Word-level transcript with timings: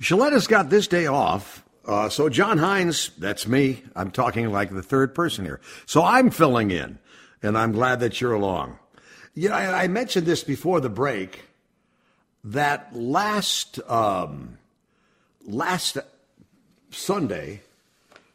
Shaletta's 0.00 0.46
got 0.46 0.70
this 0.70 0.86
day 0.86 1.06
off. 1.06 1.64
Uh, 1.84 2.08
so 2.08 2.28
John 2.28 2.58
Hines, 2.58 3.10
that's 3.18 3.46
me. 3.46 3.82
I'm 3.96 4.10
talking 4.10 4.50
like 4.52 4.70
the 4.70 4.82
third 4.82 5.14
person 5.14 5.44
here. 5.44 5.60
So 5.86 6.02
I'm 6.02 6.30
filling 6.30 6.70
in, 6.70 6.98
and 7.42 7.56
I'm 7.56 7.72
glad 7.72 8.00
that 8.00 8.20
you're 8.20 8.34
along. 8.34 8.78
You 9.34 9.48
know, 9.48 9.54
I, 9.54 9.84
I 9.84 9.88
mentioned 9.88 10.26
this 10.26 10.44
before 10.44 10.80
the 10.80 10.90
break. 10.90 11.44
That 12.44 12.94
last 12.94 13.80
um, 13.88 14.58
last 15.44 15.98
Sunday 16.90 17.62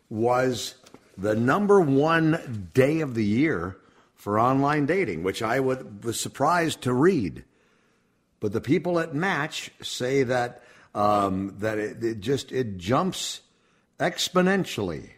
was 0.10 0.76
the 1.18 1.36
number 1.36 1.80
one 1.80 2.70
day 2.74 3.02
of 3.02 3.16
the 3.16 3.24
year 3.24 3.78
for 4.16 4.40
online 4.40 4.86
dating, 4.86 5.24
which 5.24 5.42
I 5.42 5.60
would, 5.60 6.04
was 6.04 6.20
surprised 6.20 6.82
to 6.82 6.94
read. 6.94 7.44
But 8.40 8.52
the 8.52 8.62
people 8.62 9.00
at 9.00 9.14
Match 9.14 9.72
say 9.82 10.24
that 10.24 10.63
um, 10.96 11.56
that 11.60 11.78
it, 11.78 12.04
it 12.04 12.20
just 12.20 12.52
it 12.52 12.78
jumps 12.78 13.42
exponentially. 14.00 15.10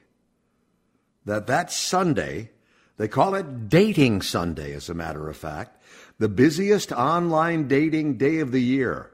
That 1.26 1.48
that 1.48 1.72
Sunday, 1.72 2.52
they 2.98 3.08
call 3.08 3.36
it 3.36 3.67
Dating 3.67 4.22
Sunday, 4.22 4.73
as 4.73 4.90
a 4.90 4.94
matter 4.94 5.28
of 5.28 5.36
fact, 5.36 5.82
the 6.20 6.30
busiest 6.30 6.92
online 6.92 7.67
dating 7.67 8.17
day 8.17 8.40
of 8.40 8.52
the 8.52 8.62
year. 8.62 9.12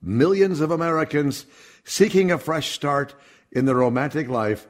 Millions 0.00 0.60
of 0.60 0.70
Americans 0.70 1.46
seeking 1.84 2.30
a 2.30 2.38
fresh 2.38 2.70
start 2.70 3.14
in 3.50 3.64
their 3.64 3.76
romantic 3.76 4.28
life 4.28 4.68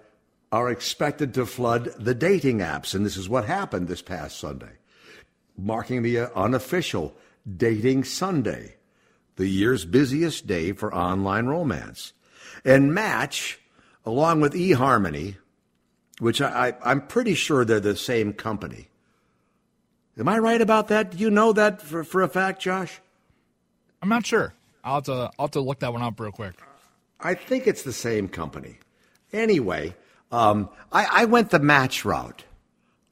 are 0.51 0.71
expected 0.71 1.35
to 1.35 1.45
flood 1.45 1.93
the 1.99 2.15
dating 2.15 2.59
apps, 2.59 2.95
and 2.95 3.05
this 3.05 3.17
is 3.17 3.29
what 3.29 3.45
happened 3.45 3.89
this 3.89 4.03
past 4.03 4.39
Sunday, 4.39 4.73
marking 5.59 6.03
the 6.03 6.21
uh, 6.21 6.29
unofficial 6.35 7.15
Dating 7.57 8.03
Sunday 8.03 8.77
the 9.37 9.47
year's 9.47 9.84
busiest 9.84 10.47
day 10.47 10.73
for 10.73 10.95
online 10.95 11.47
romance. 11.47 12.12
And 12.65 12.92
Match, 12.92 13.61
along 14.05 14.41
with 14.41 14.55
eHarmony, 14.55 15.37
which 16.19 16.41
I, 16.41 16.75
am 16.84 17.06
pretty 17.06 17.34
sure 17.34 17.65
they're 17.65 17.81
the 17.81 17.97
same 17.97 18.33
company. 18.33 18.89
Am 20.19 20.28
I 20.28 20.39
right 20.39 20.61
about 20.61 20.89
that? 20.89 21.11
Do 21.11 21.19
you 21.19 21.31
know 21.31 21.53
that 21.53 21.83
for, 21.83 22.03
for 22.03 22.23
a 22.23 22.28
fact, 22.28 22.62
Josh? 22.62 23.01
I'm 24.03 24.09
not 24.09 24.25
sure. 24.25 24.55
I'll 24.83 24.97
have, 24.97 25.05
to, 25.05 25.12
I'll 25.12 25.47
have 25.47 25.50
to 25.53 25.61
look 25.61 25.81
that 25.81 25.93
one 25.93 26.03
up 26.03 26.19
real 26.19 26.33
quick. 26.33 26.55
I 27.21 27.34
think 27.34 27.67
it's 27.67 27.83
the 27.83 27.93
same 27.93 28.28
company. 28.28 28.78
Anyway, 29.33 29.95
um, 30.33 30.71
I, 30.93 31.06
I 31.11 31.25
went 31.27 31.50
the 31.50 31.59
match 31.59 32.05
route. 32.05 32.45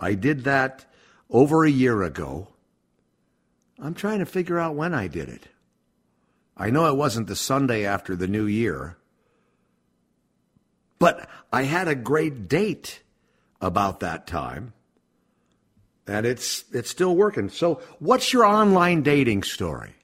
I 0.01 0.15
did 0.15 0.45
that 0.45 0.85
over 1.31 1.65
a 1.65 1.71
year 1.71 2.03
ago. 2.03 2.49
I'm 3.79 3.95
trying 3.95 4.21
to 4.21 4.27
figure 4.27 4.59
out 4.59 4.75
when 4.75 4.95
I 4.95 5.09
did 5.09 5.29
it. 5.29 5.49
I 6.57 6.71
know 6.71 6.87
it 6.87 6.97
wasn't 6.97 7.27
the 7.27 7.37
Sunday 7.37 7.85
after 7.85 8.15
the 8.15 8.29
new 8.29 8.47
year, 8.47 8.97
but 10.99 11.29
I 11.53 11.63
had 11.63 11.89
a 11.89 11.95
great 11.95 12.49
date 12.49 13.03
about 13.61 14.01
that 14.01 14.27
time. 14.27 14.73
And 16.07 16.27
it's 16.27 16.65
it's 16.73 16.91
still 16.91 17.17
working. 17.17 17.49
So, 17.49 17.81
what's 17.99 18.33
your 18.33 18.45
online 18.45 19.03
dating 19.03 19.43
story? 19.43 19.95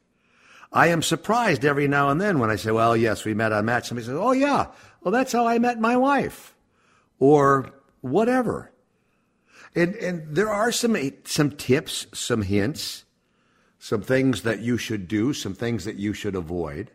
I 0.72 0.86
am 0.88 1.02
surprised 1.02 1.64
every 1.64 1.88
now 1.88 2.08
and 2.08 2.20
then 2.20 2.38
when 2.38 2.48
I 2.48 2.56
say, 2.56 2.70
"Well, 2.70 2.96
yes, 2.96 3.24
we 3.24 3.34
met 3.34 3.52
on 3.52 3.66
Match." 3.66 3.88
Somebody 3.88 4.06
says, 4.06 4.16
"Oh 4.18 4.32
yeah, 4.32 4.68
well 5.02 5.12
that's 5.12 5.32
how 5.32 5.46
I 5.46 5.58
met 5.58 5.78
my 5.78 5.96
wife," 5.96 6.54
or 7.18 7.70
whatever. 8.00 8.70
And 9.74 9.94
and 9.96 10.34
there 10.34 10.48
are 10.48 10.72
some 10.72 10.96
some 11.24 11.50
tips, 11.50 12.06
some 12.14 12.42
hints 12.42 13.04
some 13.80 14.02
things 14.02 14.42
that 14.42 14.60
you 14.60 14.76
should 14.76 15.08
do, 15.08 15.32
some 15.32 15.54
things 15.54 15.86
that 15.86 15.96
you 15.96 16.12
should 16.12 16.36
avoid. 16.36 16.90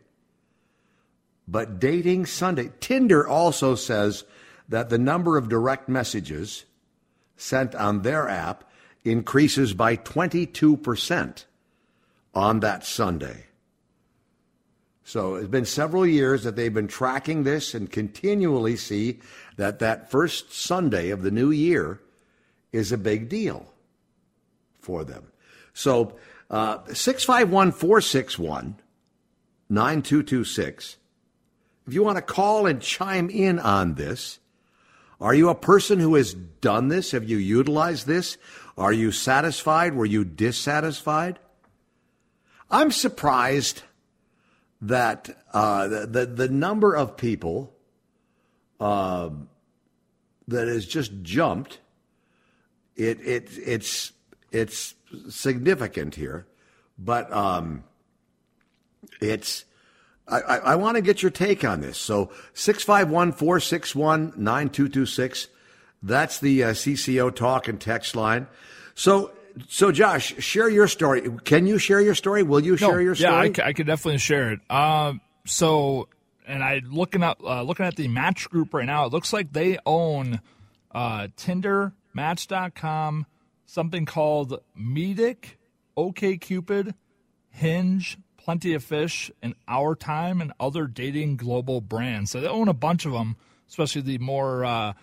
But 1.47 1.79
dating 1.79 2.27
Sunday, 2.27 2.71
Tinder 2.79 3.27
also 3.27 3.73
says 3.73 4.23
that 4.69 4.89
the 4.89 4.99
number 4.99 5.35
of 5.35 5.49
direct 5.49 5.89
messages 5.89 6.63
sent 7.35 7.73
on 7.73 8.03
their 8.03 8.29
app 8.29 8.69
increases 9.03 9.73
by 9.73 9.97
22% 9.97 11.45
on 12.35 12.59
that 12.59 12.85
Sunday. 12.85 13.45
So 15.03 15.35
it's 15.35 15.47
been 15.47 15.65
several 15.65 16.05
years 16.05 16.43
that 16.43 16.55
they've 16.55 16.73
been 16.73 16.87
tracking 16.87 17.43
this 17.43 17.73
and 17.73 17.91
continually 17.91 18.75
see 18.75 19.19
that 19.57 19.79
that 19.79 20.11
first 20.11 20.53
Sunday 20.53 21.09
of 21.09 21.23
the 21.23 21.31
new 21.31 21.49
year 21.49 21.99
is 22.71 22.91
a 22.91 22.97
big 22.97 23.27
deal 23.27 23.71
for 24.79 25.03
them. 25.03 25.31
So 25.73 26.15
651 26.49 27.71
461 27.71 28.75
9226. 29.67 30.97
If 31.87 31.93
you 31.93 32.03
want 32.03 32.17
to 32.17 32.21
call 32.21 32.65
and 32.65 32.81
chime 32.81 33.29
in 33.29 33.59
on 33.59 33.95
this, 33.95 34.39
are 35.19 35.33
you 35.33 35.49
a 35.49 35.55
person 35.55 35.99
who 35.99 36.15
has 36.15 36.33
done 36.33 36.89
this? 36.89 37.11
Have 37.11 37.27
you 37.27 37.37
utilized 37.37 38.07
this? 38.07 38.37
Are 38.77 38.93
you 38.93 39.11
satisfied? 39.11 39.95
Were 39.95 40.05
you 40.05 40.25
dissatisfied? 40.25 41.39
I'm 42.69 42.91
surprised 42.91 43.83
that 44.81 45.29
uh, 45.53 45.87
the, 45.87 46.05
the, 46.07 46.25
the 46.25 46.49
number 46.49 46.93
of 46.93 47.17
people 47.17 47.73
uh, 48.79 49.29
that 50.47 50.67
has 50.67 50.85
just 50.85 51.11
jumped. 51.21 51.79
It 52.95 53.19
it 53.21 53.49
it's 53.65 54.13
it's 54.51 54.95
significant 55.29 56.15
here, 56.15 56.47
but 56.97 57.31
um, 57.31 57.83
it's. 59.21 59.65
I, 60.27 60.39
I, 60.39 60.57
I 60.57 60.75
want 60.75 60.95
to 60.95 61.01
get 61.01 61.21
your 61.21 61.29
take 61.29 61.63
on 61.63 61.81
this. 61.81 61.99
So 61.99 62.31
651 62.53 63.33
461 63.33 64.33
9226. 64.35 65.49
That's 66.01 66.39
the 66.39 66.63
uh, 66.63 66.69
CCO 66.69 67.33
talk 67.33 67.67
and 67.67 67.79
text 67.79 68.15
line. 68.15 68.47
So, 68.95 69.31
so 69.67 69.91
Josh, 69.91 70.35
share 70.37 70.69
your 70.69 70.87
story. 70.87 71.29
Can 71.43 71.67
you 71.67 71.77
share 71.77 72.01
your 72.01 72.15
story? 72.15 72.43
Will 72.43 72.59
you 72.59 72.71
no, 72.71 72.77
share 72.77 73.01
your 73.01 73.15
story? 73.15 73.53
Yeah, 73.55 73.63
I, 73.63 73.69
I 73.69 73.73
could 73.73 73.87
definitely 73.87 74.19
share 74.19 74.51
it. 74.51 74.59
Uh, 74.69 75.13
so, 75.45 76.07
and 76.47 76.63
I 76.63 76.81
looking 76.83 77.23
up 77.23 77.41
uh, 77.43 77.61
looking 77.63 77.85
at 77.85 77.95
the 77.95 78.07
Match 78.07 78.49
Group 78.49 78.73
right 78.73 78.85
now. 78.85 79.05
It 79.05 79.13
looks 79.13 79.33
like 79.33 79.53
they 79.53 79.77
own 79.85 80.41
uh, 80.91 81.27
Tinder, 81.35 81.93
Match.com, 82.13 83.25
something 83.65 84.05
called 84.05 84.61
Meetic, 84.75 85.57
OKCupid, 85.97 86.93
Hinge, 87.49 88.17
Plenty 88.37 88.73
of 88.73 88.83
Fish, 88.83 89.31
and 89.41 89.55
Our 89.67 89.95
Time, 89.95 90.41
and 90.41 90.53
other 90.59 90.87
dating 90.87 91.37
global 91.37 91.81
brands. 91.81 92.31
So 92.31 92.41
they 92.41 92.47
own 92.47 92.67
a 92.67 92.73
bunch 92.73 93.05
of 93.05 93.11
them, 93.11 93.37
especially 93.67 94.01
the 94.01 94.17
more 94.19 94.65
uh, 94.65 94.93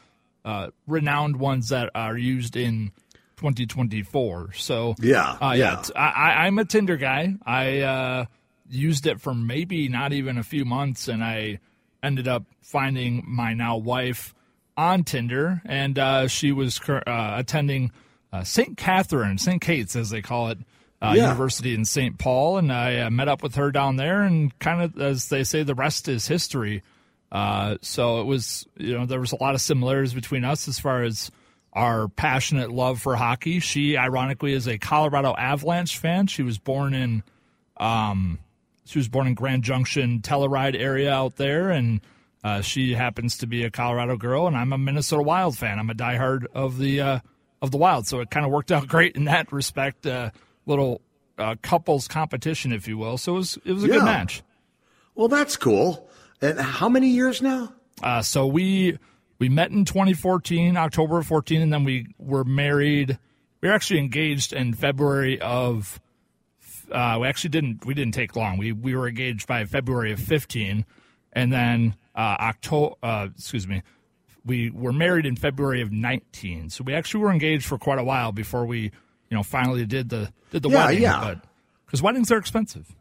uh, 0.44 0.68
renowned 0.86 1.36
ones 1.36 1.70
that 1.70 1.90
are 1.94 2.16
used 2.16 2.56
in 2.56 2.92
2024. 3.36 4.52
So 4.54 4.94
yeah, 5.00 5.36
uh, 5.40 5.54
yeah, 5.56 5.82
yeah 5.84 6.00
I, 6.00 6.46
am 6.46 6.58
a 6.58 6.64
Tinder 6.64 6.96
guy. 6.96 7.34
I 7.44 7.80
uh, 7.80 8.24
used 8.68 9.06
it 9.06 9.20
for 9.20 9.34
maybe 9.34 9.88
not 9.88 10.12
even 10.12 10.38
a 10.38 10.44
few 10.44 10.64
months, 10.64 11.08
and 11.08 11.24
I 11.24 11.58
ended 12.02 12.28
up 12.28 12.44
finding 12.60 13.24
my 13.26 13.54
now 13.54 13.76
wife 13.76 14.34
on 14.76 15.04
Tinder, 15.04 15.62
and 15.64 15.98
uh, 15.98 16.28
she 16.28 16.52
was 16.52 16.80
uh, 16.88 17.02
attending 17.06 17.90
uh, 18.32 18.44
St. 18.44 18.76
Catherine, 18.76 19.38
St. 19.38 19.60
Kate's, 19.60 19.94
as 19.94 20.10
they 20.10 20.22
call 20.22 20.48
it, 20.48 20.58
uh, 21.02 21.14
yeah. 21.16 21.24
University 21.24 21.74
in 21.74 21.84
St. 21.84 22.16
Paul. 22.18 22.58
And 22.58 22.72
I 22.72 23.00
uh, 23.00 23.10
met 23.10 23.28
up 23.28 23.42
with 23.42 23.56
her 23.56 23.70
down 23.72 23.96
there, 23.96 24.22
and 24.22 24.56
kind 24.58 24.82
of, 24.82 25.00
as 25.00 25.28
they 25.28 25.44
say, 25.44 25.62
the 25.62 25.74
rest 25.74 26.08
is 26.08 26.28
history. 26.28 26.82
Uh, 27.30 27.76
so 27.82 28.20
it 28.20 28.24
was, 28.24 28.66
you 28.76 28.96
know, 28.96 29.06
there 29.06 29.20
was 29.20 29.32
a 29.32 29.42
lot 29.42 29.54
of 29.54 29.60
similarities 29.60 30.14
between 30.14 30.44
us 30.44 30.68
as 30.68 30.78
far 30.78 31.02
as 31.02 31.30
our 31.72 32.08
passionate 32.08 32.70
love 32.70 33.00
for 33.00 33.16
hockey. 33.16 33.58
She, 33.58 33.96
ironically, 33.96 34.52
is 34.52 34.68
a 34.68 34.78
Colorado 34.78 35.34
Avalanche 35.34 35.98
fan. 35.98 36.26
She 36.26 36.42
was 36.42 36.58
born 36.58 36.94
in, 36.94 37.22
um, 37.78 38.38
she 38.84 38.98
was 38.98 39.08
born 39.08 39.26
in 39.26 39.34
Grand 39.34 39.64
Junction, 39.64 40.20
Telluride 40.20 40.78
area 40.78 41.12
out 41.12 41.36
there, 41.36 41.70
and 41.70 42.02
uh, 42.44 42.60
she 42.60 42.94
happens 42.94 43.38
to 43.38 43.46
be 43.46 43.64
a 43.64 43.70
Colorado 43.70 44.16
girl, 44.16 44.46
and 44.46 44.56
I'm 44.56 44.72
a 44.72 44.78
Minnesota 44.78 45.22
Wild 45.22 45.56
fan. 45.56 45.78
I'm 45.78 45.90
a 45.90 45.94
diehard 45.94 46.46
of 46.54 46.76
the 46.78 47.00
uh, 47.00 47.18
of 47.62 47.70
the 47.70 47.78
Wild. 47.78 48.06
So 48.06 48.20
it 48.20 48.30
kind 48.30 48.44
of 48.44 48.52
worked 48.52 48.70
out 48.70 48.86
great 48.88 49.16
in 49.16 49.24
that 49.24 49.50
respect. 49.52 50.04
Uh, 50.04 50.30
little 50.66 51.00
uh, 51.38 51.54
couples 51.62 52.08
competition, 52.08 52.72
if 52.72 52.86
you 52.86 52.98
will. 52.98 53.16
So 53.16 53.34
it 53.34 53.36
was 53.36 53.58
it 53.64 53.72
was 53.72 53.84
a 53.84 53.86
yeah. 53.86 53.94
good 53.94 54.04
match. 54.04 54.42
Well, 55.14 55.28
that's 55.28 55.56
cool. 55.56 56.08
And 56.40 56.58
how 56.58 56.88
many 56.88 57.08
years 57.08 57.40
now? 57.40 57.72
Uh, 58.02 58.22
so 58.22 58.46
we 58.46 58.98
we 59.38 59.48
met 59.48 59.70
in 59.70 59.84
2014, 59.84 60.76
October 60.76 61.18
of 61.18 61.26
14, 61.26 61.62
and 61.62 61.72
then 61.72 61.84
we 61.84 62.08
were 62.18 62.44
married. 62.44 63.18
We 63.60 63.68
were 63.68 63.74
actually 63.74 64.00
engaged 64.00 64.52
in 64.52 64.74
February 64.74 65.40
of. 65.40 66.00
Uh, 66.90 67.18
we 67.22 67.26
actually 67.26 67.50
didn't. 67.50 67.86
We 67.86 67.94
didn't 67.94 68.14
take 68.14 68.36
long. 68.36 68.58
We 68.58 68.72
we 68.72 68.94
were 68.94 69.08
engaged 69.08 69.46
by 69.46 69.64
February 69.64 70.12
of 70.12 70.20
15, 70.20 70.84
and 71.32 71.52
then 71.52 71.96
uh, 72.14 72.36
October. 72.40 72.96
Uh, 73.02 73.28
excuse 73.34 73.66
me. 73.66 73.82
We 74.44 74.70
were 74.70 74.92
married 74.92 75.24
in 75.26 75.36
February 75.36 75.80
of 75.82 75.92
19. 75.92 76.70
So 76.70 76.82
we 76.84 76.94
actually 76.94 77.22
were 77.22 77.30
engaged 77.30 77.64
for 77.66 77.78
quite 77.78 77.98
a 77.98 78.04
while 78.04 78.32
before 78.32 78.66
we, 78.66 78.80
you 78.80 78.90
know, 79.30 79.42
finally 79.42 79.86
did 79.86 80.08
the 80.08 80.32
did 80.50 80.62
the 80.62 80.68
Yeah, 80.70 80.86
wedding. 80.86 81.02
yeah. 81.02 81.20
But 81.20 81.44
because 81.86 82.02
weddings 82.02 82.30
are 82.32 82.38
expensive. 82.38 82.94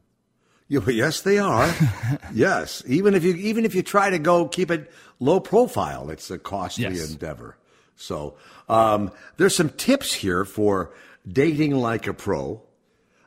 Yeah, 0.67 0.79
yes, 0.87 1.21
they 1.21 1.37
are. 1.37 1.73
yes, 2.33 2.83
even 2.87 3.13
if 3.15 3.23
you 3.23 3.33
even 3.35 3.65
if 3.65 3.75
you 3.75 3.81
try 3.83 4.09
to 4.09 4.19
go 4.19 4.47
keep 4.47 4.71
it 4.71 4.91
low 5.19 5.39
profile, 5.39 6.09
it's 6.09 6.29
a 6.31 6.37
costly 6.39 6.83
Yes. 6.85 7.11
endeavor. 7.11 7.57
So 7.95 8.35
um, 8.69 9.11
there's 9.37 9.55
some 9.55 9.69
tips 9.69 10.13
here 10.13 10.45
for 10.45 10.91
dating 11.27 11.75
like 11.75 12.07
a 12.07 12.13
pro. 12.13 12.61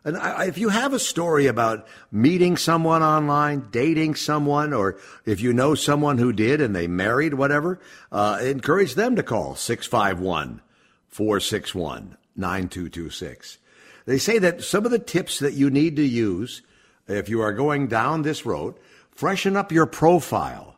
And 0.05 0.19
I, 0.19 0.45
if 0.45 0.59
you 0.59 0.69
have 0.69 0.93
a 0.93 0.99
story 0.99 1.47
about 1.47 1.87
meeting 2.13 2.57
someone 2.57 3.03
online, 3.03 3.69
dating 3.71 4.17
someone, 4.17 4.75
or 4.75 4.99
if 5.25 5.41
you 5.41 5.53
know 5.53 5.75
someone 5.75 6.19
who 6.19 6.33
did 6.33 6.61
and 6.61 6.77
they 6.77 6.87
married, 6.87 7.35
whatever, 7.35 7.81
uh, 8.13 8.39
encourage 8.43 8.95
them 8.95 9.17
to 9.17 9.23
call 9.23 9.55
651 9.55 10.61
461 11.09 12.19
9226. 12.37 13.59
They 14.05 14.19
say 14.19 14.39
that 14.39 14.63
some 14.63 14.85
of 14.85 14.91
the 14.91 14.99
tips 14.99 15.39
that 15.39 15.55
you 15.55 15.71
need 15.71 15.97
to 15.97 16.03
use 16.03 16.63
if 17.07 17.29
you 17.29 17.41
are 17.41 17.53
going 17.53 17.89
down 17.89 18.23
this 18.23 18.47
road, 18.47 18.75
freshen 19.11 19.57
up 19.57 19.73
your 19.73 19.87
profile. 19.87 20.77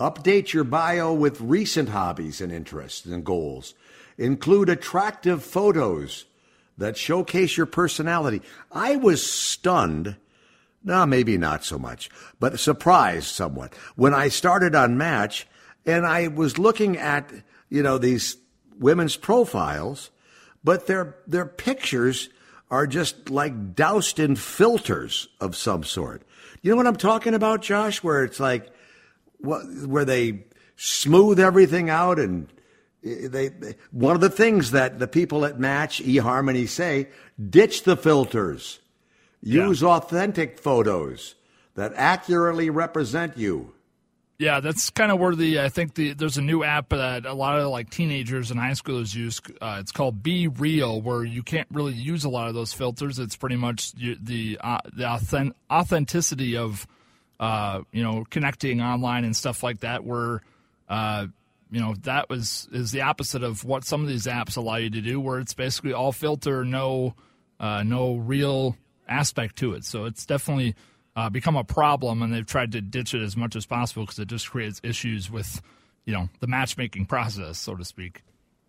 Update 0.00 0.52
your 0.52 0.64
bio 0.64 1.12
with 1.12 1.40
recent 1.40 1.90
hobbies 1.90 2.40
and 2.40 2.50
interests 2.52 3.04
and 3.04 3.24
goals. 3.24 3.74
Include 4.18 4.68
attractive 4.68 5.42
photos 5.42 6.24
that 6.78 6.96
showcase 6.96 7.56
your 7.56 7.66
personality. 7.66 8.42
I 8.72 8.96
was 8.96 9.24
stunned, 9.24 10.16
no, 10.82 11.06
maybe 11.06 11.38
not 11.38 11.64
so 11.64 11.78
much, 11.78 12.10
but 12.40 12.58
surprised 12.58 13.28
somewhat 13.28 13.74
when 13.96 14.14
I 14.14 14.28
started 14.28 14.74
on 14.74 14.98
Match 14.98 15.46
and 15.86 16.06
I 16.06 16.28
was 16.28 16.58
looking 16.58 16.96
at, 16.96 17.30
you 17.68 17.82
know, 17.82 17.98
these 17.98 18.36
women's 18.78 19.16
profiles, 19.16 20.10
but 20.62 20.86
their 20.86 21.16
their 21.26 21.46
pictures 21.46 22.28
are 22.70 22.86
just 22.86 23.30
like 23.30 23.74
doused 23.74 24.18
in 24.18 24.36
filters 24.36 25.28
of 25.40 25.54
some 25.54 25.84
sort. 25.84 26.22
You 26.62 26.70
know 26.70 26.76
what 26.76 26.86
I'm 26.86 26.96
talking 26.96 27.34
about, 27.34 27.62
Josh? 27.62 28.02
Where 28.02 28.24
it's 28.24 28.40
like 28.40 28.70
what, 29.38 29.62
where 29.86 30.04
they 30.04 30.44
smooth 30.76 31.38
everything 31.38 31.90
out 31.90 32.18
and 32.18 32.48
they, 33.04 33.48
they 33.48 33.74
one 33.90 34.14
of 34.14 34.20
the 34.20 34.30
things 34.30 34.70
that 34.70 34.98
the 34.98 35.06
people 35.06 35.44
at 35.44 35.58
Match 35.60 36.02
eHarmony 36.02 36.68
say, 36.68 37.08
ditch 37.50 37.84
the 37.84 37.96
filters. 37.96 38.80
Use 39.42 39.82
authentic 39.82 40.58
photos 40.58 41.34
that 41.74 41.92
accurately 41.96 42.70
represent 42.70 43.36
you. 43.36 43.74
Yeah, 44.38 44.60
that's 44.60 44.90
kind 44.90 45.12
of 45.12 45.20
where 45.20 45.34
the 45.34 45.60
I 45.60 45.68
think 45.68 45.94
the 45.94 46.12
there's 46.14 46.38
a 46.38 46.42
new 46.42 46.64
app 46.64 46.88
that 46.88 47.24
a 47.24 47.34
lot 47.34 47.60
of 47.60 47.68
like 47.68 47.90
teenagers 47.90 48.50
and 48.50 48.58
high 48.58 48.70
schoolers 48.70 49.14
use. 49.14 49.40
Uh, 49.60 49.76
it's 49.80 49.92
called 49.92 50.22
BeReal, 50.22 51.02
where 51.02 51.24
you 51.24 51.42
can't 51.42 51.68
really 51.70 51.92
use 51.92 52.24
a 52.24 52.28
lot 52.28 52.48
of 52.48 52.54
those 52.54 52.72
filters. 52.72 53.18
It's 53.18 53.36
pretty 53.36 53.56
much 53.56 53.92
the 53.92 54.58
uh, 54.60 54.78
the 54.92 55.04
authen- 55.04 55.52
authenticity 55.70 56.56
of 56.56 56.86
uh, 57.38 57.82
you 57.92 58.02
know 58.02 58.24
connecting 58.28 58.80
online 58.80 59.24
and 59.24 59.36
stuff 59.36 59.62
like 59.62 59.80
that. 59.80 60.04
Where 60.04 60.42
uh, 60.88 61.28
you 61.70 61.80
know 61.80 61.94
that 62.02 62.28
was 62.28 62.68
is 62.72 62.92
the 62.92 63.02
opposite 63.02 63.42
of 63.42 63.64
what 63.64 63.84
some 63.84 64.02
of 64.02 64.08
these 64.08 64.26
apps 64.26 64.56
allow 64.56 64.76
you 64.76 64.90
to 64.90 65.00
do, 65.00 65.20
where 65.20 65.38
it's 65.38 65.54
basically 65.54 65.92
all 65.92 66.12
filter, 66.12 66.64
no 66.64 67.14
uh, 67.60 67.82
no 67.82 68.16
real 68.16 68.76
aspect 69.08 69.56
to 69.56 69.74
it. 69.74 69.84
So 69.84 70.04
it's 70.04 70.26
definitely 70.26 70.74
uh, 71.16 71.30
become 71.30 71.56
a 71.56 71.64
problem, 71.64 72.22
and 72.22 72.32
they've 72.32 72.46
tried 72.46 72.72
to 72.72 72.80
ditch 72.80 73.14
it 73.14 73.22
as 73.22 73.36
much 73.36 73.56
as 73.56 73.66
possible 73.66 74.04
because 74.04 74.18
it 74.18 74.28
just 74.28 74.50
creates 74.50 74.80
issues 74.82 75.30
with, 75.30 75.62
you 76.04 76.12
know, 76.12 76.28
the 76.40 76.46
matchmaking 76.46 77.06
process, 77.06 77.58
so 77.58 77.74
to 77.74 77.84
speak. 77.84 78.22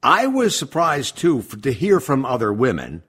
I 0.04 0.28
was 0.28 0.58
surprised 0.58 1.18
too 1.18 1.42
for, 1.42 1.58
to 1.58 1.74
hear 1.74 2.00
from 2.00 2.26
other 2.26 2.54
women 2.54 3.04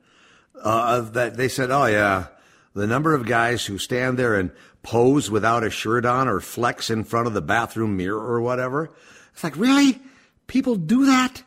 uh, 0.62 1.02
that 1.02 1.36
they 1.36 1.48
said, 1.48 1.70
"Oh 1.70 1.86
yeah, 1.86 2.26
the 2.74 2.86
number 2.86 3.14
of 3.14 3.26
guys 3.26 3.66
who 3.66 3.78
stand 3.78 4.18
there 4.18 4.34
and 4.34 4.50
pose 4.82 5.30
without 5.30 5.64
a 5.64 5.70
shirt 5.70 6.06
on 6.06 6.28
or 6.28 6.40
flex 6.40 6.88
in 6.88 7.04
front 7.04 7.26
of 7.26 7.34
the 7.34 7.42
bathroom 7.42 7.96
mirror 7.96 8.18
or 8.18 8.40
whatever." 8.40 8.90
It's 9.36 9.44
like, 9.44 9.56
really, 9.56 10.00
people 10.46 10.76
do 10.76 11.04
that, 11.04 11.42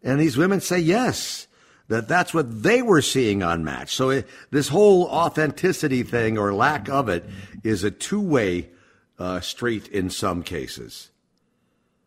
and 0.00 0.20
these 0.20 0.36
women 0.36 0.60
say 0.60 0.78
yes. 0.78 1.48
That 1.88 2.06
that's 2.08 2.32
what 2.32 2.62
they 2.62 2.80
were 2.80 3.02
seeing 3.02 3.42
on 3.42 3.64
Match. 3.64 3.94
So 3.94 4.10
it, 4.10 4.28
this 4.50 4.68
whole 4.68 5.06
authenticity 5.08 6.04
thing 6.04 6.38
or 6.38 6.54
lack 6.54 6.88
of 6.88 7.08
it 7.10 7.24
is 7.64 7.82
a 7.84 7.90
two-way 7.90 8.70
uh, 9.18 9.40
street 9.40 9.88
in 9.88 10.08
some 10.08 10.42
cases. 10.44 11.10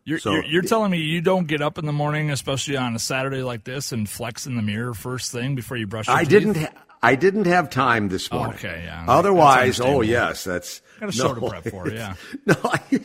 You're, 0.04 0.18
So- 0.18 0.32
you're, 0.32 0.44
you're 0.46 0.62
telling 0.62 0.90
me 0.90 0.98
you 0.98 1.20
don't 1.20 1.46
get 1.46 1.60
up 1.62 1.78
in 1.78 1.84
the 1.84 1.92
morning, 1.92 2.30
especially 2.30 2.76
on 2.76 2.96
a 2.96 2.98
Saturday 2.98 3.42
like 3.42 3.62
this, 3.64 3.92
and 3.92 4.08
flex 4.08 4.46
in 4.46 4.56
the 4.56 4.62
mirror 4.62 4.94
first 4.94 5.30
thing 5.30 5.54
before 5.54 5.76
you 5.76 5.86
brush 5.86 6.08
your 6.08 6.16
teeth? 6.16 6.26
I 6.26 6.30
teeth? 6.30 6.40
didn't. 6.40 6.56
Ha- 6.56 6.82
I 7.02 7.14
didn't 7.14 7.46
have 7.46 7.70
time 7.70 8.08
this 8.08 8.30
morning. 8.32 8.56
Okay, 8.56 8.82
yeah. 8.84 9.04
Otherwise, 9.08 9.80
oh 9.80 10.00
yes, 10.00 10.44
that's 10.44 10.80
Got 11.00 11.10
a 11.10 11.12
show 11.12 11.34
to 11.34 11.48
prep 11.48 11.64
for, 11.68 11.88
it, 11.88 11.94
yeah. 11.94 12.14
No, 12.46 12.54
I, 12.64 13.02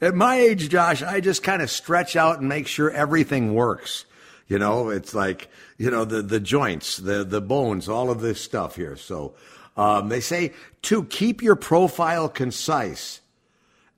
at 0.00 0.14
my 0.14 0.36
age, 0.36 0.68
Josh, 0.70 1.02
I 1.02 1.20
just 1.20 1.42
kind 1.42 1.60
of 1.60 1.70
stretch 1.70 2.16
out 2.16 2.38
and 2.38 2.48
make 2.48 2.66
sure 2.66 2.90
everything 2.90 3.54
works. 3.54 4.06
You 4.48 4.58
know, 4.58 4.88
it's 4.88 5.14
like 5.14 5.48
you 5.78 5.90
know 5.90 6.04
the 6.04 6.22
the 6.22 6.40
joints, 6.40 6.96
the 6.96 7.24
the 7.24 7.40
bones, 7.40 7.88
all 7.88 8.10
of 8.10 8.20
this 8.20 8.40
stuff 8.40 8.76
here. 8.76 8.96
So 8.96 9.34
um, 9.76 10.08
they 10.08 10.20
say 10.20 10.52
to 10.82 11.04
keep 11.04 11.42
your 11.42 11.56
profile 11.56 12.28
concise. 12.28 13.20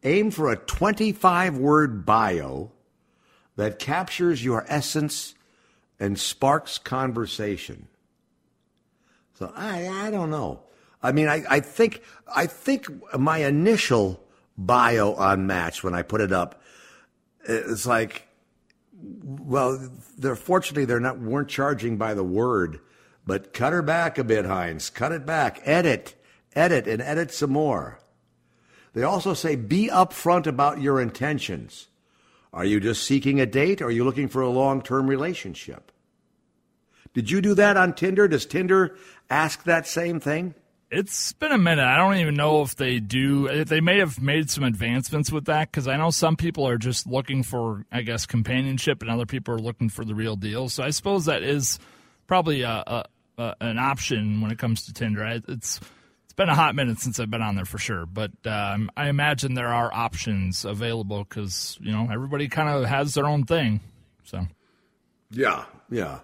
Aim 0.07 0.31
for 0.31 0.53
a 0.53 0.57
25 0.57 1.57
word 1.57 2.05
bio 2.05 2.71
that 3.57 3.79
captures 3.79 4.45
your 4.45 4.67
essence 4.69 5.35
and 5.99 6.19
sparks 6.19 6.77
conversation. 6.77 7.89
So 9.45 9.53
I 9.55 9.89
I 9.89 10.11
don't 10.11 10.31
know. 10.31 10.63
I 11.03 11.13
mean 11.13 11.29
I, 11.29 11.45
I 11.49 11.61
think 11.61 12.03
I 12.35 12.47
think 12.47 12.89
my 13.19 13.39
initial 13.39 14.25
bio 14.57 15.15
on 15.15 15.47
Match 15.47 15.83
when 15.83 15.95
I 15.95 16.03
put 16.03 16.21
it 16.21 16.33
up, 16.33 16.63
it's 17.45 17.87
like 17.87 18.29
well, 19.23 19.91
they're 20.17 20.37
fortunately 20.37 20.85
they're 20.85 21.01
not 21.01 21.19
weren't 21.19 21.49
charging 21.49 21.97
by 21.97 22.15
the 22.15 22.25
word, 22.25 22.81
but 23.27 23.53
cut 23.53 23.73
her 23.73 23.83
back 23.83 24.19
a 24.19 24.25
bit, 24.25 24.47
Hines. 24.47 24.89
Cut 24.91 25.13
it 25.13 25.27
back. 25.27 25.61
Edit, 25.65 26.15
edit, 26.55 26.87
and 26.87 27.03
edit 27.03 27.33
some 27.33 27.51
more. 27.51 27.99
They 28.95 29.03
also 29.03 29.35
say 29.35 29.57
be 29.57 29.89
upfront 29.89 30.47
about 30.47 30.81
your 30.81 31.01
intentions. 31.01 31.89
Are 32.53 32.65
you 32.65 32.79
just 32.79 33.03
seeking 33.03 33.41
a 33.41 33.47
date 33.47 33.83
or 33.83 33.87
are 33.87 33.91
you 33.91 34.05
looking 34.05 34.29
for 34.29 34.41
a 34.41 34.49
long 34.49 34.81
term 34.81 35.11
relationship? 35.11 35.91
Did 37.15 37.31
you 37.31 37.41
do 37.41 37.55
that 37.55 37.77
on 37.77 37.95
Tinder? 37.95 38.29
Does 38.29 38.45
Tinder 38.45 38.97
ask 39.31 39.63
that 39.65 39.87
same 39.87 40.21
thing? 40.21 40.55
It's 40.91 41.33
been 41.33 41.51
a 41.51 41.59
minute. 41.59 41.85
I 41.85 41.97
don't 41.97 42.17
even 42.17 42.35
know 42.35 42.63
if 42.63 42.77
they 42.77 43.01
do. 43.01 43.65
They 43.65 43.81
may 43.81 43.99
have 43.99 44.21
made 44.21 44.51
some 44.51 44.63
advancements 44.63 45.33
with 45.33 45.47
that 45.47 45.71
because 45.71 45.89
I 45.89 45.97
know 45.97 46.11
some 46.11 46.37
people 46.37 46.69
are 46.69 46.77
just 46.77 47.07
looking 47.07 47.43
for, 47.43 47.85
I 47.91 48.03
guess, 48.03 48.27
companionship, 48.27 49.03
and 49.03 49.11
other 49.11 49.27
people 49.27 49.55
are 49.55 49.59
looking 49.59 49.89
for 49.89 50.05
the 50.05 50.15
real 50.15 50.37
deal. 50.37 50.69
So 50.69 50.83
I 50.83 50.91
suppose 50.91 51.25
that 51.25 51.43
is 51.43 51.79
probably 52.27 52.63
a, 52.63 52.85
a, 52.87 53.05
a, 53.39 53.57
an 53.61 53.79
option 53.79 54.41
when 54.41 54.51
it 54.51 54.59
comes 54.59 54.87
to 54.87 54.93
Tinder. 54.93 55.25
I, 55.25 55.41
it's 55.49 55.81
it's 56.25 56.33
been 56.37 56.49
a 56.49 56.55
hot 56.55 56.75
minute 56.75 57.01
since 57.01 57.19
I've 57.19 57.31
been 57.31 57.43
on 57.43 57.57
there 57.57 57.65
for 57.65 57.79
sure, 57.79 58.07
but 58.07 58.33
um, 58.45 58.91
I 58.97 59.09
imagine 59.09 59.55
there 59.55 59.73
are 59.73 59.93
options 59.93 60.65
available 60.65 61.25
because 61.25 61.79
you 61.81 61.93
know 61.93 62.09
everybody 62.13 62.49
kind 62.49 62.69
of 62.69 62.85
has 62.85 63.15
their 63.15 63.27
own 63.27 63.45
thing. 63.45 63.81
So 64.25 64.47
Yeah, 65.31 65.65
yeah. 65.91 66.21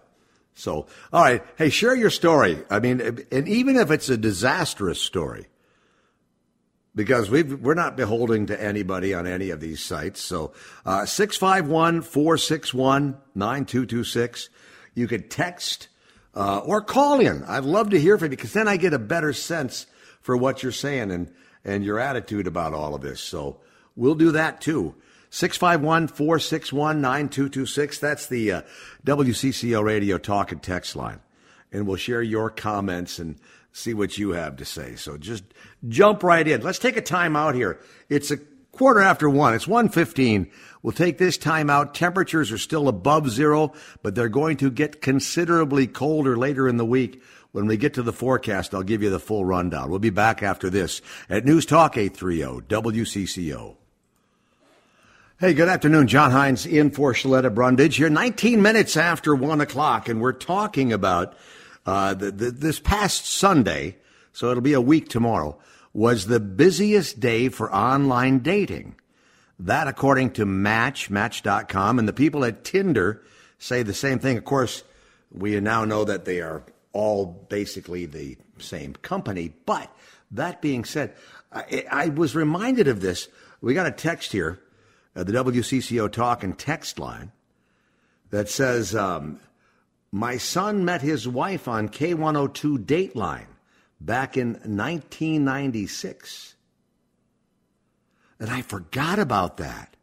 So, 0.61 0.87
all 1.13 1.23
right. 1.23 1.43
Hey, 1.57 1.71
share 1.71 1.95
your 1.95 2.11
story. 2.11 2.59
I 2.69 2.81
mean, 2.81 3.25
and 3.33 3.49
even 3.49 3.77
if 3.77 3.91
it's 3.91 4.11
a 4.11 4.17
disastrous 4.17 5.01
story, 5.01 5.47
because 6.95 7.31
we 7.31 7.43
we're 7.43 7.75
not 7.75 7.97
beholding 7.97 8.47
to 8.47 8.63
anybody 8.63 9.15
on 9.15 9.27
any 9.27 9.51
of 9.51 9.61
these 9.61 9.83
sites. 9.83 10.21
So, 10.21 10.53
uh, 10.85 11.07
651 11.07 12.03
461 12.03 13.17
9226. 13.35 14.51
You 14.95 15.09
could 15.09 15.31
text 15.31 15.89
uh, 16.35 16.59
or 16.59 16.83
call 16.83 17.21
in. 17.21 17.43
I'd 17.45 17.65
love 17.65 17.91
to 17.91 18.01
hear 18.01 18.19
from 18.19 18.27
you 18.27 18.31
because 18.31 18.53
then 18.53 18.69
I 18.69 18.77
get 18.77 18.93
a 18.93 18.99
better 18.99 19.33
sense 19.33 19.87
for 20.21 20.37
what 20.37 20.63
you're 20.63 20.73
saying 20.73 21.11
and, 21.11 21.33
and 21.65 21.85
your 21.85 21.99
attitude 21.99 22.47
about 22.47 22.75
all 22.75 22.95
of 22.95 23.01
this. 23.01 23.21
So, 23.21 23.61
we'll 23.97 24.15
do 24.15 24.33
that 24.33 24.61
too. 24.61 24.95
651 25.31 26.09
461 26.09 27.01
9226. 27.01 27.99
That's 27.99 28.27
the 28.27 28.53
uh, 28.53 28.63
WCCO 29.07 29.83
radio 29.83 30.19
talk 30.19 30.53
and 30.53 30.63
text 30.63 30.97
line. 30.97 31.21
And 31.73 31.87
we'll 31.87 31.97
share 31.97 32.23
your 32.23 32.51
comments 32.51 33.19
and 33.19 33.37
see 33.73 33.95
what 33.95 34.19
you 34.19 34.31
have 34.31 34.57
to 34.57 34.65
say. 34.65 34.97
So 34.97 35.17
just 35.17 35.45
jump 35.89 36.25
right 36.25 36.47
in. 36.47 36.63
Let's 36.63 36.81
take 36.81 36.97
a 36.97 37.03
time 37.03 37.37
out 37.37 37.55
here. 37.55 37.79
It's 38.09 38.33
a 38.33 38.39
quarter 38.73 39.01
after 39.01 39.31
one. 39.31 39.55
It's 39.55 39.69
115. 39.69 40.51
We'll 40.83 40.93
take 40.93 41.19
this 41.19 41.39
time 41.39 41.71
out. 41.71 41.95
Temperatures 41.95 42.51
are 42.51 42.59
still 42.59 42.89
above 42.89 43.31
zero, 43.31 43.73
but 44.03 44.15
they're 44.15 44.29
going 44.29 44.57
to 44.59 44.71
get 44.71 45.01
considerably 45.01 45.87
colder 45.87 46.37
later 46.37 46.69
in 46.69 46.77
the 46.77 46.85
week. 46.85 47.23
When 47.53 47.67
we 47.67 47.77
get 47.77 47.95
to 47.95 48.03
the 48.03 48.13
forecast, 48.13 48.75
I'll 48.75 48.83
give 48.83 49.03
you 49.03 49.11
the 49.11 49.19
full 49.19 49.45
rundown. 49.45 49.91
We'll 49.91 49.99
be 49.99 50.11
back 50.11 50.43
after 50.43 50.71
this 50.71 51.03
at 51.29 51.45
News 51.45 51.67
Talk 51.67 51.97
830 51.97 52.67
WCCO. 52.69 53.80
Hey, 55.41 55.55
good 55.55 55.71
afternoon. 55.71 56.07
John 56.07 56.33
Hines 56.33 56.67
in 56.67 56.91
for 56.91 57.15
Shaletta 57.15 57.55
Brundage 57.55 57.97
here, 57.97 58.11
19 58.11 58.61
minutes 58.61 58.95
after 58.95 59.35
1 59.35 59.63
o'clock, 59.63 60.07
and 60.07 60.21
we're 60.21 60.35
talking 60.35 60.93
about 60.93 61.35
uh, 61.87 62.13
the, 62.13 62.31
the, 62.31 62.51
this 62.51 62.79
past 62.79 63.25
Sunday, 63.25 63.97
so 64.35 64.51
it'll 64.51 64.61
be 64.61 64.75
a 64.75 64.83
week 64.83 65.09
tomorrow, 65.09 65.59
was 65.95 66.27
the 66.27 66.41
busiest 66.41 67.21
day 67.21 67.49
for 67.49 67.75
online 67.75 68.41
dating. 68.41 68.97
That, 69.59 69.89
according 69.89 70.33
to 70.33 70.45
Match, 70.45 71.09
Match.com, 71.09 71.99
and 71.99 72.07
the 72.07 72.13
people 72.13 72.45
at 72.45 72.63
Tinder 72.63 73.23
say 73.59 73.83
the 73.83 73.95
same 73.95 74.19
thing. 74.19 74.37
Of 74.37 74.45
course, 74.45 74.85
we 75.33 75.59
now 75.59 75.87
know 75.87 76.05
that 76.05 76.27
they 76.27 76.43
are 76.43 76.65
all 76.93 77.47
basically 77.49 78.05
the 78.05 78.37
same 78.59 78.93
company. 78.93 79.55
But 79.65 79.91
that 80.33 80.61
being 80.61 80.85
said, 80.85 81.15
I, 81.51 81.87
I 81.91 82.09
was 82.11 82.37
reminded 82.37 82.89
of 82.89 83.01
this. 83.01 83.29
We 83.63 83.73
got 83.73 83.87
a 83.87 83.91
text 83.91 84.33
here 84.33 84.61
at 85.15 85.27
the 85.27 85.33
WCCO 85.33 86.11
talk 86.11 86.45
and 86.45 86.59
text 86.59 86.99
line 86.99 87.33
that 88.31 88.49
says, 88.49 88.95
um, 88.95 89.41
My 90.13 90.37
son 90.37 90.85
met 90.85 91.03
his 91.03 91.27
wife 91.27 91.69
on 91.69 91.89
K102 91.89 92.85
Dateline 92.85 93.47
back 94.01 94.37
in 94.37 94.53
1996. 94.53 96.55
And 98.39 98.51
I 98.51 98.63
forgot 98.63 99.19
about 99.19 99.59
that. 99.59 99.97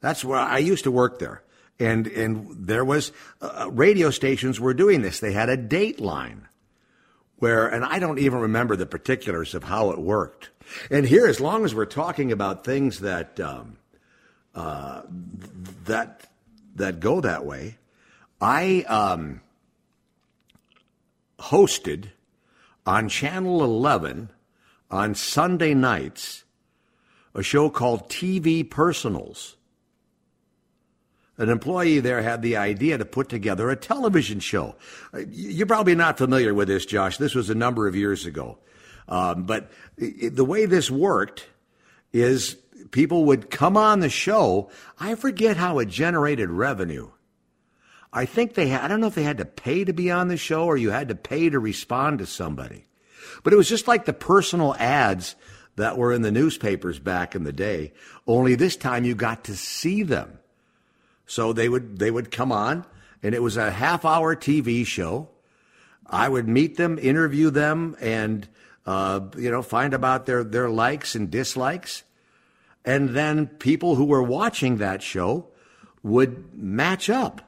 That's 0.00 0.24
where 0.24 0.38
I 0.38 0.58
used 0.58 0.84
to 0.84 0.90
work 0.90 1.18
there 1.18 1.42
and 1.78 2.06
and 2.06 2.66
there 2.66 2.84
was 2.84 3.12
uh, 3.40 3.68
radio 3.70 4.10
stations 4.10 4.60
were 4.60 4.74
doing 4.74 5.02
this. 5.02 5.20
They 5.20 5.32
had 5.32 5.48
a 5.48 5.56
Dateline 5.56 6.42
where, 7.38 7.66
and 7.66 7.84
I 7.84 7.98
don't 7.98 8.18
even 8.18 8.38
remember 8.38 8.76
the 8.76 8.86
particulars 8.86 9.54
of 9.54 9.64
how 9.64 9.90
it 9.90 9.98
worked. 9.98 10.50
And 10.90 11.04
here, 11.04 11.26
as 11.26 11.38
long 11.38 11.66
as 11.66 11.74
we're 11.74 11.84
talking 11.84 12.32
about 12.32 12.64
things 12.64 13.00
that 13.00 13.38
um, 13.40 13.76
uh, 14.56 15.02
that 15.84 16.28
that 16.74 16.98
go 16.98 17.20
that 17.20 17.46
way, 17.46 17.78
I 18.40 18.82
um, 18.88 19.40
hosted 21.38 22.06
on 22.84 23.08
Channel 23.08 23.62
11 23.62 24.30
on 24.90 25.14
Sunday 25.14 25.74
nights 25.74 26.44
a 27.34 27.42
show 27.42 27.70
called 27.70 28.08
TV 28.08 28.68
Personals 28.68 29.56
an 31.38 31.50
employee 31.50 32.00
there 32.00 32.22
had 32.22 32.42
the 32.42 32.56
idea 32.56 32.96
to 32.98 33.04
put 33.04 33.28
together 33.28 33.70
a 33.70 33.76
television 33.76 34.40
show. 34.40 34.74
Uh, 35.12 35.20
you're 35.30 35.66
probably 35.66 35.94
not 35.94 36.18
familiar 36.18 36.54
with 36.54 36.68
this, 36.68 36.86
Josh. 36.86 37.18
This 37.18 37.34
was 37.34 37.50
a 37.50 37.54
number 37.54 37.86
of 37.86 37.94
years 37.94 38.24
ago. 38.26 38.58
Um, 39.08 39.44
but 39.44 39.70
the 39.98 40.44
way 40.44 40.66
this 40.66 40.90
worked 40.90 41.46
is 42.12 42.56
people 42.90 43.24
would 43.26 43.50
come 43.50 43.76
on 43.76 44.00
the 44.00 44.08
show. 44.08 44.70
I 44.98 45.14
forget 45.14 45.56
how 45.56 45.78
it 45.78 45.88
generated 45.88 46.50
revenue. 46.50 47.10
I 48.12 48.24
think 48.24 48.54
they 48.54 48.68
had, 48.68 48.82
I 48.82 48.88
don't 48.88 49.00
know 49.00 49.08
if 49.08 49.14
they 49.14 49.22
had 49.22 49.38
to 49.38 49.44
pay 49.44 49.84
to 49.84 49.92
be 49.92 50.10
on 50.10 50.28
the 50.28 50.36
show 50.36 50.64
or 50.64 50.76
you 50.76 50.90
had 50.90 51.08
to 51.08 51.14
pay 51.14 51.50
to 51.50 51.58
respond 51.58 52.20
to 52.20 52.26
somebody. 52.26 52.86
But 53.42 53.52
it 53.52 53.56
was 53.56 53.68
just 53.68 53.88
like 53.88 54.04
the 54.04 54.12
personal 54.12 54.74
ads 54.78 55.36
that 55.76 55.98
were 55.98 56.12
in 56.12 56.22
the 56.22 56.32
newspapers 56.32 56.98
back 56.98 57.34
in 57.34 57.44
the 57.44 57.52
day, 57.52 57.92
only 58.26 58.54
this 58.54 58.76
time 58.76 59.04
you 59.04 59.14
got 59.14 59.44
to 59.44 59.56
see 59.56 60.02
them. 60.02 60.38
So 61.26 61.52
they 61.52 61.68
would 61.68 61.98
they 61.98 62.10
would 62.10 62.30
come 62.30 62.52
on, 62.52 62.86
and 63.22 63.34
it 63.34 63.42
was 63.42 63.56
a 63.56 63.70
half 63.70 64.04
hour 64.04 64.34
TV 64.34 64.86
show. 64.86 65.28
I 66.06 66.28
would 66.28 66.48
meet 66.48 66.76
them, 66.76 66.98
interview 66.98 67.50
them, 67.50 67.96
and 68.00 68.48
uh, 68.86 69.20
you 69.36 69.50
know 69.50 69.62
find 69.62 69.92
about 69.92 70.26
their 70.26 70.44
their 70.44 70.70
likes 70.70 71.14
and 71.14 71.30
dislikes, 71.30 72.04
and 72.86 73.10
then 73.10 73.48
people 73.48 73.96
who 73.96 74.04
were 74.04 74.22
watching 74.22 74.76
that 74.76 75.02
show 75.02 75.48
would 76.04 76.54
match 76.56 77.10
up. 77.10 77.42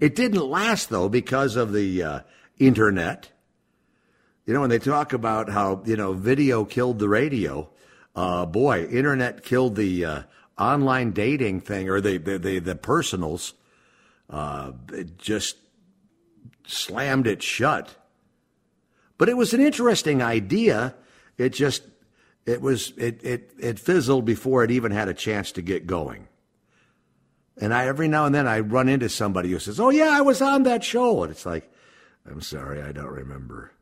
It 0.00 0.16
didn't 0.16 0.44
last 0.44 0.90
though 0.90 1.08
because 1.08 1.54
of 1.54 1.72
the 1.72 2.02
uh, 2.02 2.20
internet. 2.58 3.30
You 4.44 4.52
know, 4.52 4.60
when 4.60 4.70
they 4.70 4.80
talk 4.80 5.12
about 5.12 5.48
how 5.48 5.82
you 5.86 5.96
know 5.96 6.12
video 6.12 6.64
killed 6.64 6.98
the 6.98 7.08
radio, 7.08 7.70
uh, 8.14 8.44
boy, 8.44 8.84
internet 8.86 9.44
killed 9.44 9.76
the 9.76 10.04
uh, 10.04 10.22
online 10.58 11.12
dating 11.12 11.60
thing 11.60 11.88
or 11.88 12.00
the 12.00 12.18
the 12.18 12.38
the, 12.38 12.58
the 12.58 12.76
personals 12.76 13.54
uh, 14.28 14.72
just 15.16 15.56
slammed 16.66 17.26
it 17.26 17.42
shut. 17.42 17.94
But 19.18 19.28
it 19.28 19.36
was 19.36 19.54
an 19.54 19.60
interesting 19.60 20.20
idea. 20.20 20.94
It 21.38 21.50
just 21.50 21.82
it 22.46 22.62
was 22.62 22.92
it 22.96 23.22
it 23.24 23.50
it 23.58 23.78
fizzled 23.78 24.24
before 24.24 24.64
it 24.64 24.70
even 24.70 24.92
had 24.92 25.08
a 25.08 25.14
chance 25.14 25.52
to 25.52 25.62
get 25.62 25.86
going. 25.86 26.28
And 27.58 27.74
I 27.74 27.86
every 27.86 28.08
now 28.08 28.26
and 28.26 28.34
then 28.34 28.46
I 28.46 28.60
run 28.60 28.88
into 28.88 29.08
somebody 29.08 29.50
who 29.50 29.58
says, 29.58 29.80
"Oh 29.80 29.90
yeah, 29.90 30.10
I 30.12 30.20
was 30.20 30.40
on 30.40 30.62
that 30.62 30.84
show," 30.84 31.22
and 31.22 31.32
it's 31.32 31.44
like, 31.44 31.70
"I'm 32.30 32.40
sorry, 32.40 32.82
I 32.82 32.92
don't 32.92 33.10
remember." 33.10 33.72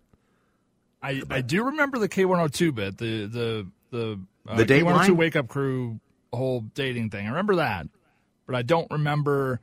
I, 1.03 1.23
I 1.29 1.43
do 1.43 1.65
remember 1.65 1.99
the 1.99 2.09
K102 2.09 2.75
bit, 2.75 2.97
the 2.97 3.27
the 3.27 3.67
the 3.91 4.21
uh, 4.49 4.57
the 4.57 4.65
K102 4.65 5.11
Wake 5.15 5.37
Up 5.37 5.49
Crew 5.49 6.01
whole 6.33 6.61
dating 6.75 7.11
thing. 7.11 7.27
I 7.27 7.31
remember 7.31 7.57
that, 7.57 7.87
but 8.47 8.55
I 8.55 8.63
don't 8.63 8.91
remember 8.91 9.61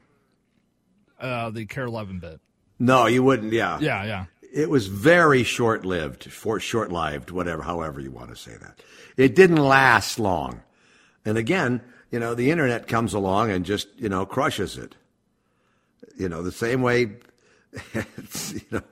uh, 1.19 1.49
the 1.49 1.65
KARE 1.65 1.85
11 1.85 2.19
bit. 2.19 2.39
No, 2.79 3.05
you 3.07 3.23
wouldn't. 3.23 3.53
Yeah, 3.53 3.79
yeah, 3.79 4.03
yeah. 4.03 4.25
It 4.51 4.69
was 4.69 4.87
very 4.87 5.43
short 5.43 5.85
lived, 5.85 6.29
short 6.31 6.91
lived, 6.91 7.31
whatever, 7.31 7.63
however 7.63 8.01
you 8.01 8.11
want 8.11 8.29
to 8.29 8.35
say 8.35 8.55
that. 8.61 8.81
It 9.15 9.35
didn't 9.35 9.57
last 9.57 10.19
long, 10.19 10.61
and 11.23 11.37
again, 11.37 11.81
you 12.11 12.19
know, 12.19 12.35
the 12.35 12.51
internet 12.51 12.87
comes 12.87 13.13
along 13.13 13.51
and 13.51 13.65
just 13.65 13.87
you 13.97 14.09
know 14.09 14.25
crushes 14.25 14.77
it. 14.77 14.95
You 16.17 16.27
know, 16.27 16.43
the 16.43 16.51
same 16.51 16.81
way. 16.81 17.17
you 17.93 18.61
know, 18.71 18.83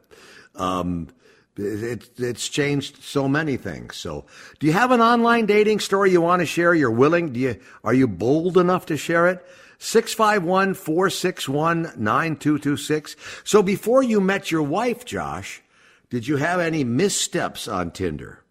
um, 0.55 1.09
it, 1.57 2.09
it's 2.17 2.47
changed 2.47 3.03
so 3.03 3.27
many 3.27 3.57
things. 3.57 3.97
So, 3.97 4.25
do 4.59 4.67
you 4.67 4.73
have 4.73 4.91
an 4.91 5.01
online 5.01 5.45
dating 5.45 5.81
story 5.81 6.11
you 6.11 6.21
want 6.21 6.41
to 6.41 6.45
share? 6.45 6.73
You're 6.73 6.89
willing? 6.89 7.33
Do 7.33 7.39
you 7.39 7.59
are 7.83 7.93
you 7.93 8.07
bold 8.07 8.57
enough 8.57 8.85
to 8.87 8.97
share 8.97 9.27
it? 9.27 9.45
651 9.79 10.73
461 10.73 11.81
9226. 11.97 13.15
So, 13.43 13.63
before 13.63 14.03
you 14.03 14.21
met 14.21 14.51
your 14.51 14.61
wife, 14.61 15.05
Josh, 15.05 15.63
did 16.09 16.27
you 16.27 16.37
have 16.37 16.59
any 16.59 16.83
missteps 16.83 17.67
on 17.67 17.91
Tinder? 17.91 18.43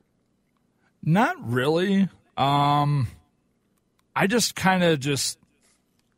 Not 1.02 1.36
really. 1.40 2.08
Um, 2.36 3.08
I 4.16 4.26
just 4.26 4.56
kind 4.56 4.82
of 4.82 5.00
just, 5.00 5.38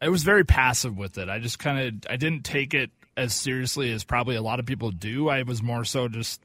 I 0.01 0.09
was 0.09 0.23
very 0.23 0.45
passive 0.45 0.97
with 0.97 1.19
it. 1.19 1.29
I 1.29 1.39
just 1.39 1.59
kind 1.59 1.79
of, 2.05 2.11
I 2.11 2.17
didn't 2.17 2.45
take 2.45 2.73
it 2.73 2.91
as 3.17 3.35
seriously 3.35 3.93
as 3.93 4.05
probably 4.05 4.37
a 4.37 4.43
lot 4.43 4.61
of 4.61 4.67
people 4.67 4.91
do. 4.91 5.29
I 5.29 5.43
was 5.43 5.63
more 5.63 5.85
so 5.85 6.09
just, 6.09 6.41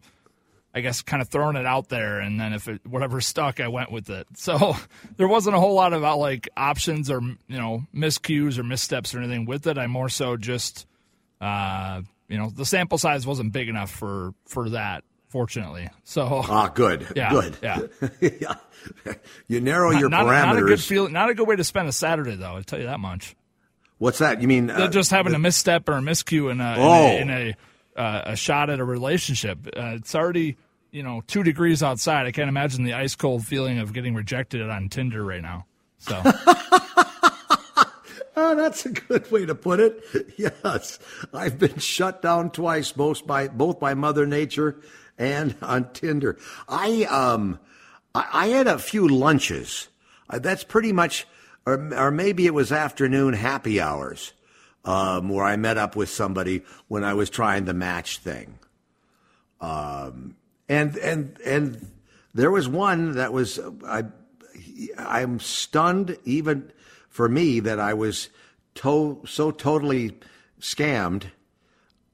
I 0.76 0.82
guess, 0.82 1.02
kind 1.02 1.22
of 1.22 1.30
throwing 1.30 1.56
it 1.56 1.66
out 1.66 1.88
there, 1.88 2.20
and 2.20 2.38
then 2.38 2.52
if 2.52 2.68
it 2.68 2.86
whatever 2.86 3.22
stuck, 3.22 3.62
I 3.62 3.70
went 3.70 3.92
with 3.92 4.10
it. 4.10 4.28
So 4.36 4.76
there 5.18 5.28
wasn't 5.28 5.56
a 5.56 5.60
whole 5.60 5.74
lot 5.74 5.94
about 5.94 6.20
like 6.20 6.50
options 6.56 7.10
or 7.10 7.22
you 7.22 7.58
know 7.58 7.84
miscues 7.96 8.60
or 8.60 8.64
missteps 8.64 9.16
or 9.16 9.20
anything 9.20 9.46
with 9.46 9.66
it. 9.66 9.78
I 9.78 9.88
more 9.88 10.10
so 10.10 10.38
just, 10.38 10.86
uh, 11.42 12.02
you 12.28 12.38
know, 12.38 12.50
the 12.50 12.66
sample 12.66 12.98
size 12.98 13.26
wasn't 13.26 13.54
big 13.54 13.70
enough 13.70 13.90
for 13.90 14.34
for 14.46 14.70
that. 14.72 15.04
Fortunately, 15.30 15.90
so 16.04 16.44
ah, 16.48 16.68
good, 16.68 17.08
yeah, 17.16 17.30
good, 17.32 17.58
yeah. 17.64 17.80
yeah. 18.22 19.14
You 19.48 19.62
narrow 19.62 19.92
not, 19.92 20.00
your 20.00 20.10
not, 20.10 20.26
parameters. 20.26 20.46
Not 20.46 20.58
a 20.58 20.62
good 20.62 20.82
feel, 20.82 21.10
not 21.10 21.30
a 21.30 21.34
good 21.34 21.48
way 21.48 21.56
to 21.56 21.64
spend 21.64 21.88
a 21.88 21.92
Saturday, 21.92 22.36
though. 22.36 22.56
I'll 22.56 22.64
tell 22.64 22.80
you 22.80 22.86
that 22.86 23.00
much. 23.00 23.36
What's 23.98 24.20
that? 24.20 24.42
You 24.42 24.48
mean 24.48 24.70
uh, 24.70 24.90
just 24.90 25.12
having 25.12 25.32
the, 25.32 25.38
a 25.38 25.40
misstep 25.40 25.88
or 25.90 25.94
a 25.94 26.02
miscue 26.02 26.52
in 26.52 26.62
a 26.62 26.76
oh. 26.78 27.18
in 27.18 27.30
a, 27.30 27.42
in 27.48 27.56
a, 27.98 28.00
uh, 28.00 28.22
a 28.28 28.36
shot 28.36 28.70
at 28.70 28.80
a 28.80 28.86
relationship? 28.86 29.68
Uh, 29.68 29.96
it's 29.96 30.14
already 30.14 30.58
you 30.96 31.04
know, 31.04 31.22
two 31.28 31.44
degrees 31.44 31.84
outside. 31.84 32.26
I 32.26 32.32
can't 32.32 32.48
imagine 32.48 32.86
the 32.86 32.94
ice 32.94 33.16
cold 33.16 33.46
feeling 33.46 33.80
of 33.80 33.92
getting 33.92 34.16
rejected 34.16 34.62
on 34.62 34.88
Tinder 34.88 35.26
right 35.26 35.42
now. 35.42 35.66
So. 35.98 36.22
oh, 38.38 38.56
that's 38.56 38.86
a 38.86 38.92
good 38.92 39.30
way 39.30 39.46
to 39.46 39.54
put 39.54 39.82
it. 39.82 40.02
Yes, 40.38 41.00
I've 41.34 41.58
been 41.60 41.80
shut 41.80 42.22
down 42.22 42.50
twice, 42.50 42.92
both 42.92 43.26
by 43.26 43.48
both 43.48 43.80
by 43.80 43.94
Mother 43.94 44.26
Nature 44.26 44.78
and 45.18 45.56
on 45.62 45.92
Tinder. 45.94 46.38
I 46.68 47.04
um, 47.06 47.60
I, 48.14 48.28
I 48.32 48.48
had 48.48 48.68
a 48.68 48.80
few 48.80 49.08
lunches. 49.08 49.88
Uh, 50.30 50.40
that's 50.40 50.64
pretty 50.64 50.92
much, 50.92 51.26
or, 51.66 51.94
or 51.94 52.12
maybe 52.12 52.46
it 52.46 52.54
was 52.54 52.72
afternoon 52.72 53.34
happy 53.34 53.80
hours, 53.80 54.34
um, 54.84 55.30
where 55.30 55.46
I 55.46 55.56
met 55.56 55.78
up 55.78 55.96
with 55.96 56.10
somebody 56.10 56.64
when 56.88 57.04
I 57.04 57.14
was 57.14 57.30
trying 57.30 57.66
the 57.66 57.74
match 57.74 58.18
thing. 58.20 58.60
Um, 59.62 60.36
and 60.68 60.98
and 60.98 61.40
and 61.46 61.92
there 62.34 62.52
was 62.52 62.68
one 62.68 63.14
that 63.14 63.34
was 63.34 63.60
I 63.86 64.04
I'm 64.98 65.40
stunned 65.40 66.18
even 66.26 66.72
for 67.10 67.30
me 67.30 67.60
that 67.62 67.80
I 67.80 67.94
was 67.94 68.30
to, 68.76 69.22
so 69.26 69.52
totally 69.52 70.18
scammed 70.60 71.26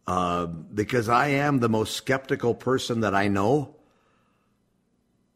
uh, 0.05 0.45
because 0.45 1.09
I 1.09 1.29
am 1.29 1.59
the 1.59 1.69
most 1.69 1.95
skeptical 1.95 2.53
person 2.53 3.01
that 3.01 3.15
I 3.15 3.27
know. 3.27 3.75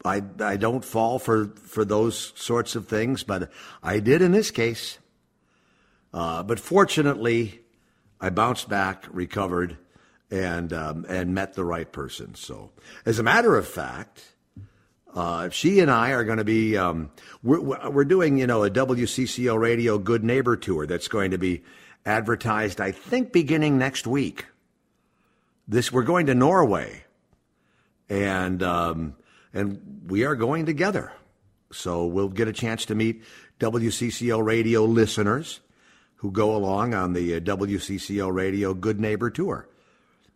I 0.03 0.21
I 0.39 0.57
don't 0.57 0.85
fall 0.85 1.17
for 1.17 1.47
for 1.47 1.83
those 1.83 2.33
sorts 2.35 2.75
of 2.75 2.87
things, 2.87 3.23
but 3.23 3.51
I 3.81 3.99
did 3.99 4.21
in 4.21 4.31
this 4.31 4.51
case. 4.51 4.99
Uh, 6.13 6.43
but 6.43 6.59
fortunately, 6.59 7.61
I 8.21 8.29
bounced 8.29 8.69
back, 8.69 9.05
recovered, 9.11 9.77
and 10.35 10.73
um, 10.73 11.05
and 11.07 11.33
met 11.33 11.53
the 11.53 11.63
right 11.63 11.89
person. 11.89 12.35
So, 12.35 12.71
as 13.05 13.19
a 13.19 13.23
matter 13.23 13.55
of 13.55 13.67
fact, 13.67 14.23
uh, 15.13 15.49
she 15.49 15.79
and 15.79 15.89
I 15.89 16.11
are 16.11 16.25
going 16.25 16.39
to 16.39 16.43
be 16.43 16.77
um, 16.77 17.11
we're, 17.41 17.89
we're 17.89 18.05
doing 18.05 18.37
you 18.37 18.47
know 18.47 18.63
a 18.63 18.69
WCCO 18.69 19.57
radio 19.57 19.97
Good 19.97 20.23
Neighbor 20.23 20.57
tour 20.57 20.85
that's 20.85 21.07
going 21.07 21.31
to 21.31 21.37
be 21.37 21.63
advertised. 22.05 22.81
I 22.81 22.91
think 22.91 23.31
beginning 23.31 23.77
next 23.77 24.05
week. 24.05 24.45
This 25.67 25.91
we're 25.91 26.03
going 26.03 26.27
to 26.27 26.35
Norway, 26.35 27.05
and 28.09 28.61
um, 28.61 29.15
and 29.53 30.03
we 30.07 30.25
are 30.25 30.35
going 30.35 30.65
together. 30.65 31.13
So 31.71 32.05
we'll 32.05 32.29
get 32.29 32.47
a 32.47 32.53
chance 32.53 32.85
to 32.85 32.95
meet 32.95 33.23
WCCO 33.59 34.43
radio 34.43 34.83
listeners 34.83 35.61
who 36.17 36.31
go 36.31 36.55
along 36.55 36.93
on 36.93 37.13
the 37.13 37.35
uh, 37.35 37.39
WCCO 37.39 38.31
radio 38.31 38.73
Good 38.73 38.99
Neighbor 38.99 39.29
tour 39.29 39.67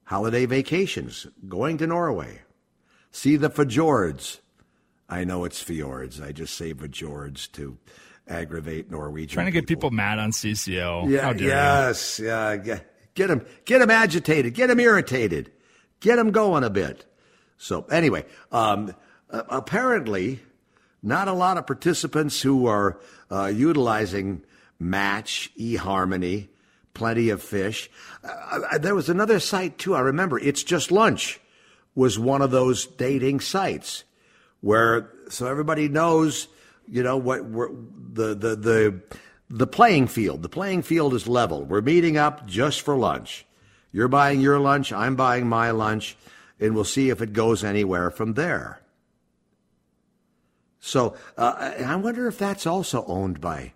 holiday 0.10 0.48
vacations, 0.48 1.28
going 1.48 1.78
to 1.78 1.86
Norway, 1.86 2.42
see 3.12 3.36
the 3.36 3.48
fjords. 3.48 4.42
I 5.08 5.24
know 5.24 5.46
it's 5.46 5.62
fjords. 5.62 6.20
I 6.20 6.32
just 6.32 6.56
say 6.56 6.74
fjords 6.74 7.48
to 7.50 7.78
aggravate 8.28 8.89
Norwegian. 8.89 9.36
Trying 9.36 9.46
to 9.46 9.51
get 9.51 9.68
people, 9.68 9.92
mad 9.92 10.18
on 10.18 10.32
CCO. 10.32 11.08
Yeah, 11.08 11.32
yes, 11.34 12.18
you? 12.18 12.25
yeah. 12.25 12.56
Get, 12.58 13.13
get 13.13 13.28
them, 13.28 13.46
get 13.66 13.80
them 13.80 13.92
agitated, 13.92 14.56
get 14.56 14.68
them 14.68 14.80
irritated, 14.80 15.51
get 16.00 16.16
them 16.16 16.32
going 16.32 16.63
a 16.63 16.72
bit. 16.72 17.06
So 17.60 17.84
anyway, 17.92 18.25
um, 18.51 18.96
apparently, 19.30 20.39
not 21.04 21.28
a 21.28 21.34
lot 21.34 21.58
of 21.58 21.68
participants 21.68 22.42
who 22.42 22.66
are 22.66 23.00
uh, 23.30 23.46
utilizing 23.46 24.44
Match, 24.80 25.51
eHarmony, 25.56 26.48
plenty 26.93 27.29
of 27.29 27.41
fish. 27.41 27.89
Uh, 28.24 28.77
there 28.77 28.96
was 28.96 29.10
another 29.10 29.39
site 29.39 29.77
too. 29.77 29.96
I 29.96 30.01
remember. 30.01 30.39
It's 30.39 30.63
just 30.63 30.91
lunch 30.91 31.39
was 31.96 32.19
one 32.19 32.41
of 32.41 32.51
those 32.51 32.86
dating 32.86 33.39
sites 33.39 34.03
where 34.62 35.12
so 35.29 35.48
everybody 35.48 35.88
knows, 35.88 36.48
you 36.88 37.03
know, 37.03 37.17
what 37.17 37.39
the 37.51 38.36
the 38.36 38.55
the 38.55 39.01
the 39.50 39.67
playing 39.67 40.08
field. 40.08 40.41
The 40.43 40.50
playing 40.50 40.84
field 40.84 41.13
is 41.13 41.27
level. 41.27 41.63
We're 41.63 41.81
meeting 41.81 42.17
up 42.17 42.46
just 42.46 42.81
for 42.81 42.96
lunch. 42.96 43.46
You're 43.91 44.08
buying 44.08 44.41
your 44.41 44.60
lunch. 44.60 44.93
I'm 44.93 45.15
buying 45.15 45.48
my 45.48 45.72
lunch, 45.72 46.15
and 46.60 46.75
we'll 46.75 46.84
see 46.84 47.10
if 47.10 47.22
it 47.22 47.34
goes 47.34 47.63
anywhere 47.63 48.12
from 48.12 48.34
there. 48.34 48.81
So 50.79 51.15
uh, 51.38 51.74
I 51.86 51.96
wonder 51.96 52.27
if 52.27 52.38
that's 52.38 52.67
also 52.67 53.03
owned 53.05 53.41
by 53.41 53.74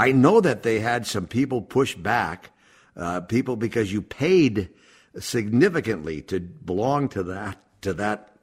I 0.00 0.12
know 0.12 0.40
that 0.40 0.62
they 0.62 0.80
had 0.80 1.06
some 1.06 1.26
people 1.26 1.60
push 1.60 1.94
back, 1.94 2.52
uh, 2.96 3.20
people 3.20 3.56
because 3.56 3.92
you 3.92 4.00
paid 4.00 4.70
significantly 5.18 6.22
to 6.22 6.40
belong 6.40 7.10
to 7.10 7.22
that 7.24 7.58
to 7.82 7.92
that 7.92 8.34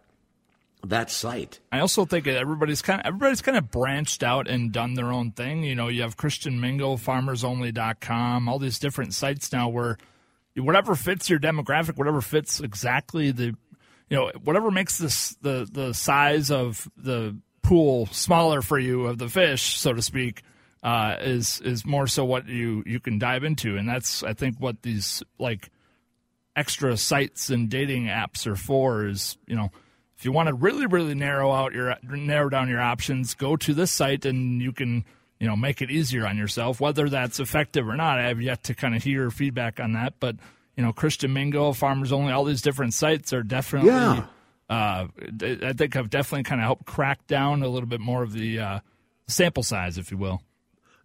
that 0.86 1.10
site. 1.10 1.60
I 1.72 1.80
also 1.80 2.06
think 2.06 2.28
everybody's 2.28 2.84
kind 2.84 3.02
of 3.02 3.08
everybody's 3.08 3.42
kind 3.42 3.58
of 3.58 3.72
branched 3.72 4.22
out 4.22 4.48
and 4.48 4.72
done 4.72 4.94
their 4.94 5.12
own 5.12 5.32
thing. 5.32 5.64
You 5.64 5.74
know, 5.74 5.88
you 5.88 6.04
have 6.04 6.16
Christian 6.16 6.60
Mingle, 6.60 6.96
FarmersOnly.com, 6.96 8.48
all 8.48 8.60
these 8.60 8.78
different 8.78 9.15
sites 9.15 9.52
now 9.52 9.67
where 9.67 9.98
whatever 10.56 10.93
fits 10.93 11.28
your 11.28 11.39
demographic, 11.39 11.98
whatever 11.98 12.22
fits 12.22 12.60
exactly 12.60 13.32
the 13.32 13.56
you 14.12 14.17
know 14.17 14.32
whatever 14.43 14.70
makes 14.70 15.00
this 15.00 15.36
the 15.41 15.67
the 15.72 15.96
size 15.96 16.52
of 16.52 16.88
the 16.96 17.36
pool 17.63 18.06
smaller 18.12 18.62
for 18.62 18.78
you 18.78 19.08
of 19.08 19.17
the 19.17 19.28
fish, 19.28 19.80
so 19.80 19.91
to 19.91 20.04
speak 20.04 20.43
uh, 20.84 21.18
is 21.20 21.60
is 21.62 21.86
more 21.86 22.08
so 22.08 22.24
what 22.24 22.48
you 22.48 22.84
you 22.86 23.00
can 23.00 23.20
dive 23.20 23.44
into, 23.44 23.78
and 23.78 23.88
that's 23.88 24.24
I 24.24 24.34
think 24.34 24.58
what 24.60 24.82
these 24.84 25.24
like 25.40 25.70
extra 26.56 26.98
sites 26.98 27.50
and 27.50 27.70
dating 27.70 28.06
apps 28.06 28.48
are 28.48 28.56
for. 28.56 29.06
Is 29.06 29.38
you 29.48 29.56
know 29.56 29.72
if 30.18 30.26
you 30.26 30.32
want 30.32 30.48
to 30.48 30.54
really 30.54 30.86
really 30.86 31.16
narrow 31.16 31.52
out 31.52 31.74
your 31.74 31.96
narrow 32.04 32.50
down 32.50 32.70
your 32.70 32.82
options, 32.82 33.34
go 33.34 33.56
to 33.58 33.74
this 33.74 33.92
site 33.92 34.26
and 34.26 34.62
you 34.62 34.72
can 34.72 35.04
you 35.40 35.48
know 35.48 35.56
make 35.56 35.82
it 35.82 35.90
easier 35.90 36.28
on 36.28 36.38
yourself. 36.38 36.80
Whether 36.80 37.10
that's 37.10 37.40
effective 37.40 37.88
or 37.88 37.96
not, 37.96 38.20
I 38.20 38.28
have 38.28 38.42
yet 38.42 38.63
to 38.66 38.76
kind 38.76 38.96
of 38.96 39.04
hear 39.04 39.30
feedback 39.32 39.80
on 39.80 39.94
that, 39.94 40.16
but. 40.20 40.36
You 40.76 40.84
know, 40.84 40.94
Christian 40.94 41.34
Mingle, 41.34 41.74
Farmers 41.74 42.12
Only, 42.12 42.32
all 42.32 42.44
these 42.44 42.62
different 42.62 42.94
sites 42.94 43.34
are 43.34 43.42
definitely, 43.42 43.90
yeah. 43.90 44.28
uh, 44.70 45.08
I 45.42 45.74
think, 45.74 45.96
have 45.96 46.12
definitely 46.12 46.44
kind 46.44 46.62
of 46.62 46.66
helped 46.66 46.86
crack 46.86 47.26
down 47.26 47.63
a 47.63 47.68
little 47.68 47.90
bit 47.90 48.00
more 48.00 48.22
of 48.22 48.32
the 48.32 48.60
uh, 48.60 48.80
sample 49.28 49.63
size, 49.63 49.98
if 49.98 50.12
you 50.12 50.18
will. 50.18 50.40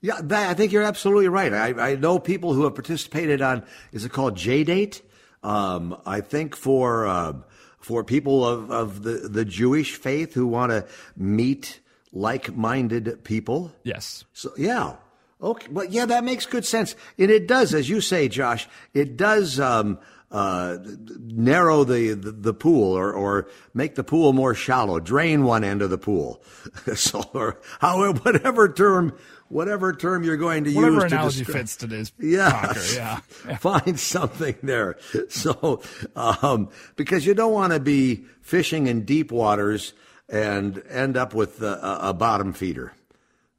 Yeah, 0.03 0.21
that, 0.21 0.51
I 0.51 0.55
think 0.55 0.73
you're 0.73 0.83
absolutely 0.83 1.29
right. 1.29 1.53
I, 1.55 1.93
I 1.93 1.95
know 1.95 2.19
people 2.19 2.53
who 2.53 2.65
have 2.65 2.75
participated 2.75 3.41
on, 3.41 3.63
is 3.93 4.05
it 4.05 4.11
called 4.11 4.35
JDate? 4.35 5.01
Um, 5.45 5.97
I 6.05 6.21
think 6.21 6.57
for, 6.57 7.07
uh, 7.07 7.35
for 7.79 8.03
people 8.03 8.45
of, 8.45 8.71
of 8.73 9.03
the, 9.05 9.29
the 9.29 9.45
Jewish 9.45 9.95
faith 9.95 10.35
who 10.35 10.49
want 10.49 10.73
to 10.73 10.87
meet 11.17 11.81
like 12.13 12.55
minded 12.57 13.23
people. 13.23 13.73
Yes. 13.85 14.25
So, 14.33 14.53
yeah. 14.57 14.97
Okay. 15.41 15.69
Well, 15.71 15.87
yeah, 15.87 16.07
that 16.07 16.25
makes 16.25 16.47
good 16.47 16.67
sense. 16.67 16.97
And 17.17 17.31
it 17.31 17.47
does, 17.47 17.73
as 17.73 17.89
you 17.89 18.01
say, 18.01 18.29
Josh, 18.29 18.69
it 18.95 19.17
does, 19.17 19.61
um, 19.61 19.99
uh, 20.33 20.79
narrow 21.19 21.85
the, 21.85 22.15
the, 22.15 22.33
the, 22.33 22.55
pool 22.55 22.97
or, 22.97 23.13
or 23.13 23.49
make 23.75 23.97
the 23.97 24.05
pool 24.05 24.33
more 24.33 24.55
shallow, 24.55 24.99
drain 24.99 25.45
one 25.45 25.63
end 25.63 25.83
of 25.83 25.91
the 25.91 25.99
pool. 25.99 26.43
so, 26.95 27.23
or 27.35 27.61
however, 27.81 28.19
whatever 28.21 28.73
term 28.73 29.17
whatever 29.53 29.93
term 29.93 30.25
you're 30.25 30.37
going 30.37 30.65
to 30.65 30.71
whatever 30.71 30.95
use. 30.95 31.03
Whatever 31.05 31.15
analogy 31.15 31.45
to 31.45 31.53
fits 31.53 31.77
today's 31.77 32.13
yeah. 32.19 32.73
yeah. 32.95 33.17
Find 33.59 34.01
something 34.01 34.57
there. 34.63 34.97
So, 35.29 35.83
um, 36.17 36.71
because 36.97 37.27
you 37.27 37.35
don't 37.35 37.53
want 37.53 37.73
to 37.73 37.81
be 37.81 38.25
fishing 38.41 38.87
in 38.87 39.05
deep 39.05 39.31
waters 39.31 39.93
and 40.29 40.83
end 40.89 41.17
up 41.17 41.35
with 41.35 41.63
a, 41.63 41.99
a 42.01 42.15
bottom 42.15 42.53
feeder, 42.53 42.93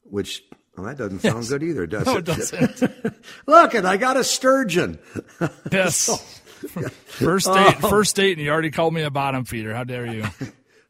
which 0.04 0.44
well, 0.76 0.88
that 0.88 0.98
doesn't 0.98 1.20
sound 1.20 1.38
yes. 1.38 1.50
good 1.50 1.64
either, 1.64 1.86
does 1.86 2.06
no, 2.08 2.18
it? 2.18 2.28
No, 2.28 2.34
it 2.34 2.38
doesn't. 2.38 3.16
Look, 3.46 3.76
it, 3.76 3.86
I 3.86 3.98
got 3.98 4.18
a 4.18 4.24
sturgeon. 4.24 4.98
yes. 5.72 5.96
so, 5.96 6.18
first 7.06 7.46
date, 7.46 7.84
um, 7.84 7.90
first 7.90 8.16
date, 8.16 8.38
and 8.38 8.42
you 8.44 8.52
already 8.52 8.72
called 8.72 8.94
me 8.94 9.04
a 9.04 9.12
bottom 9.12 9.46
feeder. 9.46 9.76
How 9.76 9.84
dare 9.84 10.08
you? 10.08 10.26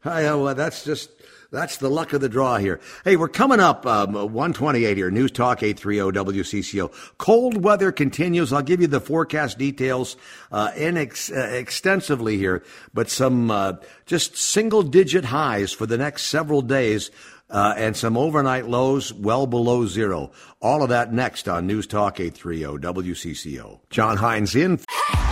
I, 0.04 0.26
uh, 0.26 0.38
well, 0.38 0.54
that's 0.54 0.84
just 0.84 1.10
that's 1.54 1.76
the 1.76 1.88
luck 1.88 2.12
of 2.12 2.20
the 2.20 2.28
draw 2.28 2.58
here. 2.58 2.80
Hey, 3.04 3.16
we're 3.16 3.28
coming 3.28 3.60
up 3.60 3.86
um, 3.86 4.12
128 4.12 4.96
here. 4.96 5.10
News 5.10 5.30
Talk 5.30 5.62
830 5.62 6.18
WCCO. 6.18 6.92
Cold 7.16 7.62
weather 7.62 7.92
continues. 7.92 8.52
I'll 8.52 8.62
give 8.62 8.80
you 8.80 8.88
the 8.88 9.00
forecast 9.00 9.56
details 9.56 10.16
uh, 10.50 10.72
in 10.76 10.96
ex- 10.96 11.30
uh, 11.30 11.50
extensively 11.52 12.36
here, 12.36 12.64
but 12.92 13.08
some 13.08 13.50
uh, 13.50 13.74
just 14.04 14.36
single 14.36 14.82
digit 14.82 15.24
highs 15.24 15.72
for 15.72 15.86
the 15.86 15.96
next 15.96 16.24
several 16.24 16.60
days. 16.60 17.10
Uh, 17.50 17.74
and 17.76 17.94
some 17.94 18.16
overnight 18.16 18.66
lows 18.66 19.12
well 19.12 19.46
below 19.46 19.86
zero. 19.86 20.32
All 20.62 20.82
of 20.82 20.88
that 20.88 21.12
next 21.12 21.46
on 21.46 21.66
News 21.66 21.86
Talk 21.86 22.18
830 22.18 22.80
WCCO. 22.80 23.80
John 23.90 24.16
Hines 24.16 24.56
in. 24.56 24.80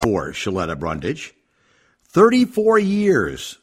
For 0.00 0.32
Shaletta 0.32 0.78
Brundage. 0.78 1.34
34 2.08 2.78
years, 2.78 3.58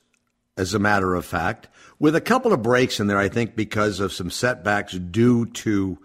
as 0.55 0.73
a 0.73 0.79
matter 0.79 1.15
of 1.15 1.25
fact, 1.25 1.67
with 1.99 2.15
a 2.15 2.21
couple 2.21 2.53
of 2.53 2.61
breaks 2.61 2.99
in 2.99 3.07
there, 3.07 3.17
I 3.17 3.27
think, 3.27 3.55
because 3.55 3.99
of 3.99 4.13
some 4.13 4.29
setbacks 4.29 4.93
due 4.93 5.47
to 5.47 5.97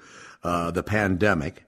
uh, 0.42 0.70
the 0.70 0.82
pandemic. 0.82 1.64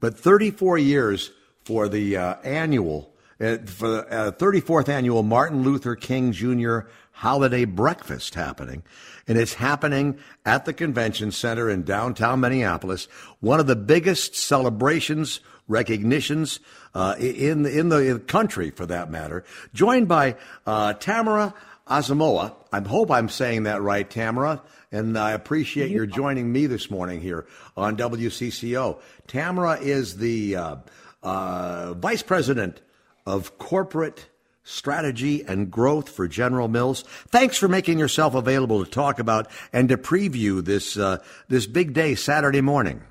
But 0.00 0.18
34 0.18 0.78
years 0.78 1.30
for 1.64 1.88
the 1.88 2.16
uh, 2.16 2.34
annual 2.42 3.12
for 3.38 3.88
the 3.88 4.06
uh, 4.10 4.30
34th 4.32 4.88
annual 4.88 5.22
Martin 5.22 5.62
Luther 5.62 5.94
King 5.94 6.32
Jr. 6.32 6.80
holiday 7.12 7.64
breakfast 7.64 8.34
happening. 8.34 8.82
And 9.28 9.36
it's 9.36 9.54
happening 9.54 10.18
at 10.44 10.64
the 10.64 10.72
convention 10.72 11.32
center 11.32 11.68
in 11.68 11.82
downtown 11.82 12.40
Minneapolis. 12.40 13.08
One 13.40 13.60
of 13.60 13.66
the 13.66 13.76
biggest 13.76 14.34
celebrations, 14.34 15.40
recognitions 15.68 16.60
uh, 16.94 17.16
in, 17.18 17.66
in 17.66 17.88
the 17.88 18.22
country, 18.26 18.70
for 18.70 18.86
that 18.86 19.10
matter. 19.10 19.44
Joined 19.74 20.08
by 20.08 20.36
uh, 20.66 20.94
Tamara 20.94 21.54
Asamoah. 21.88 22.54
I 22.72 22.80
hope 22.80 23.10
I'm 23.10 23.28
saying 23.28 23.64
that 23.64 23.82
right, 23.82 24.08
Tamara. 24.08 24.62
And 24.92 25.18
I 25.18 25.32
appreciate 25.32 25.90
your 25.90 26.06
joining 26.06 26.50
me 26.52 26.66
this 26.66 26.90
morning 26.90 27.20
here 27.20 27.46
on 27.76 27.96
WCCO. 27.96 28.98
Tamara 29.26 29.78
is 29.80 30.16
the 30.16 30.56
uh, 30.56 30.76
uh, 31.22 31.94
Vice 31.94 32.22
President 32.22 32.80
of 33.26 33.58
Corporate 33.58 34.26
Strategy 34.62 35.44
and 35.46 35.70
Growth 35.70 36.08
for 36.08 36.26
General 36.26 36.68
Mills. 36.68 37.02
Thanks 37.28 37.56
for 37.56 37.68
making 37.68 37.98
yourself 37.98 38.34
available 38.34 38.84
to 38.84 38.90
talk 38.90 39.18
about 39.18 39.50
and 39.72 39.88
to 39.88 39.96
preview 39.96 40.64
this 40.64 40.96
uh, 40.96 41.18
this 41.48 41.66
big 41.66 41.92
day 41.92 42.14
Saturday 42.14 42.60
morning 42.60 43.02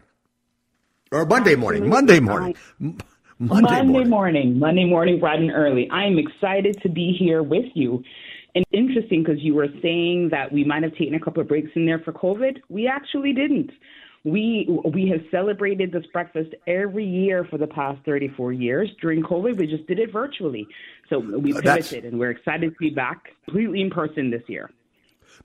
or 1.12 1.26
Monday 1.26 1.56
morning. 1.56 1.90
Monday 1.90 2.20
morning. 2.20 2.56
Monday, 2.80 3.04
Monday 3.40 3.84
morning. 3.84 4.10
morning. 4.10 4.60
Monday 4.60 4.86
morning, 4.86 5.20
bright 5.20 5.40
and 5.40 5.52
early. 5.52 5.90
I 5.92 6.06
am 6.06 6.18
excited 6.18 6.82
to 6.84 6.90
be 6.90 7.16
here 7.18 7.44
with 7.44 7.66
you. 7.74 8.04
And 8.54 8.64
interesting 8.72 9.24
because 9.24 9.42
you 9.42 9.54
were 9.54 9.68
saying 9.82 10.30
that 10.32 10.52
we 10.52 10.64
might 10.64 10.84
have 10.84 10.96
taken 10.96 11.16
a 11.16 11.20
couple 11.20 11.42
of 11.42 11.48
breaks 11.48 11.72
in 11.76 11.86
there 11.86 12.00
for 12.00 12.14
COVID. 12.14 12.60
We 12.70 12.88
actually 12.88 13.34
didn't. 13.34 13.72
We 14.26 14.68
we 14.84 15.08
have 15.10 15.22
celebrated 15.30 15.92
this 15.92 16.06
breakfast 16.08 16.56
every 16.66 17.06
year 17.06 17.46
for 17.46 17.60
the 17.60 17.68
past 17.68 18.04
34 18.06 18.54
years. 18.54 18.90
During 19.00 19.22
COVID, 19.22 19.56
we 19.58 19.68
just 19.68 19.86
did 19.86 20.00
it 20.00 20.12
virtually. 20.12 20.68
So 21.10 21.20
we 21.20 21.54
pivoted, 21.54 21.64
That's, 21.64 21.92
and 21.94 22.20
we're 22.20 22.32
excited 22.32 22.72
to 22.72 22.78
be 22.80 22.90
back 22.90 23.30
completely 23.46 23.82
in 23.82 23.92
person 23.92 24.32
this 24.32 24.42
year. 24.48 24.72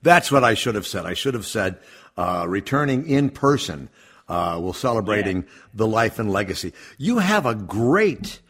That's 0.02 0.32
what 0.32 0.44
I 0.44 0.54
should 0.54 0.76
have 0.76 0.86
said. 0.86 1.04
I 1.04 1.12
should 1.12 1.34
have 1.34 1.46
said 1.46 1.78
uh, 2.16 2.46
returning 2.48 3.06
in 3.06 3.28
person. 3.30 3.90
Uh, 4.28 4.58
we're 4.62 4.72
celebrating 4.72 5.42
yeah. 5.42 5.48
the 5.74 5.86
life 5.86 6.18
and 6.18 6.32
legacy. 6.32 6.72
You 6.96 7.18
have 7.18 7.44
a 7.46 7.54
great 7.54 8.40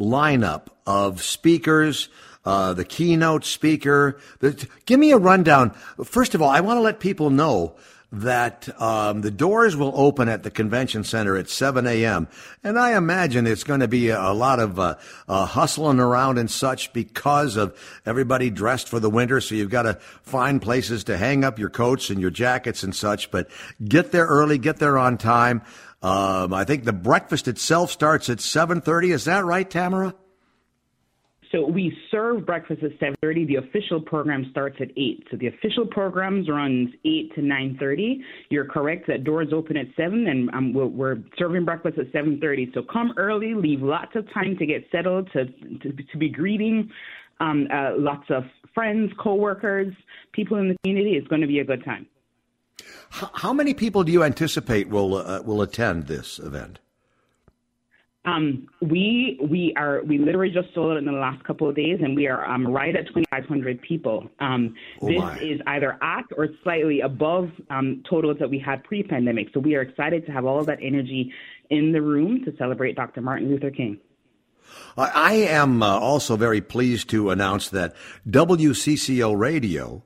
lineup 0.00 0.68
of 0.86 1.22
speakers, 1.22 2.08
uh, 2.44 2.72
the 2.72 2.84
keynote 2.84 3.44
speaker. 3.44 4.18
The, 4.38 4.66
give 4.86 4.98
me 5.00 5.10
a 5.10 5.18
rundown. 5.18 5.70
First 6.04 6.34
of 6.34 6.40
all, 6.40 6.48
I 6.48 6.60
want 6.60 6.78
to 6.78 6.82
let 6.82 7.00
people 7.00 7.30
know 7.30 7.76
that 8.20 8.68
um, 8.80 9.20
the 9.22 9.30
doors 9.30 9.76
will 9.76 9.92
open 9.94 10.28
at 10.28 10.42
the 10.42 10.50
convention 10.50 11.04
center 11.04 11.36
at 11.36 11.48
7 11.48 11.86
a.m. 11.86 12.28
And 12.62 12.78
I 12.78 12.96
imagine 12.96 13.46
it's 13.46 13.64
going 13.64 13.80
to 13.80 13.88
be 13.88 14.10
a, 14.10 14.32
lot 14.32 14.60
of 14.60 14.78
uh, 14.78 14.96
uh, 15.28 15.46
hustling 15.46 16.00
around 16.00 16.38
and 16.38 16.50
such 16.50 16.92
because 16.92 17.56
of 17.56 17.78
everybody 18.04 18.50
dressed 18.50 18.88
for 18.88 19.00
the 19.00 19.10
winter. 19.10 19.40
So 19.40 19.54
you've 19.54 19.70
got 19.70 19.82
to 19.82 19.94
find 20.22 20.60
places 20.60 21.04
to 21.04 21.16
hang 21.16 21.44
up 21.44 21.58
your 21.58 21.70
coats 21.70 22.10
and 22.10 22.20
your 22.20 22.30
jackets 22.30 22.82
and 22.82 22.94
such. 22.94 23.30
But 23.30 23.48
get 23.86 24.12
there 24.12 24.26
early, 24.26 24.58
get 24.58 24.78
there 24.78 24.98
on 24.98 25.18
time. 25.18 25.62
Um, 26.02 26.52
I 26.52 26.64
think 26.64 26.84
the 26.84 26.92
breakfast 26.92 27.48
itself 27.48 27.90
starts 27.90 28.28
at 28.28 28.38
7:30. 28.38 29.12
Is 29.12 29.24
that 29.24 29.44
right, 29.44 29.68
Tamara? 29.68 30.14
So 31.54 31.64
we 31.64 31.96
serve 32.10 32.44
breakfast 32.44 32.82
at 32.82 32.98
7:30. 32.98 33.46
The 33.46 33.56
official 33.56 34.00
program 34.00 34.44
starts 34.50 34.76
at 34.80 34.88
8. 34.96 35.28
So 35.30 35.36
the 35.36 35.46
official 35.46 35.86
programs 35.86 36.48
runs 36.48 36.90
8 37.04 37.32
to 37.36 37.42
9:30. 37.42 38.20
You're 38.50 38.64
correct 38.64 39.06
that 39.06 39.22
doors 39.22 39.52
open 39.52 39.76
at 39.76 39.86
7, 39.96 40.26
and 40.26 40.50
um, 40.50 40.72
we're, 40.72 41.18
serving 41.38 41.64
breakfast 41.64 41.96
at 41.96 42.10
7:30. 42.12 42.74
So 42.74 42.82
come 42.82 43.14
early. 43.16 43.54
Leave 43.54 43.82
lots 43.82 44.16
of 44.16 44.28
time 44.32 44.56
to 44.58 44.66
get 44.66 44.84
settled, 44.90 45.30
to 45.32 45.44
to, 45.46 45.92
to 45.92 46.18
be 46.18 46.28
greeting 46.28 46.90
um, 47.38 47.68
uh, 47.72 47.92
lots 47.98 48.28
of 48.30 48.42
friends, 48.74 49.12
coworkers, 49.16 49.94
people 50.32 50.56
in 50.56 50.68
the 50.68 50.76
community. 50.82 51.12
It's 51.12 51.28
going 51.28 51.42
to 51.42 51.46
be 51.46 51.60
a 51.60 51.64
good 51.64 51.84
time. 51.84 52.06
How 53.10 53.52
many 53.52 53.74
people 53.74 54.02
do 54.02 54.10
you 54.10 54.24
anticipate 54.24 54.88
will 54.88 55.14
uh, 55.14 55.40
will 55.42 55.62
attend 55.62 56.08
this 56.08 56.40
event? 56.40 56.80
Um, 58.26 58.68
we 58.80 59.38
we 59.42 59.74
are 59.76 60.02
we 60.04 60.16
literally 60.16 60.50
just 60.50 60.72
sold 60.74 60.92
it 60.92 60.98
in 60.98 61.04
the 61.04 61.12
last 61.12 61.44
couple 61.44 61.68
of 61.68 61.76
days, 61.76 61.98
and 62.02 62.16
we 62.16 62.26
are 62.26 62.44
um, 62.46 62.66
right 62.66 62.96
at 62.96 63.06
2,500 63.08 63.82
people. 63.82 64.28
Um, 64.40 64.74
oh 65.02 65.06
this 65.06 65.18
my. 65.18 65.38
is 65.40 65.60
either 65.66 65.98
at 66.02 66.24
or 66.36 66.48
slightly 66.62 67.00
above 67.00 67.50
um, 67.68 68.02
totals 68.08 68.38
that 68.40 68.48
we 68.48 68.58
had 68.58 68.82
pre-pandemic. 68.84 69.48
So 69.52 69.60
we 69.60 69.74
are 69.74 69.82
excited 69.82 70.24
to 70.26 70.32
have 70.32 70.46
all 70.46 70.58
of 70.58 70.66
that 70.66 70.78
energy 70.80 71.32
in 71.68 71.92
the 71.92 72.00
room 72.00 72.42
to 72.44 72.56
celebrate 72.56 72.96
Dr. 72.96 73.20
Martin 73.20 73.50
Luther 73.50 73.70
King. 73.70 73.98
I 74.96 75.34
am 75.34 75.82
uh, 75.82 75.98
also 75.98 76.36
very 76.36 76.62
pleased 76.62 77.10
to 77.10 77.30
announce 77.30 77.68
that 77.68 77.94
WCCO 78.28 79.36
Radio 79.36 80.02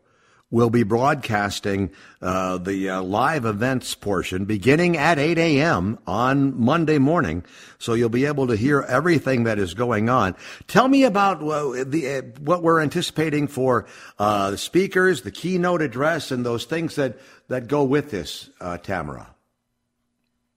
will 0.50 0.70
be 0.70 0.82
broadcasting 0.82 1.90
uh, 2.22 2.58
the 2.58 2.88
uh, 2.88 3.02
live 3.02 3.44
events 3.44 3.94
portion 3.94 4.44
beginning 4.44 4.96
at 4.96 5.18
8 5.18 5.36
a.m. 5.38 5.98
on 6.06 6.58
Monday 6.58 6.98
morning. 6.98 7.44
So 7.78 7.94
you'll 7.94 8.08
be 8.08 8.24
able 8.24 8.46
to 8.46 8.56
hear 8.56 8.80
everything 8.80 9.44
that 9.44 9.58
is 9.58 9.74
going 9.74 10.08
on. 10.08 10.36
Tell 10.66 10.88
me 10.88 11.04
about 11.04 11.42
uh, 11.42 11.84
the, 11.84 12.08
uh, 12.08 12.22
what 12.40 12.62
we're 12.62 12.80
anticipating 12.80 13.46
for 13.46 13.86
uh, 14.18 14.52
the 14.52 14.58
speakers, 14.58 15.22
the 15.22 15.30
keynote 15.30 15.82
address, 15.82 16.30
and 16.30 16.44
those 16.44 16.64
things 16.64 16.96
that, 16.96 17.18
that 17.48 17.68
go 17.68 17.84
with 17.84 18.10
this, 18.10 18.50
uh, 18.60 18.78
Tamara. 18.78 19.34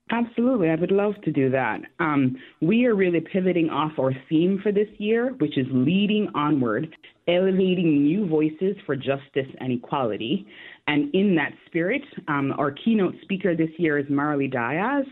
Absolutely, 0.09 0.69
I 0.69 0.75
would 0.75 0.91
love 0.91 1.13
to 1.23 1.31
do 1.31 1.49
that. 1.51 1.81
Um, 1.99 2.37
we 2.59 2.85
are 2.85 2.93
really 2.93 3.21
pivoting 3.21 3.69
off 3.69 3.93
our 3.97 4.13
theme 4.27 4.59
for 4.61 4.71
this 4.71 4.89
year, 4.97 5.33
which 5.37 5.57
is 5.57 5.65
leading 5.71 6.27
onward, 6.35 6.93
elevating 7.27 8.03
new 8.03 8.27
voices 8.27 8.75
for 8.85 8.95
justice 8.95 9.47
and 9.59 9.71
equality. 9.71 10.47
And 10.87 11.13
in 11.13 11.35
that 11.35 11.53
spirit, 11.67 12.01
um, 12.27 12.53
our 12.57 12.71
keynote 12.71 13.15
speaker 13.21 13.55
this 13.55 13.69
year 13.77 13.97
is 13.97 14.05
Marley 14.09 14.47
Dias. 14.47 15.05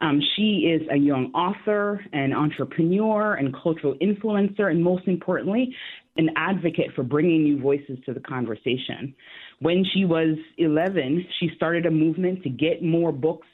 Um, 0.00 0.20
she 0.36 0.70
is 0.70 0.86
a 0.92 0.96
young 0.96 1.32
author, 1.32 2.04
an 2.12 2.32
entrepreneur, 2.32 3.34
and 3.34 3.54
cultural 3.62 3.94
influencer, 4.02 4.70
and 4.70 4.82
most 4.82 5.08
importantly, 5.08 5.74
an 6.18 6.30
advocate 6.36 6.90
for 6.94 7.02
bringing 7.02 7.42
new 7.42 7.60
voices 7.60 7.98
to 8.04 8.12
the 8.12 8.20
conversation. 8.20 9.14
When 9.60 9.84
she 9.92 10.04
was 10.04 10.36
11, 10.58 11.26
she 11.40 11.50
started 11.56 11.86
a 11.86 11.90
movement 11.90 12.42
to 12.42 12.50
get 12.50 12.82
more 12.82 13.12
books 13.12 13.46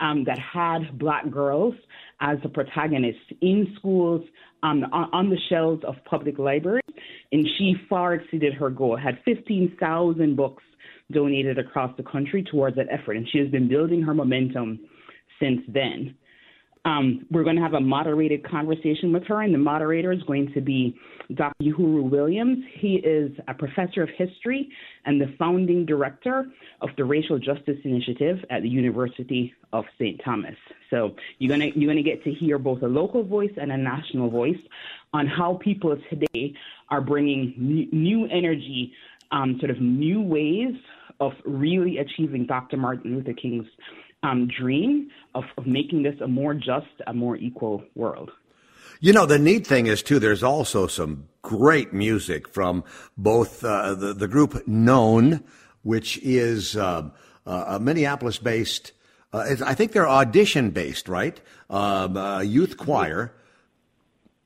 um, 0.00 0.24
that 0.24 0.38
had 0.38 0.98
black 0.98 1.30
girls 1.30 1.74
as 2.20 2.38
the 2.42 2.48
protagonists 2.48 3.20
in 3.40 3.72
schools, 3.78 4.22
on, 4.62 4.84
on, 4.84 5.28
the 5.28 5.38
shelves 5.48 5.82
of 5.84 5.96
public 6.04 6.38
libraries, 6.38 6.82
and 7.32 7.46
she 7.58 7.74
far 7.88 8.14
exceeded 8.14 8.54
her 8.54 8.70
goal. 8.70 8.96
Had 8.96 9.18
15,000 9.24 10.36
books 10.36 10.62
donated 11.10 11.58
across 11.58 11.94
the 11.96 12.02
country 12.02 12.42
towards 12.42 12.76
that 12.76 12.86
effort, 12.90 13.16
and 13.16 13.28
she 13.28 13.38
has 13.38 13.48
been 13.48 13.68
building 13.68 14.02
her 14.02 14.14
momentum 14.14 14.80
since 15.40 15.60
then. 15.68 16.14
Um, 16.84 17.26
we're 17.30 17.44
going 17.44 17.56
to 17.56 17.62
have 17.62 17.74
a 17.74 17.80
moderated 17.80 18.48
conversation 18.48 19.12
with 19.12 19.24
her, 19.24 19.42
and 19.42 19.54
the 19.54 19.58
moderator 19.58 20.12
is 20.12 20.22
going 20.24 20.52
to 20.52 20.60
be 20.60 20.96
Dr. 21.34 21.64
Yohuru 21.64 22.08
Williams. 22.10 22.64
He 22.74 22.96
is 22.96 23.32
a 23.48 23.54
professor 23.54 24.02
of 24.02 24.10
history 24.10 24.70
and 25.04 25.20
the 25.20 25.34
founding 25.38 25.86
director 25.86 26.46
of 26.80 26.90
the 26.96 27.04
Racial 27.04 27.38
Justice 27.38 27.78
Initiative 27.84 28.44
at 28.50 28.62
the 28.62 28.68
University 28.68 29.54
of 29.72 29.84
St. 29.98 30.20
Thomas. 30.24 30.56
So 30.90 31.14
you're 31.38 31.56
going 31.56 31.72
to 31.72 31.78
you're 31.78 31.94
to 31.94 32.02
get 32.02 32.22
to 32.24 32.32
hear 32.32 32.58
both 32.58 32.82
a 32.82 32.88
local 32.88 33.22
voice 33.22 33.52
and 33.60 33.72
a 33.72 33.76
national 33.76 34.30
voice 34.30 34.60
on 35.12 35.26
how 35.26 35.54
people 35.62 35.96
today 36.10 36.54
are 36.90 37.00
bringing 37.00 37.54
new, 37.56 37.86
new 37.92 38.26
energy, 38.26 38.92
um, 39.30 39.58
sort 39.58 39.70
of 39.70 39.80
new 39.80 40.20
ways 40.20 40.74
of 41.20 41.32
really 41.44 41.98
achieving 41.98 42.46
Dr. 42.46 42.76
Martin 42.76 43.16
Luther 43.16 43.32
King's 43.32 43.66
um, 44.22 44.48
dream 44.48 45.10
of, 45.34 45.44
of 45.56 45.66
making 45.66 46.02
this 46.02 46.20
a 46.20 46.28
more 46.28 46.54
just, 46.54 46.86
a 47.06 47.12
more 47.12 47.36
equal 47.36 47.84
world. 47.94 48.30
You 49.04 49.12
know, 49.12 49.26
the 49.26 49.36
neat 49.36 49.66
thing 49.66 49.88
is 49.88 50.00
too. 50.00 50.20
There's 50.20 50.44
also 50.44 50.86
some 50.86 51.26
great 51.42 51.92
music 51.92 52.46
from 52.46 52.84
both 53.16 53.64
uh, 53.64 53.94
the 53.94 54.14
the 54.14 54.28
group 54.28 54.68
Known, 54.68 55.42
which 55.82 56.18
is 56.22 56.76
uh, 56.76 57.10
uh, 57.44 57.64
a 57.66 57.80
Minneapolis-based. 57.80 58.92
Uh, 59.32 59.56
I 59.66 59.74
think 59.74 59.90
they're 59.90 60.08
audition-based, 60.08 61.08
right? 61.08 61.40
Um, 61.68 62.46
youth 62.46 62.76
choir. 62.76 63.34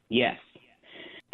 Yes. 0.08 0.38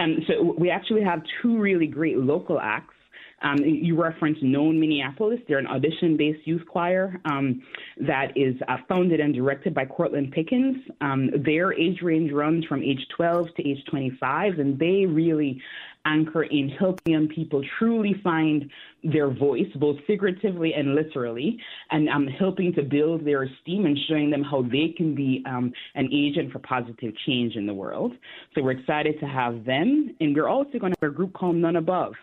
And 0.00 0.24
so 0.26 0.56
we 0.58 0.70
actually 0.70 1.04
have 1.04 1.22
two 1.40 1.60
really 1.60 1.86
great 1.86 2.18
local 2.18 2.58
acts 2.58 2.96
Um, 3.42 3.58
you 3.58 4.00
referenced 4.00 4.42
Known 4.42 4.78
Minneapolis. 4.78 5.40
They're 5.48 5.58
an 5.58 5.66
audition 5.66 6.16
based 6.16 6.46
youth 6.46 6.62
choir 6.66 7.20
um, 7.24 7.62
that 8.06 8.36
is 8.36 8.54
uh, 8.68 8.78
founded 8.88 9.20
and 9.20 9.34
directed 9.34 9.74
by 9.74 9.86
Cortland 9.86 10.32
Pickens. 10.32 10.76
Um, 11.00 11.30
their 11.44 11.72
age 11.72 12.02
range 12.02 12.32
runs 12.32 12.64
from 12.66 12.82
age 12.82 13.04
12 13.16 13.48
to 13.56 13.68
age 13.68 13.84
25, 13.90 14.58
and 14.58 14.78
they 14.78 15.06
really 15.06 15.60
anchor 16.04 16.42
in 16.44 16.68
helping 16.68 17.12
young 17.12 17.28
people 17.28 17.62
truly 17.78 18.14
find 18.22 18.70
their 19.04 19.30
voice, 19.30 19.68
both 19.76 19.96
figuratively 20.06 20.74
and 20.74 20.94
literally, 20.94 21.58
and 21.90 22.08
um, 22.08 22.26
helping 22.26 22.72
to 22.74 22.82
build 22.82 23.24
their 23.24 23.44
esteem 23.44 23.86
and 23.86 23.98
showing 24.08 24.30
them 24.30 24.42
how 24.42 24.62
they 24.62 24.94
can 24.96 25.14
be 25.14 25.42
um, 25.46 25.72
an 25.94 26.08
agent 26.12 26.52
for 26.52 26.58
positive 26.60 27.12
change 27.26 27.56
in 27.56 27.66
the 27.66 27.74
world. 27.74 28.12
So 28.54 28.62
we're 28.62 28.72
excited 28.72 29.18
to 29.20 29.26
have 29.26 29.64
them, 29.64 30.14
and 30.20 30.34
we're 30.34 30.48
also 30.48 30.78
going 30.78 30.92
to 30.92 30.98
have 31.02 31.10
a 31.10 31.14
group 31.14 31.32
called 31.32 31.56
None 31.56 31.76
Above. 31.76 32.14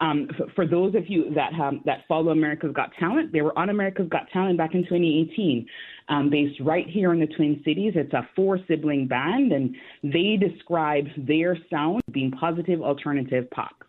Um, 0.00 0.28
for, 0.36 0.46
for, 0.54 0.66
those 0.66 0.94
of 0.94 1.08
you 1.08 1.32
that 1.34 1.52
that 1.86 2.00
follow 2.06 2.30
America's 2.30 2.72
Got 2.74 2.90
Talent, 3.00 3.32
they 3.32 3.40
were 3.40 3.58
on 3.58 3.70
America's 3.70 4.08
Got 4.10 4.28
Talent 4.30 4.58
back 4.58 4.74
in 4.74 4.82
2018, 4.82 5.66
um, 6.08 6.28
based 6.28 6.60
right 6.60 6.86
here 6.86 7.14
in 7.14 7.20
the 7.20 7.26
Twin 7.26 7.62
Cities. 7.64 7.94
It's 7.96 8.12
a 8.12 8.28
four 8.36 8.58
sibling 8.68 9.08
band, 9.08 9.52
and 9.52 9.74
they 10.02 10.36
describe 10.36 11.06
their 11.16 11.56
sound 11.70 12.02
being 12.12 12.30
positive 12.30 12.82
alternative 12.82 13.50
pop. 13.50 13.84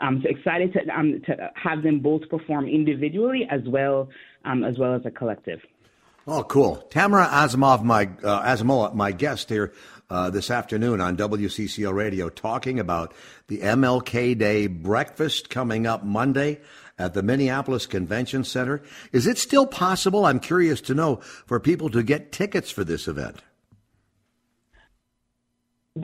Um, 0.00 0.20
so 0.24 0.30
excited 0.30 0.72
to, 0.72 0.80
um, 0.88 1.22
to 1.26 1.50
have 1.54 1.84
them 1.84 2.00
both 2.00 2.28
perform 2.28 2.66
individually 2.66 3.46
as 3.48 3.60
well 3.66 4.08
um, 4.44 4.64
as 4.64 4.78
well 4.78 4.94
as 4.94 5.02
a 5.04 5.12
collective. 5.12 5.60
Oh, 6.26 6.42
cool! 6.44 6.76
Tamara 6.90 7.26
Asamoah, 7.26 7.82
my 7.84 8.08
uh, 8.22 8.42
Asamoah, 8.42 8.94
my 8.94 9.12
guest 9.12 9.48
here 9.48 9.72
uh, 10.12 10.28
this 10.28 10.50
afternoon 10.50 11.00
on 11.00 11.16
WCCO 11.16 11.90
Radio 11.90 12.28
talking 12.28 12.78
about 12.78 13.14
the 13.48 13.60
MLK 13.60 14.36
Day 14.36 14.66
breakfast 14.66 15.48
coming 15.48 15.86
up 15.86 16.04
Monday 16.04 16.60
at 16.98 17.14
the 17.14 17.22
Minneapolis 17.22 17.86
Convention 17.86 18.44
Center. 18.44 18.82
Is 19.12 19.26
it 19.26 19.38
still 19.38 19.66
possible, 19.66 20.26
I'm 20.26 20.38
curious 20.38 20.82
to 20.82 20.94
know, 20.94 21.16
for 21.16 21.58
people 21.58 21.88
to 21.88 22.02
get 22.02 22.30
tickets 22.30 22.70
for 22.70 22.84
this 22.84 23.08
event? 23.08 23.40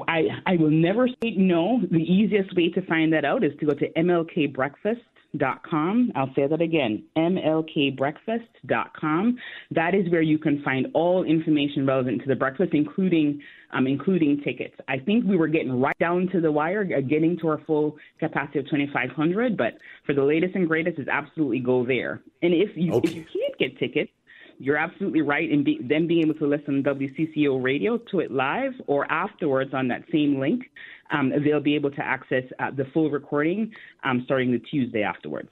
I, 0.07 0.23
I 0.47 0.57
will 0.57 0.71
never 0.71 1.07
say 1.23 1.35
no. 1.37 1.83
The 1.90 1.99
easiest 1.99 2.57
way 2.57 2.71
to 2.71 2.83
find 2.87 3.12
that 3.12 3.27
out 3.27 3.44
is 3.44 3.53
to 3.61 3.66
go 3.66 3.75
to 3.75 3.92
MLK 3.92 4.55
Breakfast 4.55 5.03
mlkbreakfast.com. 5.35 6.12
I'll 6.14 6.33
say 6.35 6.47
that 6.47 6.61
again, 6.61 7.03
mlkbreakfast.com. 7.17 9.38
That 9.71 9.95
is 9.95 10.11
where 10.11 10.21
you 10.23 10.38
can 10.38 10.62
find 10.62 10.88
all 10.95 11.25
information 11.25 11.87
relevant 11.87 12.23
to 12.23 12.29
the 12.29 12.37
breakfast, 12.37 12.71
including 12.73 13.43
um, 13.71 13.87
including 13.87 14.41
tickets. 14.43 14.75
I 14.88 14.99
think 14.99 15.27
we 15.27 15.37
were 15.37 15.49
getting 15.49 15.79
right 15.79 15.99
down 15.99 16.31
to 16.33 16.41
the 16.41 16.51
wire, 16.51 16.88
uh, 16.97 17.03
getting 17.03 17.37
to 17.41 17.49
our 17.49 17.61
full 17.67 17.99
capacity 18.19 18.61
of 18.61 18.64
2,500. 18.67 19.59
But 19.59 19.75
for 20.07 20.14
the 20.14 20.23
latest 20.23 20.55
and 20.55 20.67
greatest, 20.67 20.99
is 20.99 21.07
absolutely 21.09 21.61
go 21.61 21.85
there. 21.85 22.23
And 22.41 22.55
if 22.55 22.71
you 22.77 22.95
okay. 22.95 23.09
if 23.09 23.14
you 23.14 23.25
can't 23.25 23.59
get 23.59 23.79
tickets, 23.79 24.11
you're 24.59 24.77
absolutely 24.77 25.21
right 25.21 25.51
in 25.51 25.64
be, 25.64 25.81
them 25.83 26.07
being 26.07 26.23
able 26.23 26.35
to 26.35 26.47
listen 26.47 26.83
to 26.83 26.95
WCCO 26.95 27.62
radio 27.62 27.99
to 28.11 28.21
it 28.21 28.31
live 28.31 28.73
or 28.87 29.11
afterwards 29.11 29.73
on 29.73 29.88
that 29.88 30.03
same 30.11 30.41
link 30.41 30.64
um, 31.11 31.33
they'll 31.44 31.61
be 31.61 31.75
able 31.75 31.90
to 31.90 32.05
access 32.05 32.44
uh, 32.59 32.71
the 32.71 32.85
full 32.87 33.11
recording 33.11 33.73
um, 34.05 34.23
starting 34.25 34.53
the 34.53 34.59
Tuesday 34.59 35.03
afterwards. 35.03 35.51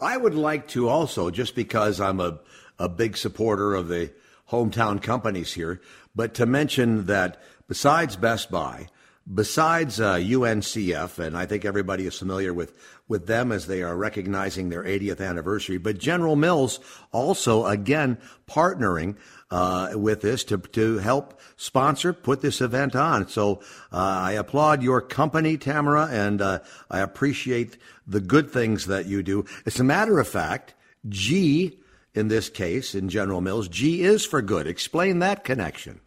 I 0.00 0.16
would 0.16 0.34
like 0.34 0.68
to 0.68 0.88
also, 0.88 1.30
just 1.30 1.54
because 1.54 2.00
I'm 2.00 2.20
a, 2.20 2.40
a 2.78 2.88
big 2.88 3.16
supporter 3.16 3.74
of 3.74 3.88
the 3.88 4.12
hometown 4.50 5.00
companies 5.00 5.52
here, 5.52 5.80
but 6.14 6.34
to 6.34 6.46
mention 6.46 7.06
that 7.06 7.40
besides 7.68 8.16
Best 8.16 8.50
Buy, 8.50 8.88
besides 9.32 10.00
uh, 10.00 10.16
UNCF, 10.16 11.18
and 11.18 11.36
I 11.36 11.46
think 11.46 11.64
everybody 11.64 12.06
is 12.06 12.18
familiar 12.18 12.52
with, 12.52 12.76
with 13.08 13.26
them 13.26 13.52
as 13.52 13.66
they 13.66 13.82
are 13.82 13.96
recognizing 13.96 14.68
their 14.68 14.82
80th 14.82 15.20
anniversary, 15.20 15.78
but 15.78 15.98
General 15.98 16.36
Mills 16.36 16.80
also, 17.12 17.66
again, 17.66 18.18
partnering 18.46 19.16
uh, 19.50 19.90
with 19.94 20.22
this 20.22 20.42
to, 20.44 20.58
to 20.58 20.98
help 20.98 21.38
sponsor, 21.56 22.12
put 22.12 22.40
this 22.40 22.60
event 22.60 22.96
on. 22.96 23.28
So 23.28 23.60
uh, 23.92 23.96
I 23.96 24.32
applaud 24.32 24.82
your 24.82 25.00
company, 25.00 25.56
Tamara, 25.58 26.08
and 26.10 26.40
uh, 26.40 26.60
I 26.90 27.00
appreciate 27.00 27.76
the 28.06 28.20
good 28.20 28.50
things 28.50 28.86
that 28.86 29.06
you 29.06 29.22
do. 29.22 29.44
As 29.66 29.78
a 29.78 29.84
matter 29.84 30.18
of 30.18 30.26
fact, 30.26 30.74
G 31.08 31.78
in 32.14 32.28
this 32.28 32.48
case, 32.48 32.94
in 32.94 33.08
General 33.08 33.40
Mills, 33.40 33.68
G 33.68 34.02
is 34.02 34.24
for 34.24 34.40
good. 34.40 34.66
Explain 34.66 35.18
that 35.18 35.44
connection. 35.44 36.00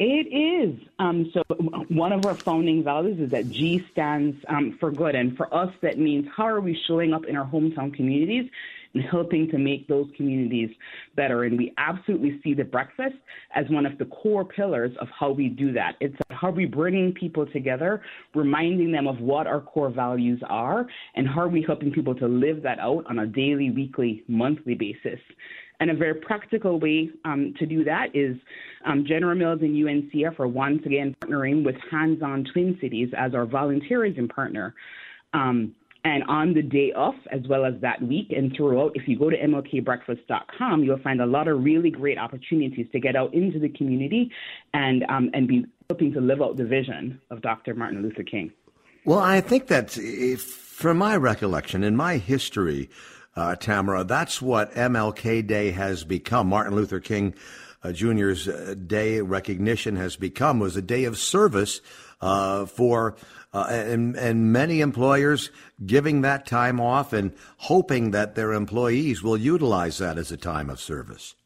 It 0.00 0.26
is. 0.34 0.88
Um, 0.98 1.30
so 1.32 1.42
one 1.88 2.12
of 2.12 2.26
our 2.26 2.34
founding 2.34 2.82
values 2.82 3.20
is 3.20 3.30
that 3.30 3.48
G 3.48 3.86
stands 3.92 4.36
um, 4.48 4.76
for 4.80 4.90
good, 4.90 5.14
and 5.14 5.36
for 5.36 5.52
us, 5.54 5.72
that 5.82 5.98
means 5.98 6.26
how 6.36 6.48
are 6.48 6.60
we 6.60 6.76
showing 6.88 7.14
up 7.14 7.26
in 7.26 7.36
our 7.36 7.46
hometown 7.46 7.94
communities 7.94 8.50
and 8.94 9.04
helping 9.04 9.48
to 9.50 9.58
make 9.58 9.86
those 9.86 10.08
communities 10.16 10.70
better. 11.14 11.44
And 11.44 11.56
we 11.56 11.72
absolutely 11.78 12.40
see 12.42 12.54
the 12.54 12.64
breakfast 12.64 13.16
as 13.54 13.68
one 13.68 13.86
of 13.86 13.98
the 13.98 14.04
core 14.06 14.44
pillars 14.44 14.96
of 15.00 15.08
how 15.16 15.30
we 15.30 15.48
do 15.48 15.72
that. 15.72 15.94
It's 16.00 16.16
how 16.30 16.50
we 16.50 16.64
bringing 16.64 17.12
people 17.12 17.46
together, 17.46 18.02
reminding 18.34 18.90
them 18.90 19.06
of 19.06 19.20
what 19.20 19.46
our 19.46 19.60
core 19.60 19.90
values 19.90 20.40
are, 20.48 20.86
and 21.14 21.28
how 21.28 21.42
are 21.42 21.48
we 21.48 21.62
helping 21.62 21.92
people 21.92 22.16
to 22.16 22.26
live 22.26 22.62
that 22.62 22.80
out 22.80 23.04
on 23.08 23.20
a 23.20 23.26
daily, 23.26 23.70
weekly, 23.70 24.24
monthly 24.26 24.74
basis. 24.74 25.20
And 25.80 25.90
a 25.90 25.94
very 25.94 26.14
practical 26.14 26.78
way 26.78 27.10
um, 27.24 27.52
to 27.58 27.66
do 27.66 27.84
that 27.84 28.14
is 28.14 28.36
um, 28.84 29.04
General 29.06 29.34
Mills 29.34 29.60
and 29.62 29.74
UNCF 29.74 30.38
are 30.38 30.48
once 30.48 30.82
again 30.84 31.14
partnering 31.22 31.64
with 31.64 31.76
Hands 31.90 32.20
On 32.22 32.44
Twin 32.52 32.78
Cities 32.80 33.10
as 33.16 33.34
our 33.34 33.46
volunteerism 33.46 34.28
partner. 34.28 34.74
Um, 35.32 35.74
and 36.04 36.22
on 36.24 36.52
the 36.52 36.60
day 36.60 36.92
off, 36.92 37.14
as 37.32 37.40
well 37.48 37.64
as 37.64 37.74
that 37.80 38.02
week 38.02 38.30
and 38.30 38.54
throughout, 38.54 38.92
if 38.94 39.08
you 39.08 39.18
go 39.18 39.30
to 39.30 39.36
MLKBreakfast.com, 39.38 40.84
you'll 40.84 40.98
find 40.98 41.22
a 41.22 41.26
lot 41.26 41.48
of 41.48 41.64
really 41.64 41.90
great 41.90 42.18
opportunities 42.18 42.86
to 42.92 43.00
get 43.00 43.16
out 43.16 43.32
into 43.32 43.58
the 43.58 43.70
community 43.70 44.30
and 44.74 45.02
um, 45.08 45.30
and 45.32 45.48
be 45.48 45.64
helping 45.88 46.12
to 46.12 46.20
live 46.20 46.42
out 46.42 46.58
the 46.58 46.64
vision 46.64 47.20
of 47.30 47.40
Dr. 47.40 47.74
Martin 47.74 48.02
Luther 48.02 48.22
King. 48.22 48.52
Well, 49.06 49.18
I 49.18 49.40
think 49.40 49.68
that, 49.68 49.90
from 50.38 50.98
my 50.98 51.16
recollection, 51.16 51.82
in 51.82 51.96
my 51.96 52.18
history, 52.18 52.90
uh, 53.36 53.56
Tamara, 53.56 54.04
that's 54.04 54.40
what 54.40 54.72
MLK 54.74 55.46
Day 55.46 55.70
has 55.70 56.04
become. 56.04 56.48
Martin 56.48 56.74
Luther 56.74 57.00
King 57.00 57.34
uh, 57.84 57.92
Jr.'s 57.92 58.48
uh, 58.48 58.74
day 58.86 59.20
recognition 59.20 59.96
has 59.96 60.16
become 60.16 60.58
was 60.58 60.76
a 60.76 60.82
day 60.82 61.04
of 61.04 61.18
service 61.18 61.80
uh, 62.20 62.66
for 62.66 63.16
uh, 63.52 63.66
and, 63.68 64.16
and 64.16 64.52
many 64.52 64.80
employers 64.80 65.50
giving 65.84 66.22
that 66.22 66.46
time 66.46 66.80
off 66.80 67.12
and 67.12 67.32
hoping 67.58 68.10
that 68.10 68.34
their 68.34 68.52
employees 68.52 69.22
will 69.22 69.36
utilize 69.36 69.98
that 69.98 70.18
as 70.18 70.32
a 70.32 70.36
time 70.36 70.68
of 70.68 70.80
service. 70.80 71.36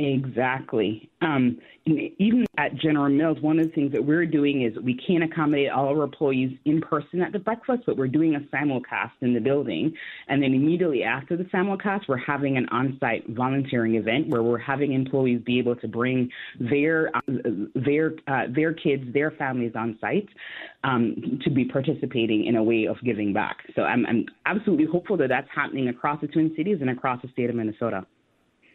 Exactly. 0.00 1.08
Um, 1.22 1.58
even 1.86 2.46
at 2.58 2.74
General 2.74 3.08
Mills, 3.10 3.40
one 3.40 3.60
of 3.60 3.66
the 3.66 3.72
things 3.72 3.92
that 3.92 4.04
we're 4.04 4.26
doing 4.26 4.62
is 4.62 4.76
we 4.82 4.94
can't 4.94 5.22
accommodate 5.22 5.70
all 5.70 5.86
our 5.86 6.02
employees 6.02 6.58
in 6.64 6.80
person 6.80 7.22
at 7.22 7.30
the 7.30 7.38
breakfast, 7.38 7.84
but 7.86 7.96
we're 7.96 8.08
doing 8.08 8.34
a 8.34 8.40
simulcast 8.54 9.12
in 9.20 9.34
the 9.34 9.40
building. 9.40 9.94
And 10.26 10.42
then 10.42 10.52
immediately 10.52 11.04
after 11.04 11.36
the 11.36 11.44
simulcast, 11.44 12.08
we're 12.08 12.16
having 12.16 12.56
an 12.56 12.66
on 12.70 12.96
site 12.98 13.24
volunteering 13.28 13.94
event 13.94 14.28
where 14.28 14.42
we're 14.42 14.58
having 14.58 14.94
employees 14.94 15.40
be 15.46 15.60
able 15.60 15.76
to 15.76 15.86
bring 15.86 16.28
their, 16.58 17.14
uh, 17.16 17.20
their, 17.76 18.14
uh, 18.26 18.46
their 18.52 18.72
kids, 18.72 19.04
their 19.12 19.30
families 19.30 19.72
on 19.76 19.96
site 20.00 20.28
um, 20.82 21.38
to 21.44 21.50
be 21.50 21.64
participating 21.66 22.46
in 22.46 22.56
a 22.56 22.62
way 22.62 22.86
of 22.86 22.96
giving 23.04 23.32
back. 23.32 23.58
So 23.76 23.82
I'm, 23.82 24.04
I'm 24.06 24.26
absolutely 24.44 24.86
hopeful 24.86 25.16
that 25.18 25.28
that's 25.28 25.48
happening 25.54 25.86
across 25.86 26.20
the 26.20 26.26
Twin 26.26 26.52
Cities 26.56 26.78
and 26.80 26.90
across 26.90 27.22
the 27.22 27.28
state 27.28 27.48
of 27.48 27.54
Minnesota. 27.54 28.04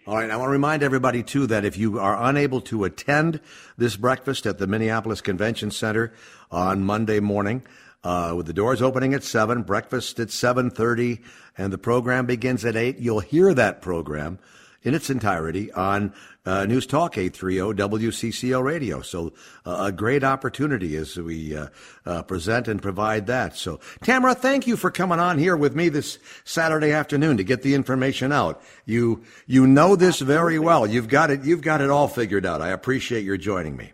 All 0.10 0.15
right. 0.15 0.32
I 0.32 0.38
want 0.38 0.48
to 0.48 0.54
remind 0.54 0.82
everybody, 0.82 1.22
too, 1.22 1.45
that 1.45 1.65
if 1.65 1.78
you 1.78 2.00
are 2.00 2.17
unable 2.19 2.62
to 2.62 2.84
attend 2.84 3.39
this 3.78 3.95
breakfast 3.95 4.48
at 4.48 4.58
the 4.58 4.65
Minneapolis 4.65 5.22
Convention 5.22 5.69
Center 5.69 6.12
on 6.50 6.84
Monday 6.84 7.19
morning, 7.19 7.62
uh, 8.04 8.34
with 8.36 8.48
the 8.48 8.54
doors 8.54 8.82
opening 8.82 9.13
at 9.13 9.24
7, 9.24 9.62
breakfast 9.62 10.19
at 10.19 10.30
7.30, 10.30 11.22
and 11.60 11.72
the 11.72 11.78
program 11.78 12.26
begins 12.26 12.65
at 12.65 12.76
8, 12.76 12.98
you'll 12.98 13.19
hear 13.19 13.54
that 13.54 13.84
program 13.84 14.39
in 14.84 14.94
its 14.94 15.10
entirety 15.10 15.72
on 15.74 16.13
uh, 16.46 16.65
News 16.65 16.88
Talk 16.88 17.18
830 17.18 17.82
WCCO 17.82 18.63
Radio. 18.63 19.02
So 19.02 19.34
uh, 19.65 19.86
a 19.88 19.92
great 19.92 20.24
opportunity 20.24 20.96
as 20.96 21.18
we 21.18 21.56
uh, 21.56 21.68
uh, 22.06 22.24
present 22.24 22.68
and 22.68 22.82
provide 22.82 23.28
that. 23.28 23.56
So 23.56 23.80
Tamara, 24.04 24.34
thank 24.34 24.65
you 24.65 24.78
for 24.78 24.89
coming 24.89 25.20
on 25.20 25.38
here 25.38 25.58
with 25.58 25.76
me 25.76 25.89
this 25.89 26.18
Saturday 26.46 26.92
afternoon 26.92 27.38
to 27.38 27.44
get 27.44 27.62
the 27.62 27.76
information 27.76 28.32
out. 28.32 28.62
You 28.86 29.24
you 29.46 29.68
know 29.68 29.96
this 29.96 30.20
very 30.20 30.60
well. 30.60 30.88
You've 30.88 31.10
got 31.10 31.30
it. 31.30 31.44
You've 31.44 31.62
got 31.62 31.82
it 31.82 31.89
all 31.89 32.08
figured 32.08 32.46
out. 32.46 32.62
I 32.62 32.70
appreciate 32.70 33.24
your 33.24 33.38
joining 33.38 33.76
me. 33.76 33.92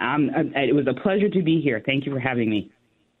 Um, 0.00 0.30
uh, 0.30 0.58
it 0.58 0.74
was 0.74 0.86
a 0.88 0.94
pleasure 0.94 1.28
to 1.28 1.42
be 1.42 1.60
here. 1.60 1.80
Thank 1.84 2.06
you 2.06 2.12
for 2.12 2.18
having 2.18 2.50
me. 2.50 2.72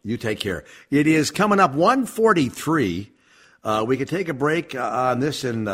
You 0.02 0.16
take 0.16 0.40
care. 0.40 0.64
It 0.90 1.06
is 1.06 1.30
coming 1.30 1.60
up 1.60 1.74
143. 1.74 3.10
Uh, 3.62 3.84
we 3.86 3.96
could 3.96 4.08
take 4.08 4.28
a 4.28 4.34
break 4.34 4.74
on 4.74 5.20
this 5.20 5.44
and 5.44 5.68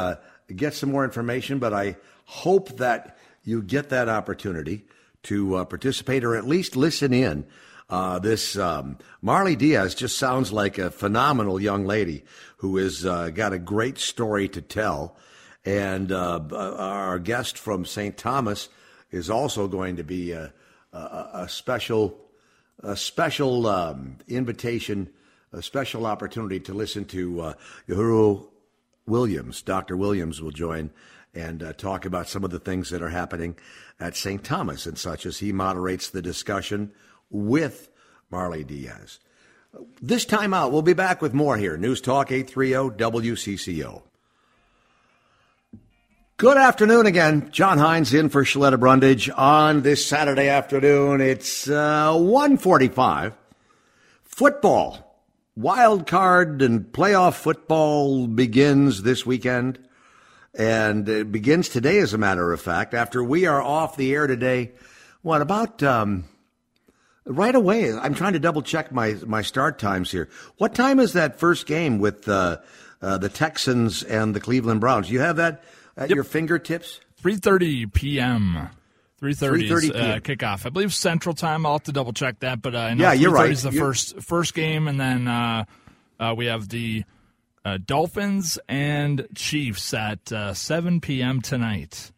get 0.55 0.75
some 0.75 0.91
more 0.91 1.05
information, 1.05 1.59
but 1.59 1.73
I 1.73 1.97
hope 2.25 2.77
that 2.79 3.19
you 3.45 3.63
get 3.63 3.89
that 3.91 4.09
opportunity 4.09 4.87
to 5.25 5.57
uh, 5.57 5.65
participate 5.65 6.25
or 6.25 6.37
at 6.37 6.47
least 6.47 6.77
listen 6.77 7.13
in 7.13 7.47
Uh, 7.91 8.21
this 8.21 8.57
um, 8.57 8.97
Marley 9.21 9.57
Dias 9.57 9.97
just 9.97 10.17
sounds 10.17 10.53
like 10.53 10.79
a 10.79 10.93
phenomenal 10.93 11.61
young 11.61 11.85
lady 11.85 12.25
who 12.59 12.77
has 12.77 13.05
uh, 13.05 13.31
got 13.31 13.53
a 13.53 13.59
great 13.59 13.99
story 13.99 14.49
to 14.49 14.63
tell. 14.63 15.17
And 15.65 16.13
uh, 16.13 16.41
our 16.53 17.19
guest 17.19 17.59
from 17.59 17.85
St. 17.85 18.17
Thomas 18.17 18.69
is 19.11 19.29
also 19.29 19.67
going 19.67 19.97
to 19.97 20.05
be 20.05 20.31
a, 20.31 20.53
a, 20.93 21.31
a 21.35 21.49
special, 21.49 22.17
a 22.79 22.97
special 22.97 23.67
um, 23.67 24.19
invitation, 24.29 25.11
a 25.53 25.61
special 25.61 26.07
opportunity 26.07 26.61
to 26.61 26.73
listen 26.73 27.05
to 27.07 27.41
uh, 27.41 27.55
Yohuru 27.89 28.47
Williams. 29.11 29.61
Dr. 29.61 29.97
Williams 29.97 30.41
will 30.41 30.53
join 30.53 30.91
and 31.35 31.63
uh, 31.63 31.73
talk 31.75 32.05
about 32.05 32.29
some 32.29 32.45
of 32.45 32.51
the 32.51 32.59
things 32.59 32.91
that 32.91 33.03
are 33.03 33.11
happening 33.11 33.57
at 33.99 34.17
St. 34.17 34.43
Thomas 34.43 34.87
and 34.87 34.97
such 34.97 35.27
as 35.27 35.39
he 35.39 35.53
moderates 35.53 36.09
the 36.09 36.23
discussion 36.23 36.93
with 37.31 37.91
Marley 38.31 38.65
Dias. 38.65 39.19
This 40.01 40.25
time 40.25 40.55
out, 40.55 40.73
we'll 40.73 40.83
be 40.83 40.95
back 40.95 41.23
with 41.23 41.35
more 41.35 41.57
here. 41.57 41.77
News 41.77 42.01
Talk 42.01 42.33
830 42.33 42.97
WCCO. 42.97 44.03
Good 46.37 46.57
afternoon 46.57 47.05
again. 47.05 47.51
John 47.51 47.77
Hines 47.77 48.15
in 48.15 48.31
for 48.31 48.45
Shaletta 48.45 48.81
Brundage 48.81 49.29
on 49.29 49.83
this 49.83 50.05
Saturday 50.07 50.49
afternoon. 50.49 51.21
It's 51.21 51.69
uh, 51.69 52.17
145. 52.17 53.37
Football, 54.25 55.10
wild 55.61 56.07
card 56.07 56.63
and 56.63 56.85
playoff 56.85 57.35
football 57.35 58.27
begins 58.27 59.03
this 59.03 59.25
weekend. 59.25 59.79
And 60.55 61.09
it 61.09 61.31
begins 61.31 61.69
today, 61.69 61.99
as 61.99 62.13
a 62.13 62.19
matter 62.19 62.53
of 62.53 62.61
fact, 62.61 62.93
after 62.93 63.23
we 63.23 63.47
are 63.47 63.63
off 63.63 63.97
the 63.97 64.13
air 64.13 64.27
today. 64.27 64.73
What 65.23 65.43
about 65.43 65.83
um, 65.83 66.25
right 67.25 67.55
away? 67.55 67.93
I'm 67.93 68.15
trying 68.15 68.33
to 68.33 68.41
double 68.41 68.63
check 68.63 68.91
my, 68.91 69.17
my 69.27 69.43
start 69.43 69.79
times 69.79 70.11
here. 70.11 70.29
What 70.57 70.75
time 70.75 70.99
is 70.99 71.13
that 71.13 71.39
first 71.39 71.67
game 71.67 71.99
with 71.99 72.29
uh, 72.29 72.59
uh, 73.01 73.19
the 73.19 73.29
Texans 73.29 74.03
and 74.03 74.35
the 74.35 74.41
Cleveland 74.41 74.81
Browns? 74.81 75.11
You 75.11 75.21
have 75.21 75.37
that? 75.37 75.63
at 76.01 76.09
yep. 76.09 76.17
your 76.17 76.25
fingertips? 76.25 77.01
3.30 77.23 77.93
p.m. 77.93 78.71
3.30 79.23 79.91
uh, 79.91 80.21
kickoff. 80.21 80.65
I 80.65 80.71
believe 80.71 80.95
Central 80.95 81.35
Time. 81.35 81.67
I'll 81.67 81.73
have 81.73 81.83
to 81.85 81.93
double 81.93 82.13
check 82.13 82.41
that. 82.41 82.63
But 82.63 82.75
uh, 82.75 82.79
I 82.79 82.95
know 82.95 83.05
yeah, 83.05 83.13
you're 83.13 83.33
right. 83.33 83.51
is 83.51 83.63
the 83.63 83.71
you're... 83.71 83.87
first 83.87 84.21
first 84.23 84.55
game, 84.55 84.89
and 84.89 84.99
then 84.99 85.29
uh, 85.29 85.65
uh 86.19 86.35
we 86.37 86.47
have 86.47 86.69
the 86.69 87.05
uh, 87.65 87.79
Dolphins 87.85 88.59
and 88.69 89.27
Chiefs 89.35 89.93
at 89.93 90.33
uh, 90.33 90.55
7 90.55 91.01
p.m. 91.01 91.43
tonight. 91.43 92.13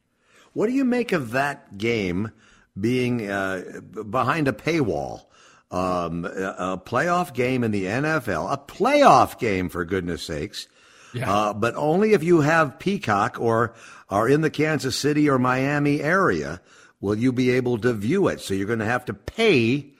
What 0.53 0.67
do 0.67 0.73
you 0.73 0.85
make 0.85 1.13
of 1.13 1.33
that 1.33 1.77
game 1.77 2.31
being 2.79 3.19
behind 3.19 4.49
a 4.49 4.53
paywall? 4.53 5.25
Um, 5.71 6.27
a 6.27 6.79
playoff 6.85 7.33
game 7.33 7.65
in 7.65 7.71
the 7.71 7.87
NFL, 7.87 8.53
a 8.53 8.59
playoff 8.59 9.39
game 9.39 9.71
for 9.71 9.87
goodness 9.87 10.23
sakes, 10.23 10.69
yeah. 11.15 11.33
Uh, 11.33 11.53
but 11.55 11.75
only 11.77 12.13
if 12.13 12.23
you 12.23 12.41
have 12.41 12.79
Peacock 12.79 13.39
or 13.41 13.75
are 14.09 14.29
in 14.29 14.41
the 14.41 14.51
Kansas 14.51 14.97
City 14.97 15.29
or 15.29 15.39
Miami 15.39 16.01
area 16.01 16.61
will 17.03 17.17
you 17.19 17.33
be 17.33 17.51
able 17.51 17.77
to 17.79 17.93
view 17.93 18.29
it. 18.29 18.41
So 18.41 18.55
you're 18.55 18.67
going 18.67 18.79
to 18.79 18.87
have 18.87 19.05
to 19.07 19.13
pay 19.13 19.93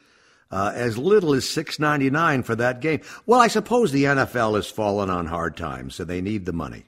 uh, 0.51 0.73
as 0.75 0.97
little 0.97 1.35
as 1.35 1.47
six 1.47 1.79
ninety 1.79 2.09
nine 2.09 2.43
for 2.43 2.55
that 2.57 2.81
game. 2.81 3.01
Well, 3.27 3.41
I 3.41 3.49
suppose 3.49 3.93
the 3.93 4.05
NFL 4.05 4.55
has 4.55 4.71
fallen 4.71 5.11
on 5.11 5.27
hard 5.27 5.57
times, 5.57 5.95
so 5.95 6.05
they 6.05 6.23
need 6.23 6.47
the 6.47 6.53
money. 6.53 6.85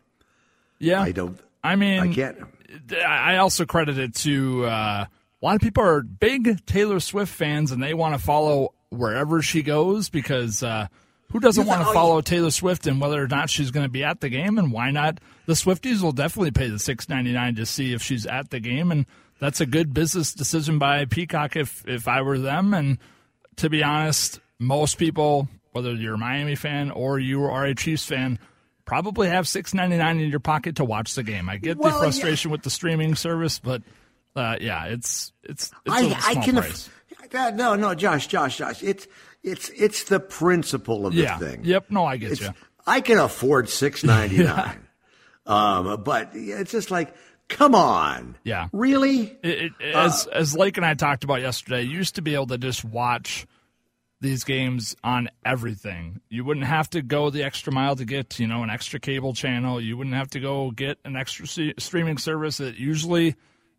Yeah, 0.78 1.02
I 1.02 1.12
don't. 1.12 1.38
I 1.62 1.76
mean, 1.76 2.00
I 2.00 2.14
can't. 2.14 2.38
I 3.06 3.36
also 3.36 3.66
credit 3.66 3.98
it 3.98 4.14
to 4.16 4.64
uh, 4.64 5.06
a 5.06 5.44
lot 5.44 5.56
of 5.56 5.60
people 5.60 5.82
are 5.82 6.02
big 6.02 6.64
Taylor 6.66 7.00
Swift 7.00 7.32
fans, 7.32 7.72
and 7.72 7.82
they 7.82 7.94
want 7.94 8.14
to 8.14 8.20
follow 8.20 8.72
wherever 8.88 9.42
she 9.42 9.62
goes 9.62 10.08
because. 10.08 10.62
Uh, 10.62 10.86
who 11.32 11.40
doesn't 11.40 11.66
want 11.66 11.84
to 11.84 11.92
follow 11.92 12.20
Taylor 12.20 12.52
Swift 12.52 12.86
and 12.86 13.00
whether 13.00 13.20
or 13.20 13.26
not 13.26 13.50
she's 13.50 13.72
going 13.72 13.84
to 13.84 13.90
be 13.90 14.04
at 14.04 14.20
the 14.20 14.28
game? 14.28 14.56
And 14.56 14.70
why 14.70 14.92
not? 14.92 15.18
The 15.46 15.54
Swifties 15.54 16.00
will 16.00 16.12
definitely 16.12 16.52
pay 16.52 16.68
the 16.68 16.78
six 16.78 17.08
ninety 17.08 17.32
nine 17.32 17.56
to 17.56 17.66
see 17.66 17.92
if 17.92 18.02
she's 18.02 18.24
at 18.24 18.50
the 18.50 18.60
game, 18.60 18.92
and 18.92 19.04
that's 19.40 19.60
a 19.60 19.66
good 19.66 19.92
business 19.92 20.32
decision 20.32 20.78
by 20.78 21.04
Peacock 21.04 21.56
if 21.56 21.86
if 21.86 22.08
I 22.08 22.22
were 22.22 22.38
them. 22.38 22.74
And 22.74 22.98
to 23.56 23.68
be 23.68 23.82
honest, 23.82 24.40
most 24.58 24.98
people, 24.98 25.48
whether 25.72 25.92
you're 25.92 26.14
a 26.14 26.18
Miami 26.18 26.54
fan 26.54 26.90
or 26.90 27.18
you 27.18 27.44
are 27.44 27.64
a 27.64 27.74
Chiefs 27.74 28.04
fan, 28.04 28.38
probably 28.84 29.28
have 29.28 29.48
six 29.48 29.74
ninety 29.74 29.96
nine 29.96 30.20
in 30.20 30.30
your 30.30 30.40
pocket 30.40 30.76
to 30.76 30.84
watch 30.84 31.14
the 31.14 31.22
game. 31.22 31.48
I 31.48 31.56
get 31.56 31.78
well, 31.78 31.92
the 31.92 31.98
frustration 31.98 32.50
yeah. 32.50 32.52
with 32.52 32.62
the 32.62 32.70
streaming 32.70 33.14
service, 33.14 33.58
but 33.58 33.82
uh, 34.36 34.56
yeah, 34.60 34.86
it's 34.86 35.32
it's, 35.42 35.70
it's 35.84 35.94
I, 35.94 36.30
I 36.30 36.34
can. 36.36 36.56
Price. 36.56 36.90
no, 37.32 37.74
no, 37.74 37.94
Josh, 37.94 38.26
Josh, 38.26 38.58
Josh. 38.58 38.82
It's 38.82 39.06
it's 39.42 39.68
it's 39.70 40.04
the 40.04 40.20
principle 40.20 41.06
of 41.06 41.14
the 41.14 41.22
yeah. 41.22 41.38
thing. 41.38 41.60
Yep. 41.64 41.90
No, 41.90 42.04
I 42.04 42.16
get 42.16 42.32
it's, 42.32 42.40
you. 42.40 42.50
I 42.86 43.00
can 43.00 43.18
afford 43.18 43.68
six 43.68 44.02
ninety 44.02 44.42
nine, 44.42 44.80
um, 45.46 46.02
but 46.02 46.30
it's 46.34 46.72
just 46.72 46.90
like, 46.90 47.14
come 47.48 47.74
on. 47.74 48.36
Yeah. 48.44 48.68
Really? 48.72 49.36
It, 49.42 49.72
it, 49.80 49.94
uh, 49.94 50.06
as 50.06 50.26
as 50.26 50.56
Lake 50.56 50.76
and 50.76 50.86
I 50.86 50.94
talked 50.94 51.24
about 51.24 51.40
yesterday, 51.40 51.82
you 51.82 51.96
used 51.98 52.16
to 52.16 52.22
be 52.22 52.34
able 52.34 52.48
to 52.48 52.58
just 52.58 52.84
watch 52.84 53.46
these 54.20 54.44
games 54.44 54.96
on 55.04 55.28
everything. 55.44 56.20
You 56.30 56.44
wouldn't 56.44 56.66
have 56.66 56.88
to 56.90 57.02
go 57.02 57.30
the 57.30 57.42
extra 57.42 57.72
mile 57.72 57.94
to 57.96 58.04
get, 58.04 58.38
you 58.38 58.46
know, 58.46 58.62
an 58.62 58.70
extra 58.70 58.98
cable 58.98 59.34
channel. 59.34 59.80
You 59.80 59.96
wouldn't 59.96 60.16
have 60.16 60.30
to 60.30 60.40
go 60.40 60.70
get 60.70 60.98
an 61.04 61.14
extra 61.14 61.46
streaming 61.78 62.18
service 62.18 62.56
that 62.56 62.76
usually 62.76 63.36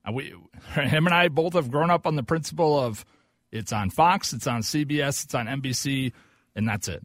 uh, 0.07 0.11
we 0.11 0.33
him 0.73 1.07
and 1.07 1.15
I 1.15 1.29
both 1.29 1.53
have 1.53 1.71
grown 1.71 1.89
up 1.89 2.05
on 2.05 2.15
the 2.15 2.23
principle 2.23 2.79
of 2.79 3.03
it's 3.51 3.73
on 3.73 3.89
Fox, 3.89 4.33
it's 4.33 4.47
on 4.47 4.61
CBS, 4.61 5.23
it's 5.23 5.33
on 5.33 5.47
NBC, 5.47 6.11
and 6.55 6.67
that's 6.67 6.87
it. 6.87 7.01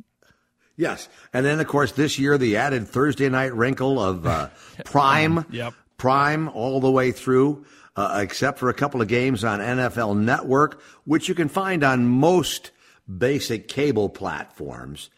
Yes. 0.77 1.09
And 1.33 1.45
then, 1.45 1.61
of 1.61 1.67
course, 1.67 1.93
this 1.93 2.19
year, 2.19 2.39
the 2.39 2.57
added 2.57 2.89
Thursday 2.89 3.29
night 3.29 3.55
wrinkle 3.55 4.01
of 4.01 4.27
uh, 4.27 4.49
Prime. 4.85 5.45
yep. 5.51 5.75
Prime 6.01 6.49
all 6.49 6.81
the 6.81 6.91
way 6.91 7.13
through, 7.13 7.67
uh, 7.95 8.21
except 8.23 8.59
for 8.59 8.71
a 8.71 8.75
couple 8.75 9.03
of 9.03 9.09
games 9.09 9.45
on 9.45 9.61
NFL 9.61 10.19
Network, 10.19 10.81
which 11.05 11.29
you 11.29 11.35
can 11.35 11.51
find 11.51 11.85
on 11.85 12.07
most 12.07 12.71
basic 13.19 13.69
cable 13.69 14.09
platforms. 14.09 15.11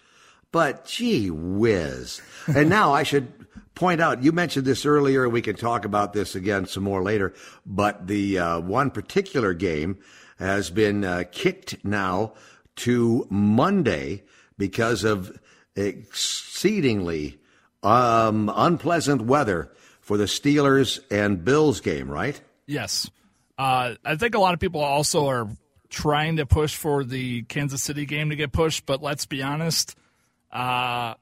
But 0.51 0.85
gee 0.85 1.31
whiz. 1.31 2.21
and 2.49 2.69
now 2.69 2.93
I 2.93 3.05
should 3.05 3.33
point 3.77 4.01
out, 4.01 4.25
you 4.25 4.33
mentioned 4.33 4.67
this 4.67 4.85
earlier, 4.85 5.23
and 5.23 5.33
we 5.33 5.41
can 5.41 5.55
talk 5.55 5.85
about 5.85 6.15
this 6.15 6.35
again 6.35 6.67
some 6.67 6.83
more 6.83 7.05
later, 7.05 7.33
but 7.65 8.09
the 8.09 8.41
uh, 8.41 8.59
one 8.59 8.91
particular 8.91 9.55
game 9.55 9.99
has 10.41 10.69
been 10.69 11.05
uh, 11.05 11.23
kicked 11.31 11.85
now 11.85 12.33
to 12.75 13.25
Monday 13.31 14.25
because 14.59 15.05
of 15.05 15.39
exceedingly 15.77 17.39
um, 17.85 18.53
unpleasant 18.53 19.23
weather 19.23 19.71
for 20.03 20.17
the 20.17 20.25
Steelers 20.25 21.01
and 21.11 21.43
Bills 21.45 21.81
game, 21.81 22.11
right? 22.11 22.39
Yes. 22.67 23.11
Uh, 23.57 23.95
I 24.05 24.17
think 24.17 24.35
a 24.35 24.41
lot 24.41 24.55
of 24.55 24.61
people 24.61 24.81
also 24.81 25.29
are 25.29 25.49
trying 25.89 26.37
to 26.37 26.47
push 26.47 26.75
for 26.75 27.05
the 27.05 27.43
Kansas 27.43 27.83
City 27.83 28.05
game 28.05 28.31
to 28.31 28.37
get 28.37 28.53
pushed, 28.53 28.85
but 28.85 29.03
let's 29.03 29.27
be 29.27 29.43
honest. 29.43 29.97
Uh, 30.51 31.15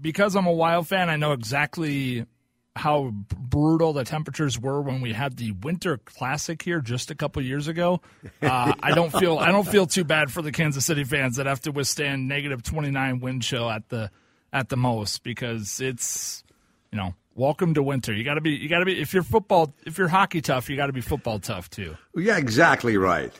because 0.00 0.34
I'm 0.34 0.46
a 0.46 0.52
Wild 0.52 0.88
fan, 0.88 1.08
I 1.10 1.16
know 1.16 1.32
exactly 1.32 2.26
how 2.74 3.10
brutal 3.10 3.92
the 3.92 4.04
temperatures 4.04 4.58
were 4.58 4.80
when 4.80 5.02
we 5.02 5.12
had 5.12 5.36
the 5.36 5.52
Winter 5.52 5.98
Classic 5.98 6.60
here 6.62 6.80
just 6.80 7.10
a 7.10 7.14
couple 7.14 7.42
years 7.42 7.68
ago. 7.68 8.00
Uh, 8.40 8.72
I 8.82 8.94
don't 8.94 9.12
feel 9.18 9.38
I 9.38 9.52
don't 9.52 9.66
feel 9.66 9.86
too 9.86 10.04
bad 10.04 10.30
for 10.30 10.40
the 10.40 10.52
Kansas 10.52 10.86
City 10.86 11.04
fans 11.04 11.36
that 11.36 11.46
have 11.46 11.60
to 11.62 11.72
withstand 11.72 12.28
negative 12.28 12.62
29 12.62 13.20
wind 13.20 13.42
chill 13.42 13.68
at 13.68 13.88
the 13.90 14.10
at 14.52 14.70
the 14.70 14.76
most 14.76 15.22
because 15.22 15.80
it's 15.80 16.42
you 16.90 16.96
know 16.96 17.14
welcome 17.34 17.74
to 17.74 17.82
winter. 17.82 18.12
You 18.12 18.24
got 18.24 18.34
to 18.34 18.40
be 18.40 18.52
you 18.52 18.68
got 18.68 18.80
to 18.80 18.84
be 18.84 19.00
if 19.00 19.12
you're 19.14 19.22
football 19.22 19.74
if 19.86 19.98
you're 19.98 20.08
hockey 20.08 20.40
tough, 20.40 20.68
you 20.68 20.76
got 20.76 20.86
to 20.86 20.92
be 20.92 21.00
football 21.00 21.38
tough 21.38 21.70
too. 21.70 21.96
Yeah, 22.14 22.38
exactly 22.38 22.96
right. 22.96 23.32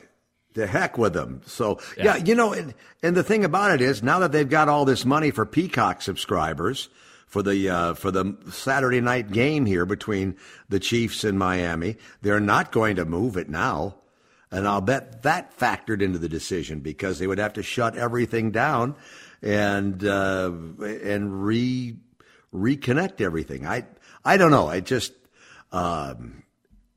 The 0.55 0.67
heck 0.67 0.99
with 0.99 1.15
them. 1.15 1.43
So 1.47 1.81
yeah, 1.97 2.05
yeah 2.05 2.17
you 2.17 2.35
know, 2.35 2.53
and, 2.53 2.75
and 3.03 3.17
the 3.17 3.23
thing 3.23 3.45
about 3.45 3.73
it 3.73 3.81
is 3.81 4.03
now 4.03 4.19
that 4.21 4.33
they've 4.33 4.49
got 4.49 4.69
all 4.69 4.85
this 4.85 5.05
money 5.05 5.31
for 5.31 5.47
Peacock 5.47 6.03
subscribers 6.03 6.89
for 7.27 7.43
the 7.43 7.69
uh, 7.69 7.95
for 7.95 8.11
the 8.11 8.37
Saturday 8.51 9.01
night 9.01 9.33
game 9.33 9.65
here 9.65 9.87
between 9.87 10.37
the 10.69 10.81
Chiefs 10.81 11.25
and 11.25 11.39
Miami. 11.39 11.97
They're 12.21 12.41
not 12.41 12.73
going 12.73 12.97
to 12.97 13.07
move 13.07 13.37
it 13.37 13.49
now, 13.49 13.97
and 14.51 14.69
I'll 14.69 14.83
bet 14.83 15.23
that 15.23 15.57
factored 15.59 16.03
into 16.03 16.19
the 16.19 16.29
decision 16.29 16.81
because 16.81 17.19
they 17.19 17.27
would 17.27 17.39
have 17.39 17.55
to 17.55 17.63
shut 17.63 17.97
everything 17.97 18.51
down 18.51 18.97
and 19.41 20.05
uh, 20.05 20.53
and 20.81 21.45
re 21.45 21.97
reconnect 22.55 23.21
everything. 23.21 23.67
I 23.67 23.87
I 24.25 24.37
don't 24.37 24.51
know. 24.51 24.69
I 24.69 24.81
just 24.81 25.13
um, 25.73 26.43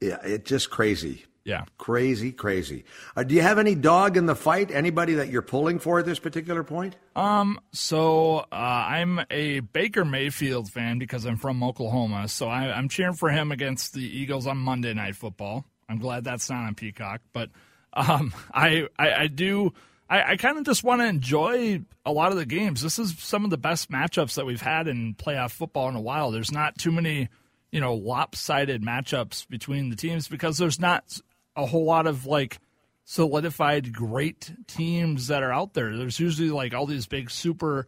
yeah, 0.01 0.19
it's 0.23 0.49
just 0.49 0.69
crazy. 0.69 1.25
Yeah. 1.45 1.65
Crazy, 1.77 2.31
crazy. 2.31 2.85
Uh, 3.15 3.21
do 3.21 3.35
you 3.35 3.43
have 3.43 3.59
any 3.59 3.75
dog 3.75 4.17
in 4.17 4.25
the 4.25 4.35
fight? 4.35 4.71
Anybody 4.71 5.13
that 5.15 5.29
you're 5.29 5.43
pulling 5.43 5.77
for 5.77 5.99
at 5.99 6.05
this 6.05 6.17
particular 6.17 6.63
point? 6.63 6.95
Um, 7.15 7.59
so 7.71 8.39
uh, 8.51 8.55
I'm 8.55 9.21
a 9.29 9.59
Baker 9.59 10.03
Mayfield 10.03 10.71
fan 10.71 10.97
because 10.97 11.23
I'm 11.23 11.37
from 11.37 11.63
Oklahoma. 11.63 12.27
So 12.29 12.47
I, 12.47 12.75
I'm 12.75 12.89
cheering 12.89 13.13
for 13.13 13.29
him 13.29 13.51
against 13.51 13.93
the 13.93 14.01
Eagles 14.01 14.47
on 14.47 14.57
Monday 14.57 14.95
Night 14.95 15.15
Football. 15.15 15.65
I'm 15.87 15.99
glad 15.99 16.23
that's 16.23 16.49
not 16.49 16.65
on 16.65 16.73
Peacock, 16.73 17.21
but 17.31 17.51
um, 17.93 18.33
I, 18.51 18.87
I, 18.97 19.13
I 19.13 19.27
do 19.27 19.71
I, 20.09 20.33
I 20.33 20.37
kind 20.37 20.57
of 20.57 20.65
just 20.65 20.83
want 20.83 21.01
to 21.01 21.07
enjoy 21.07 21.81
a 22.05 22.11
lot 22.11 22.31
of 22.31 22.37
the 22.37 22.45
games. 22.45 22.81
This 22.81 22.99
is 22.99 23.17
some 23.17 23.43
of 23.43 23.49
the 23.49 23.57
best 23.57 23.89
matchups 23.89 24.35
that 24.35 24.45
we've 24.45 24.61
had 24.61 24.87
in 24.87 25.15
playoff 25.15 25.51
football 25.51 25.89
in 25.89 25.95
a 25.95 26.01
while. 26.01 26.31
There's 26.31 26.51
not 26.51 26.77
too 26.77 26.91
many, 26.91 27.29
you 27.71 27.81
know, 27.81 27.95
lopsided 27.95 28.83
matchups 28.83 29.47
between 29.47 29.89
the 29.89 29.95
teams 29.95 30.27
because 30.27 30.57
there's 30.57 30.79
not 30.79 31.19
a 31.55 31.65
whole 31.65 31.85
lot 31.85 32.05
of 32.05 32.25
like 32.25 32.59
solidified 33.03 33.93
great 33.93 34.51
teams 34.67 35.27
that 35.27 35.43
are 35.43 35.53
out 35.53 35.73
there. 35.73 35.97
There's 35.97 36.19
usually 36.19 36.49
like 36.49 36.73
all 36.73 36.85
these 36.85 37.07
big 37.07 37.31
super 37.31 37.87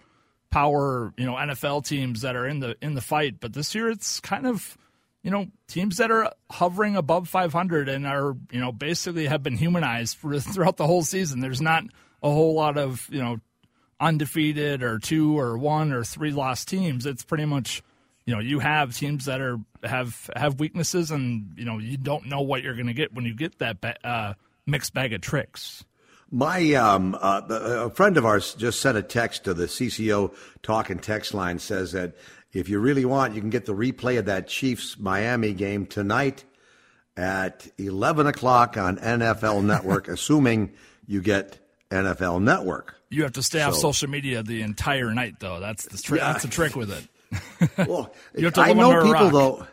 power, 0.50 1.14
you 1.18 1.26
know, 1.26 1.34
NFL 1.34 1.86
teams 1.86 2.22
that 2.22 2.36
are 2.36 2.48
in 2.48 2.60
the 2.60 2.76
in 2.82 2.96
the 2.96 3.02
fight, 3.02 3.40
but 3.40 3.54
this 3.54 3.76
year 3.76 3.90
it's 3.90 4.20
kind 4.20 4.48
of 4.48 4.78
you 5.24 5.32
know, 5.32 5.48
teams 5.68 5.98
that 5.98 6.10
are 6.10 6.32
hovering 6.50 6.96
above 6.96 7.28
500 7.28 7.90
and 7.90 8.08
are, 8.08 8.38
you 8.50 8.62
know, 8.62 8.72
basically 8.72 9.26
have 9.26 9.44
been 9.44 9.58
humanized 9.58 10.16
for, 10.16 10.40
throughout 10.40 10.78
the 10.78 10.88
whole 10.88 11.04
season. 11.04 11.42
There's 11.42 11.60
not 11.60 11.84
a 12.24 12.30
whole 12.30 12.54
lot 12.54 12.78
of, 12.78 13.08
you 13.12 13.20
know, 13.20 13.40
undefeated 14.00 14.84
or 14.84 15.00
two 15.00 15.38
or 15.40 15.58
one 15.58 15.92
or 15.92 16.04
three 16.04 16.32
lost 16.32 16.68
teams. 16.68 17.06
It's 17.06 17.24
pretty 17.24 17.46
much, 17.46 17.82
you 18.26 18.34
know, 18.34 18.40
you 18.40 18.60
have 18.60 18.96
teams 18.96 19.26
that 19.26 19.42
are 19.42 19.60
have 19.84 20.30
have 20.36 20.60
weaknesses 20.60 21.12
and, 21.12 21.54
you 21.58 21.66
know, 21.66 21.78
you 21.78 21.98
don't 21.98 22.28
know 22.28 22.42
what 22.42 22.64
you're 22.64 22.76
going 22.76 22.88
to 22.88 22.94
get 22.94 23.14
when 23.14 23.26
you 23.26 23.36
get 23.36 23.60
that 23.60 24.00
uh, 24.04 24.34
mixed 24.66 24.94
bag 24.94 25.14
of 25.14 25.22
tricks. 25.22 25.84
My 26.30 26.74
um, 26.74 27.16
uh, 27.20 27.42
a 27.50 27.90
friend 27.90 28.18
of 28.18 28.26
ours 28.26 28.54
just 28.54 28.82
sent 28.82 28.98
a 28.98 29.02
text 29.02 29.46
to 29.46 29.54
the 29.54 29.66
CCO 29.66 30.36
talk 30.62 30.90
and 30.90 31.02
text 31.02 31.34
line 31.34 31.58
says 31.58 31.94
that 31.94 32.16
if 32.52 32.68
you 32.68 32.80
really 32.80 33.06
want, 33.06 33.34
you 33.34 33.42
can 33.42 33.50
get 33.50 33.66
the 33.66 33.74
replay 33.74 34.20
of 34.20 34.26
that 34.26 34.48
Chiefs 34.48 34.98
Miami 35.00 35.54
game 35.54 35.86
tonight 35.86 36.44
at 37.16 37.68
11 37.78 38.28
o'clock 38.28 38.78
on 38.78 38.98
NFL 38.98 39.64
Network, 39.64 40.08
assuming 40.10 40.74
you 41.06 41.22
get 41.22 41.60
NFL 41.90 42.42
Network. 42.42 42.96
You 43.10 43.24
have 43.24 43.34
to 43.34 43.44
stay 43.44 43.60
so, 43.60 43.70
off 43.70 43.76
social 43.76 44.10
media 44.10 44.44
the 44.44 44.62
entire 44.62 45.14
night, 45.14 45.40
though. 45.40 45.60
That's 45.60 45.86
the 45.86 45.98
tri- 45.98 46.18
yeah. 46.18 46.34
that's 46.34 46.44
the 46.44 46.50
trick 46.50 46.76
with 46.76 46.92
it. 46.92 47.08
well, 47.88 48.14
I 48.56 48.74
know 48.74 49.04
people 49.04 49.30
though. 49.30 49.68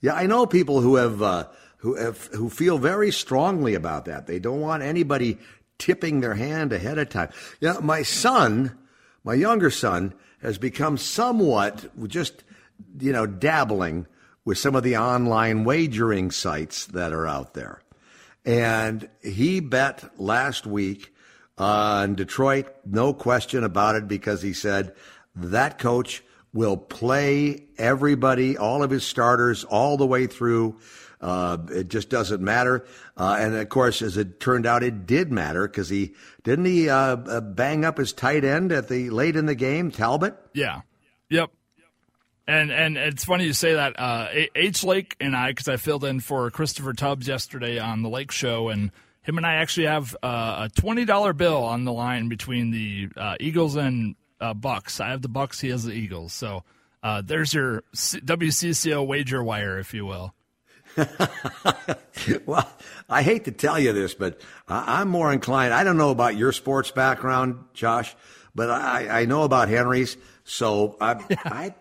Yeah, 0.00 0.14
I 0.14 0.26
know 0.26 0.46
people 0.46 0.80
who 0.80 0.96
have 0.96 1.22
uh, 1.22 1.46
who 1.78 1.94
have 1.96 2.26
who 2.26 2.48
feel 2.48 2.78
very 2.78 3.10
strongly 3.10 3.74
about 3.74 4.06
that. 4.06 4.26
They 4.26 4.38
don't 4.38 4.60
want 4.60 4.82
anybody 4.82 5.38
tipping 5.78 6.20
their 6.20 6.34
hand 6.34 6.72
ahead 6.72 6.98
of 6.98 7.08
time. 7.08 7.30
Yeah, 7.60 7.74
you 7.74 7.74
know, 7.74 7.86
my 7.86 8.02
son, 8.02 8.76
my 9.24 9.34
younger 9.34 9.70
son, 9.70 10.14
has 10.42 10.58
become 10.58 10.96
somewhat 10.96 11.86
just, 12.08 12.44
you 13.00 13.12
know, 13.12 13.26
dabbling 13.26 14.06
with 14.44 14.58
some 14.58 14.74
of 14.74 14.82
the 14.82 14.96
online 14.96 15.64
wagering 15.64 16.30
sites 16.30 16.86
that 16.86 17.12
are 17.12 17.26
out 17.26 17.54
there. 17.54 17.80
And 18.44 19.08
he 19.22 19.60
bet 19.60 20.04
last 20.20 20.66
week 20.66 21.12
on 21.58 22.14
Detroit, 22.14 22.66
no 22.84 23.14
question 23.14 23.64
about 23.64 23.94
it, 23.96 24.08
because 24.08 24.42
he 24.42 24.52
said 24.52 24.94
that 25.34 25.78
coach 25.78 26.22
will 26.52 26.76
play 26.76 27.64
everybody, 27.78 28.56
all 28.56 28.82
of 28.82 28.90
his 28.90 29.04
starters, 29.04 29.64
all 29.64 29.96
the 29.96 30.06
way 30.06 30.26
through. 30.26 30.78
Uh, 31.20 31.56
it 31.70 31.88
just 31.88 32.10
doesn't 32.10 32.42
matter. 32.42 32.86
Uh, 33.16 33.36
and 33.40 33.54
of 33.54 33.68
course, 33.68 34.02
as 34.02 34.16
it 34.16 34.38
turned 34.38 34.66
out, 34.66 34.82
it 34.82 35.06
did 35.06 35.32
matter 35.32 35.66
because 35.66 35.88
he 35.88 36.14
didn't 36.44 36.66
he 36.66 36.90
uh, 36.90 37.16
uh, 37.16 37.40
bang 37.40 37.84
up 37.84 37.96
his 37.98 38.12
tight 38.12 38.44
end 38.44 38.70
at 38.70 38.88
the 38.88 39.10
late 39.10 39.34
in 39.34 39.46
the 39.46 39.54
game, 39.54 39.90
Talbot. 39.90 40.36
Yeah. 40.52 40.82
Yep. 41.30 41.50
And 42.46 42.70
and 42.70 42.96
it's 42.96 43.24
funny 43.24 43.44
you 43.44 43.54
say 43.54 43.74
that. 43.74 43.98
Uh, 43.98 44.28
H 44.54 44.84
Lake 44.84 45.16
and 45.18 45.34
I, 45.34 45.50
because 45.50 45.68
I 45.68 45.78
filled 45.78 46.04
in 46.04 46.20
for 46.20 46.48
Christopher 46.50 46.92
Tubbs 46.92 47.26
yesterday 47.26 47.78
on 47.78 48.02
the 48.02 48.08
Lake 48.08 48.30
Show, 48.30 48.68
and 48.68 48.92
him 49.26 49.36
and 49.36 49.46
I 49.46 49.54
actually 49.54 49.86
have 49.86 50.16
uh, 50.22 50.68
a 50.68 50.80
twenty 50.80 51.04
dollar 51.04 51.32
bill 51.32 51.64
on 51.64 51.84
the 51.84 51.92
line 51.92 52.28
between 52.28 52.70
the 52.70 53.08
uh, 53.16 53.36
Eagles 53.40 53.76
and 53.76 54.14
uh, 54.40 54.54
Bucs. 54.54 55.00
I 55.00 55.10
have 55.10 55.22
the 55.22 55.28
Bucs. 55.28 55.60
He 55.60 55.68
has 55.70 55.84
the 55.84 55.92
Eagles. 55.92 56.32
So 56.32 56.62
uh, 57.02 57.22
there's 57.24 57.52
your 57.54 57.82
WCCO 57.94 59.06
wager 59.06 59.42
wire, 59.42 59.78
if 59.78 59.92
you 59.94 60.06
will. 60.06 60.34
well, 62.46 62.70
I 63.08 63.22
hate 63.22 63.44
to 63.44 63.52
tell 63.52 63.78
you 63.78 63.92
this, 63.92 64.14
but 64.14 64.40
I'm 64.68 65.08
more 65.08 65.32
inclined. 65.32 65.74
I 65.74 65.84
don't 65.84 65.98
know 65.98 66.10
about 66.10 66.36
your 66.36 66.52
sports 66.52 66.90
background, 66.90 67.64
Josh, 67.74 68.16
but 68.54 68.70
I, 68.70 69.22
I 69.22 69.24
know 69.26 69.42
about 69.42 69.68
Henry's. 69.68 70.16
So 70.44 70.96
I, 71.00 71.22
yeah. 71.30 71.36
I, 71.44 71.74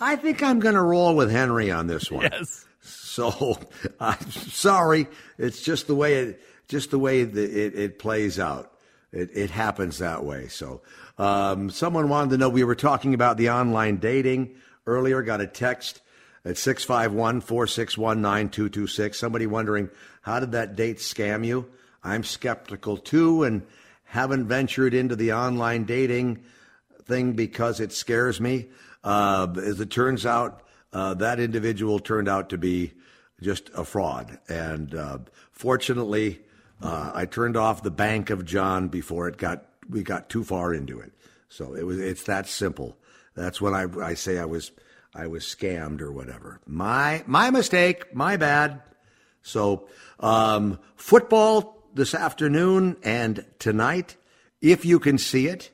I 0.00 0.16
think 0.16 0.42
I'm 0.42 0.60
going 0.60 0.74
to 0.74 0.82
roll 0.82 1.14
with 1.14 1.30
Henry 1.30 1.70
on 1.70 1.86
this 1.86 2.10
one. 2.10 2.28
Yes. 2.30 2.66
So 2.80 3.58
I'm 4.00 4.30
sorry. 4.30 5.06
It's 5.38 5.62
just 5.62 5.86
the 5.86 5.94
way 5.94 6.14
it, 6.16 6.42
just 6.68 6.90
the 6.90 6.98
way 6.98 7.20
it, 7.20 7.36
it 7.36 7.98
plays 7.98 8.38
out. 8.38 8.72
It, 9.12 9.30
it 9.34 9.50
happens 9.50 9.98
that 9.98 10.24
way. 10.24 10.48
So, 10.48 10.82
um, 11.18 11.70
someone 11.70 12.08
wanted 12.08 12.30
to 12.30 12.38
know 12.38 12.48
we 12.48 12.64
were 12.64 12.74
talking 12.74 13.14
about 13.14 13.36
the 13.36 13.50
online 13.50 13.96
dating 13.96 14.56
earlier. 14.86 15.22
Got 15.22 15.40
a 15.40 15.46
text 15.46 16.02
at 16.44 16.58
651 16.58 17.40
461 17.40 18.20
9226. 18.20 19.18
Somebody 19.18 19.46
wondering, 19.46 19.90
how 20.22 20.40
did 20.40 20.52
that 20.52 20.76
date 20.76 20.98
scam 20.98 21.46
you? 21.46 21.66
I'm 22.04 22.24
skeptical 22.24 22.96
too 22.96 23.42
and 23.44 23.62
haven't 24.04 24.46
ventured 24.46 24.94
into 24.94 25.16
the 25.16 25.32
online 25.32 25.84
dating 25.84 26.44
thing 27.04 27.32
because 27.32 27.80
it 27.80 27.92
scares 27.92 28.40
me. 28.40 28.66
Uh, 29.02 29.48
as 29.56 29.80
it 29.80 29.90
turns 29.90 30.26
out, 30.26 30.62
uh, 30.92 31.14
that 31.14 31.40
individual 31.40 31.98
turned 31.98 32.28
out 32.28 32.50
to 32.50 32.58
be 32.58 32.92
just 33.40 33.70
a 33.74 33.84
fraud. 33.84 34.38
And 34.48 34.94
uh, 34.94 35.18
fortunately, 35.52 36.40
uh, 36.82 37.12
I 37.14 37.26
turned 37.26 37.56
off 37.56 37.82
the 37.82 37.90
Bank 37.90 38.30
of 38.30 38.44
John 38.44 38.88
before 38.88 39.28
it 39.28 39.36
got 39.36 39.64
we 39.88 40.02
got 40.02 40.28
too 40.28 40.44
far 40.44 40.74
into 40.74 40.98
it. 41.00 41.12
So 41.48 41.74
it 41.74 41.84
was 41.84 41.98
it's 41.98 42.24
that 42.24 42.46
simple. 42.46 42.96
That's 43.34 43.60
when 43.60 43.74
I, 43.74 43.86
I 44.02 44.14
say 44.14 44.38
I 44.38 44.44
was 44.44 44.72
I 45.14 45.26
was 45.26 45.44
scammed 45.44 46.00
or 46.00 46.12
whatever. 46.12 46.60
My 46.66 47.22
my 47.26 47.50
mistake, 47.50 48.14
my 48.14 48.36
bad. 48.36 48.82
So 49.42 49.88
um, 50.20 50.78
football 50.96 51.82
this 51.94 52.14
afternoon 52.14 52.96
and 53.02 53.44
tonight, 53.58 54.16
if 54.60 54.84
you 54.84 54.98
can 54.98 55.18
see 55.18 55.46
it. 55.46 55.70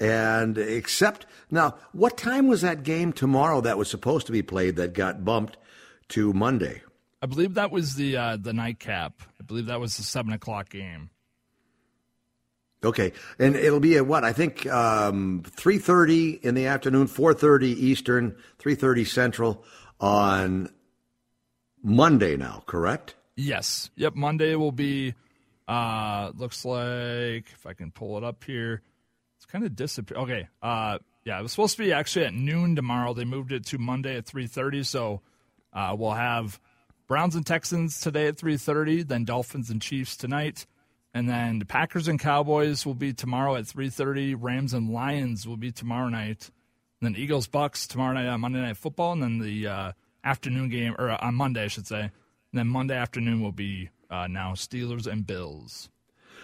And 0.00 0.58
except 0.58 1.26
now, 1.52 1.76
what 1.92 2.16
time 2.16 2.48
was 2.48 2.62
that 2.62 2.82
game 2.82 3.12
tomorrow 3.12 3.60
that 3.60 3.78
was 3.78 3.88
supposed 3.88 4.26
to 4.26 4.32
be 4.32 4.42
played 4.42 4.74
that 4.74 4.92
got 4.92 5.24
bumped 5.24 5.56
to 6.08 6.32
Monday? 6.32 6.82
I 7.22 7.26
believe 7.26 7.54
that 7.54 7.70
was 7.70 7.94
the 7.94 8.16
uh, 8.16 8.36
the 8.40 8.52
nightcap. 8.52 9.22
I 9.44 9.46
believe 9.46 9.66
that 9.66 9.78
was 9.78 9.98
the 9.98 10.02
seven 10.02 10.32
o'clock 10.32 10.70
game. 10.70 11.10
Okay, 12.82 13.12
and 13.38 13.56
it'll 13.56 13.80
be 13.80 13.96
at 13.96 14.06
what 14.06 14.24
I 14.24 14.32
think 14.32 14.66
um, 14.66 15.42
three 15.46 15.78
thirty 15.78 16.30
in 16.30 16.54
the 16.54 16.66
afternoon, 16.66 17.08
four 17.08 17.34
thirty 17.34 17.68
Eastern, 17.68 18.36
three 18.58 18.74
thirty 18.74 19.04
Central 19.04 19.62
on 20.00 20.70
Monday. 21.82 22.36
Now, 22.36 22.62
correct? 22.66 23.16
Yes. 23.36 23.90
Yep. 23.96 24.14
Monday 24.14 24.54
will 24.54 24.72
be. 24.72 25.14
Uh, 25.68 26.30
looks 26.36 26.64
like 26.64 27.46
if 27.52 27.66
I 27.66 27.72
can 27.74 27.90
pull 27.90 28.16
it 28.18 28.24
up 28.24 28.44
here, 28.44 28.82
it's 29.36 29.46
kind 29.46 29.64
of 29.64 29.76
disappeared. 29.76 30.20
Okay. 30.20 30.48
Uh, 30.62 30.98
yeah, 31.24 31.38
it 31.38 31.42
was 31.42 31.52
supposed 31.52 31.76
to 31.76 31.82
be 31.82 31.92
actually 31.92 32.26
at 32.26 32.34
noon 32.34 32.76
tomorrow. 32.76 33.14
They 33.14 33.24
moved 33.24 33.52
it 33.52 33.66
to 33.66 33.78
Monday 33.78 34.16
at 34.16 34.26
three 34.26 34.46
thirty. 34.46 34.82
So, 34.82 35.22
uh, 35.72 35.96
we'll 35.98 36.12
have 36.12 36.60
Browns 37.06 37.34
and 37.34 37.46
Texans 37.46 38.00
today 38.00 38.26
at 38.28 38.38
three 38.38 38.56
thirty. 38.56 39.02
Then 39.02 39.24
Dolphins 39.24 39.70
and 39.70 39.80
Chiefs 39.80 40.16
tonight. 40.16 40.66
And 41.14 41.28
then 41.28 41.60
the 41.60 41.64
Packers 41.64 42.08
and 42.08 42.18
Cowboys 42.18 42.84
will 42.84 42.94
be 42.94 43.12
tomorrow 43.12 43.54
at 43.54 43.64
3:30. 43.64 44.34
Rams 44.36 44.74
and 44.74 44.90
Lions 44.90 45.46
will 45.46 45.56
be 45.56 45.70
tomorrow 45.70 46.08
night. 46.08 46.50
And 47.00 47.14
then 47.14 47.20
Eagles 47.20 47.46
Bucs 47.46 47.86
tomorrow 47.86 48.14
night 48.14 48.26
on 48.26 48.40
Monday 48.40 48.60
Night 48.60 48.76
Football, 48.76 49.12
and 49.12 49.22
then 49.22 49.38
the 49.38 49.66
uh, 49.66 49.92
afternoon 50.24 50.68
game 50.70 50.96
or 50.98 51.10
uh, 51.10 51.18
on 51.20 51.36
Monday, 51.36 51.62
I 51.62 51.68
should 51.68 51.86
say. 51.86 52.00
And 52.00 52.10
then 52.52 52.66
Monday 52.66 52.96
afternoon 52.96 53.42
will 53.42 53.52
be 53.52 53.90
uh, 54.10 54.26
now 54.26 54.52
Steelers 54.54 55.06
and 55.06 55.24
Bills. 55.24 55.88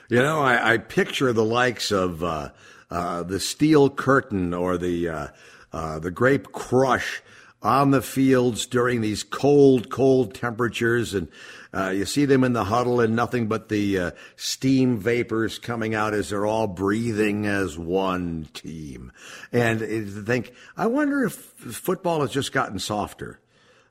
You 0.08 0.22
know, 0.22 0.40
I, 0.40 0.74
I 0.74 0.78
picture 0.78 1.32
the 1.32 1.44
likes 1.44 1.90
of 1.90 2.22
uh, 2.22 2.50
uh, 2.90 3.24
the 3.24 3.40
Steel 3.40 3.90
Curtain 3.90 4.54
or 4.54 4.78
the 4.78 5.32
uh, 5.72 5.98
the 5.98 6.12
Grape 6.12 6.52
Crush 6.52 7.22
on 7.62 7.90
the 7.90 8.02
fields 8.02 8.66
during 8.66 9.00
these 9.00 9.22
cold, 9.22 9.90
cold 9.90 10.34
temperatures, 10.34 11.12
and 11.14 11.28
uh, 11.74 11.90
you 11.90 12.04
see 12.04 12.24
them 12.24 12.42
in 12.42 12.52
the 12.52 12.64
huddle 12.64 13.00
and 13.00 13.14
nothing 13.14 13.48
but 13.48 13.68
the 13.68 13.98
uh, 13.98 14.10
steam 14.36 14.98
vapors 14.98 15.58
coming 15.58 15.94
out 15.94 16.14
as 16.14 16.30
they're 16.30 16.46
all 16.46 16.66
breathing 16.66 17.46
as 17.46 17.78
one 17.78 18.48
team. 18.54 19.12
And 19.52 19.80
to 19.80 20.22
think, 20.22 20.52
I 20.76 20.86
wonder 20.86 21.24
if 21.24 21.34
football 21.34 22.22
has 22.22 22.30
just 22.30 22.52
gotten 22.52 22.78
softer, 22.78 23.40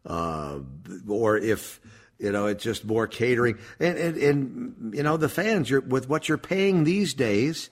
uh, 0.05 0.59
or 1.07 1.38
if 1.38 1.80
you 2.17 2.32
know 2.32 2.47
it's 2.47 2.63
just 2.63 2.86
more 2.86 3.07
catering. 3.07 3.59
And 3.80 3.97
and, 3.97 4.17
and 4.17 4.95
you 4.95 5.03
know 5.03 5.15
the 5.15 5.30
fans, 5.30 5.70
you're, 5.70 5.82
with 5.82 6.09
what 6.09 6.28
you're 6.28 6.39
paying 6.39 6.84
these 6.84 7.13
days, 7.13 7.70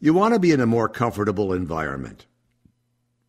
you 0.00 0.14
want 0.14 0.32
to 0.32 0.40
be 0.40 0.52
in 0.52 0.60
a 0.60 0.66
more 0.66 0.88
comfortable 0.88 1.52
environment. 1.52 2.24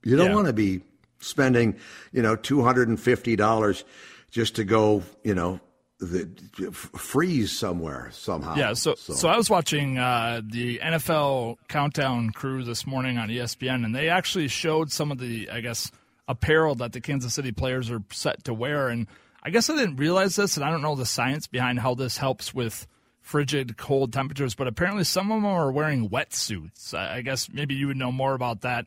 You 0.02 0.16
don't 0.16 0.30
yeah. 0.30 0.36
want 0.36 0.48
to 0.48 0.54
be 0.54 0.82
spending, 1.20 1.76
you 2.12 2.22
know, 2.22 2.36
two 2.36 2.62
hundred 2.62 2.88
and 2.88 3.00
fifty 3.00 3.36
dollars 3.36 3.84
just 4.32 4.56
to 4.56 4.64
go, 4.64 5.04
you 5.24 5.34
know, 5.34 5.60
the, 6.00 6.30
freeze 6.72 7.52
somewhere 7.52 8.10
somehow. 8.12 8.56
Yeah, 8.56 8.74
so, 8.74 8.96
so 8.96 9.14
so, 9.14 9.28
I 9.28 9.36
was 9.36 9.50
watching 9.50 9.98
uh, 9.98 10.42
the 10.44 10.80
NFL 10.80 11.58
countdown 11.68 12.30
crew 12.30 12.64
this 12.64 12.88
morning 12.88 13.18
on 13.18 13.30
ESPN, 13.30 13.84
and 13.84 13.94
they 13.94 14.08
actually 14.10 14.48
showed 14.48 14.92
some 14.92 15.12
of 15.12 15.20
the 15.20 15.50
I 15.50 15.62
guess 15.62 15.92
apparel 16.28 16.76
that 16.76 16.94
the 16.94 17.02
Kansas 17.02 17.34
City 17.34 17.52
players 17.52 17.92
are 17.92 18.02
set 18.12 18.46
to 18.46 18.54
wear, 18.54 18.88
and 18.88 19.08
I 19.44 19.50
guess 19.50 19.70
I 19.70 19.76
didn't 19.76 19.98
realize 19.98 20.36
this, 20.36 20.56
and 20.56 20.66
I 20.66 20.72
don't 20.72 20.82
know 20.82 20.96
the 20.96 21.06
science 21.06 21.48
behind 21.48 21.80
how 21.80 21.96
this 21.96 22.18
helps 22.18 22.54
with 22.54 22.88
frigid 23.22 23.78
cold 23.78 24.14
temperatures, 24.14 24.56
but 24.56 24.68
apparently 24.68 25.04
some 25.04 25.32
of 25.32 25.38
them 25.38 25.46
are 25.46 25.72
wearing 25.72 26.10
wetsuits. 26.10 26.94
I 26.94 27.22
guess 27.22 27.50
maybe 27.52 27.76
you 27.76 27.88
would 27.88 27.98
know 27.98 28.12
more 28.12 28.34
about 28.34 28.62
that 28.62 28.86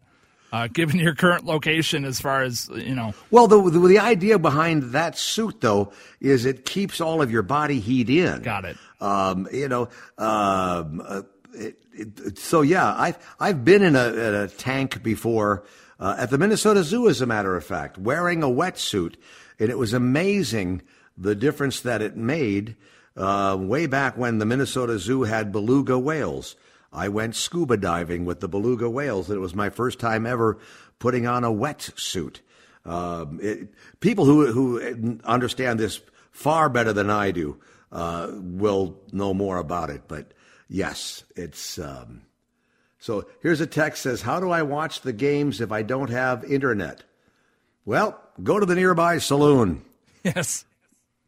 uh, 0.53 0.69
given 0.69 1.01
your 1.01 1.15
current 1.15 1.45
location 1.45 2.05
as 2.05 2.21
far 2.21 2.43
as 2.43 2.69
you 2.75 2.95
know. 2.95 3.15
Well 3.31 3.49
the, 3.49 3.71
the, 3.71 3.89
the 3.89 3.99
idea 3.99 4.39
behind 4.39 4.93
that 4.93 5.17
suit 5.17 5.61
though 5.61 5.93
is 6.21 6.45
it 6.45 6.65
keeps 6.65 7.01
all 7.01 7.23
of 7.23 7.31
your 7.33 7.43
body 7.43 7.81
heat 7.81 8.11
in. 8.11 8.43
Got 8.43 8.67
it. 8.67 8.77
Um, 9.01 9.49
you 9.51 9.69
know 9.69 9.89
um, 10.19 11.03
uh, 11.05 11.23
it, 11.55 11.79
it, 11.93 12.39
so 12.39 12.63
yeah 12.63 12.95
i've 12.97 13.19
i've 13.41 13.65
been 13.65 13.83
in 13.83 13.97
a, 13.97 14.07
in 14.09 14.35
a 14.35 14.49
tank 14.49 15.03
before 15.03 15.65
uh, 15.99 16.15
at 16.19 16.31
the 16.31 16.39
minnesota 16.39 16.85
zoo 16.85 17.09
as 17.09 17.21
a 17.21 17.27
matter 17.27 17.57
of 17.57 17.65
fact 17.65 17.99
wearing 17.99 18.43
a 18.43 18.47
wetsuit. 18.49 19.17
And 19.59 19.71
it 19.71 19.79
was 19.79 19.93
amazing 19.93 20.83
the 21.17 21.35
difference 21.35 21.81
that 21.81 22.03
it 22.03 22.17
made 22.17 22.77
uh, 23.17 23.57
way 23.61 23.87
back 23.87 24.17
when 24.17 24.39
the 24.39 24.47
minnesota 24.47 24.99
zoo 24.99 25.23
had 25.23 25.53
beluga 25.53 25.99
whales 25.99 26.57
I 26.93 27.09
went 27.09 27.35
scuba 27.35 27.77
diving 27.77 28.25
with 28.25 28.41
the 28.41 28.49
beluga 28.49 28.89
whales. 28.91 29.29
And 29.29 29.37
it 29.37 29.41
was 29.41 29.55
my 29.55 29.71
first 29.71 29.99
time 29.99 30.27
ever 30.27 30.59
putting 30.99 31.27
on 31.27 31.45
a 31.45 31.51
wetsuit. 31.51 32.41
Um, 32.85 33.41
people 34.01 34.25
who 34.25 34.53
who 34.53 35.19
understand 35.25 35.79
this 35.79 36.01
far 36.33 36.69
better 36.69 36.93
than 36.93 37.11
I 37.11 37.31
do 37.31 37.61
uh, 37.93 38.29
will 38.33 38.99
know 39.13 39.33
more 39.33 39.59
about 39.59 39.91
it. 39.91 40.03
But 40.09 40.33
yes, 40.69 41.25
it's. 41.37 41.79
Um, 41.79 42.23
so 42.99 43.27
here's 43.41 43.61
a 43.61 43.67
text 43.67 44.03
says, 44.03 44.23
"How 44.23 44.41
do 44.41 44.51
I 44.51 44.63
watch 44.63 45.03
the 45.03 45.13
games 45.13 45.61
if 45.61 45.71
I 45.71 45.83
don't 45.83 46.11
have 46.11 46.45
internet?" 46.45 47.05
Well, 47.85 48.21
go 48.43 48.59
to 48.59 48.67
the 48.67 48.75
nearby 48.75 49.19
saloon. 49.19 49.85
Yes. 50.25 50.65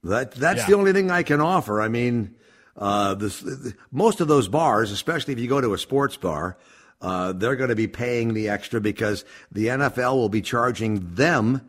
That 0.05 0.31
that's 0.37 0.61
yeah. 0.61 0.67
the 0.67 0.75
only 0.75 0.93
thing 0.93 1.11
I 1.11 1.25
can 1.25 1.41
offer. 1.41 1.83
I 1.83 1.89
mean, 1.89 2.37
uh, 2.77 3.15
the, 3.15 3.75
most 3.91 4.21
of 4.21 4.29
those 4.29 4.49
bars, 4.49 4.91
especially 4.91 5.33
if 5.33 5.39
you 5.39 5.49
go 5.49 5.61
to 5.61 5.75
a 5.75 5.79
sports 5.79 6.17
bar, 6.17 6.57
uh, 7.01 7.33
they're 7.33 7.57
going 7.57 7.71
to 7.71 7.77
be 7.77 7.87
paying 7.87 8.35
the 8.35 8.49
extra 8.49 8.81
because 8.81 9.25
the 9.53 9.67
NFL 9.67 10.15
will 10.15 10.29
be 10.29 10.41
charging 10.41 11.15
them 11.15 11.69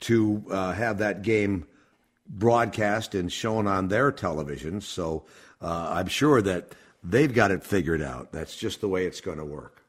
to 0.00 0.44
uh, 0.50 0.72
have 0.72 0.98
that 0.98 1.22
game 1.22 1.66
broadcast 2.28 3.14
and 3.14 3.32
shown 3.32 3.66
on 3.66 3.88
their 3.88 4.12
television. 4.12 4.80
So 4.80 5.24
uh, 5.62 5.88
I'm 5.92 6.08
sure 6.08 6.42
that 6.42 6.74
they've 7.02 7.32
got 7.32 7.50
it 7.50 7.64
figured 7.64 8.02
out. 8.02 8.32
That's 8.32 8.56
just 8.56 8.80
the 8.80 8.88
way 8.88 9.06
it's 9.06 9.20
going 9.20 9.38
to 9.38 9.44
work. 9.44 9.82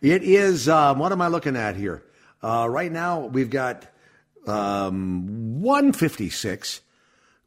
It 0.00 0.22
is, 0.22 0.68
um, 0.68 0.98
what 0.98 1.12
am 1.12 1.20
I 1.20 1.28
looking 1.28 1.56
at 1.56 1.76
here? 1.76 2.02
Uh, 2.42 2.66
right 2.68 2.90
now, 2.90 3.26
we've 3.26 3.50
got 3.50 3.86
um, 4.46 5.62
156 5.62 6.80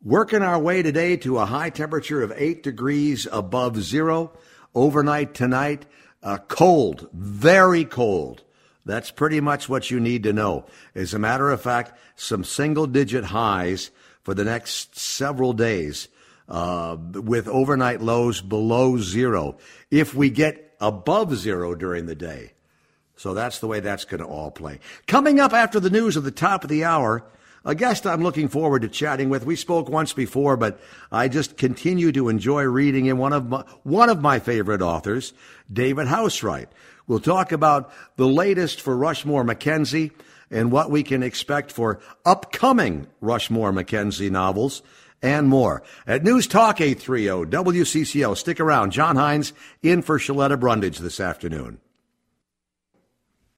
Working 0.04 0.44
our 0.44 0.60
way 0.60 0.84
today 0.84 1.18
to 1.18 1.40
a 1.40 1.46
high 1.46 1.70
temperature 1.70 2.22
of 2.22 2.34
8 2.36 2.62
degrees 2.62 3.28
above 3.32 3.82
zero. 3.82 4.32
Overnight 4.76 5.34
tonight, 5.34 5.86
uh, 6.22 6.38
cold, 6.48 7.10
very 7.14 7.86
cold. 7.86 8.44
That's 8.86 9.10
pretty 9.10 9.42
much 9.42 9.68
what 9.68 9.90
you 9.90 10.00
need 10.00 10.24
to 10.24 10.34
know. 10.34 10.66
As 10.94 11.14
a 11.14 11.20
matter 11.20 11.50
of 11.50 11.62
fact, 11.62 11.94
some 12.16 12.44
single 12.44 12.86
digit 12.86 13.26
highs 13.26 13.90
for 14.22 14.34
the 14.34 14.44
next 14.44 14.98
several 14.98 15.54
days 15.54 16.08
uh, 16.48 16.98
with 17.00 17.48
overnight 17.48 18.02
lows 18.02 18.42
below 18.42 18.98
zero. 18.98 19.58
If 19.90 20.14
we 20.14 20.30
get 20.30 20.76
above 20.80 21.36
zero 21.36 21.74
during 21.74 22.06
the 22.06 22.16
day. 22.16 22.52
So 23.16 23.34
that's 23.34 23.60
the 23.60 23.68
way 23.68 23.80
that's 23.80 24.06
going 24.06 24.22
to 24.22 24.28
all 24.28 24.52
play. 24.52 24.80
Coming 25.08 25.40
up 25.40 25.54
after 25.54 25.80
the 25.80 25.90
news 25.90 26.18
at 26.18 26.24
the 26.24 26.32
top 26.32 26.64
of 26.64 26.70
the 26.70 26.84
hour, 26.84 27.24
a 27.66 27.76
guest 27.76 28.06
I'm 28.06 28.22
looking 28.22 28.48
forward 28.48 28.84
to 28.84 28.88
chatting 28.88 29.30
with. 29.30 29.46
We 29.46 29.56
spoke 29.56 29.90
once 29.90 30.14
before, 30.14 30.56
but 30.56 30.80
I 31.12 31.28
just 31.28 31.58
continue 31.58 32.12
to 32.12 32.30
enjoy 32.30 32.64
reading 32.64 33.08
in 33.08 33.18
one 33.18 33.34
of 33.34 33.50
my, 33.50 33.66
one 33.84 34.10
of 34.10 34.22
my 34.22 34.40
favorite 34.40 34.82
authors, 34.82 35.34
David 35.72 36.08
Housewright. 36.08 36.68
We'll 37.08 37.20
talk 37.20 37.52
about 37.52 37.92
the 38.16 38.28
latest 38.28 38.82
for 38.82 38.96
Rushmore 38.96 39.44
McKenzie 39.44 40.12
and 40.52 40.72
what 40.72 40.92
we 40.92 41.04
can 41.04 41.24
expect 41.24 41.72
for 41.72 42.00
upcoming 42.24 43.08
Rushmore 43.20 43.72
McKenzie 43.72 44.32
novels 44.32 44.84
and 45.22 45.48
more. 45.48 45.82
At 46.06 46.24
News 46.24 46.46
Talk 46.46 46.80
830 46.82 47.52
WCCO. 47.52 48.38
Stick 48.38 48.60
around. 48.60 48.92
John 48.92 49.16
Hines 49.16 49.54
in 49.82 50.02
for 50.02 50.20
Shaletta 50.20 50.60
Brundage 50.60 51.00
this 51.00 51.20
afternoon. 51.20 51.80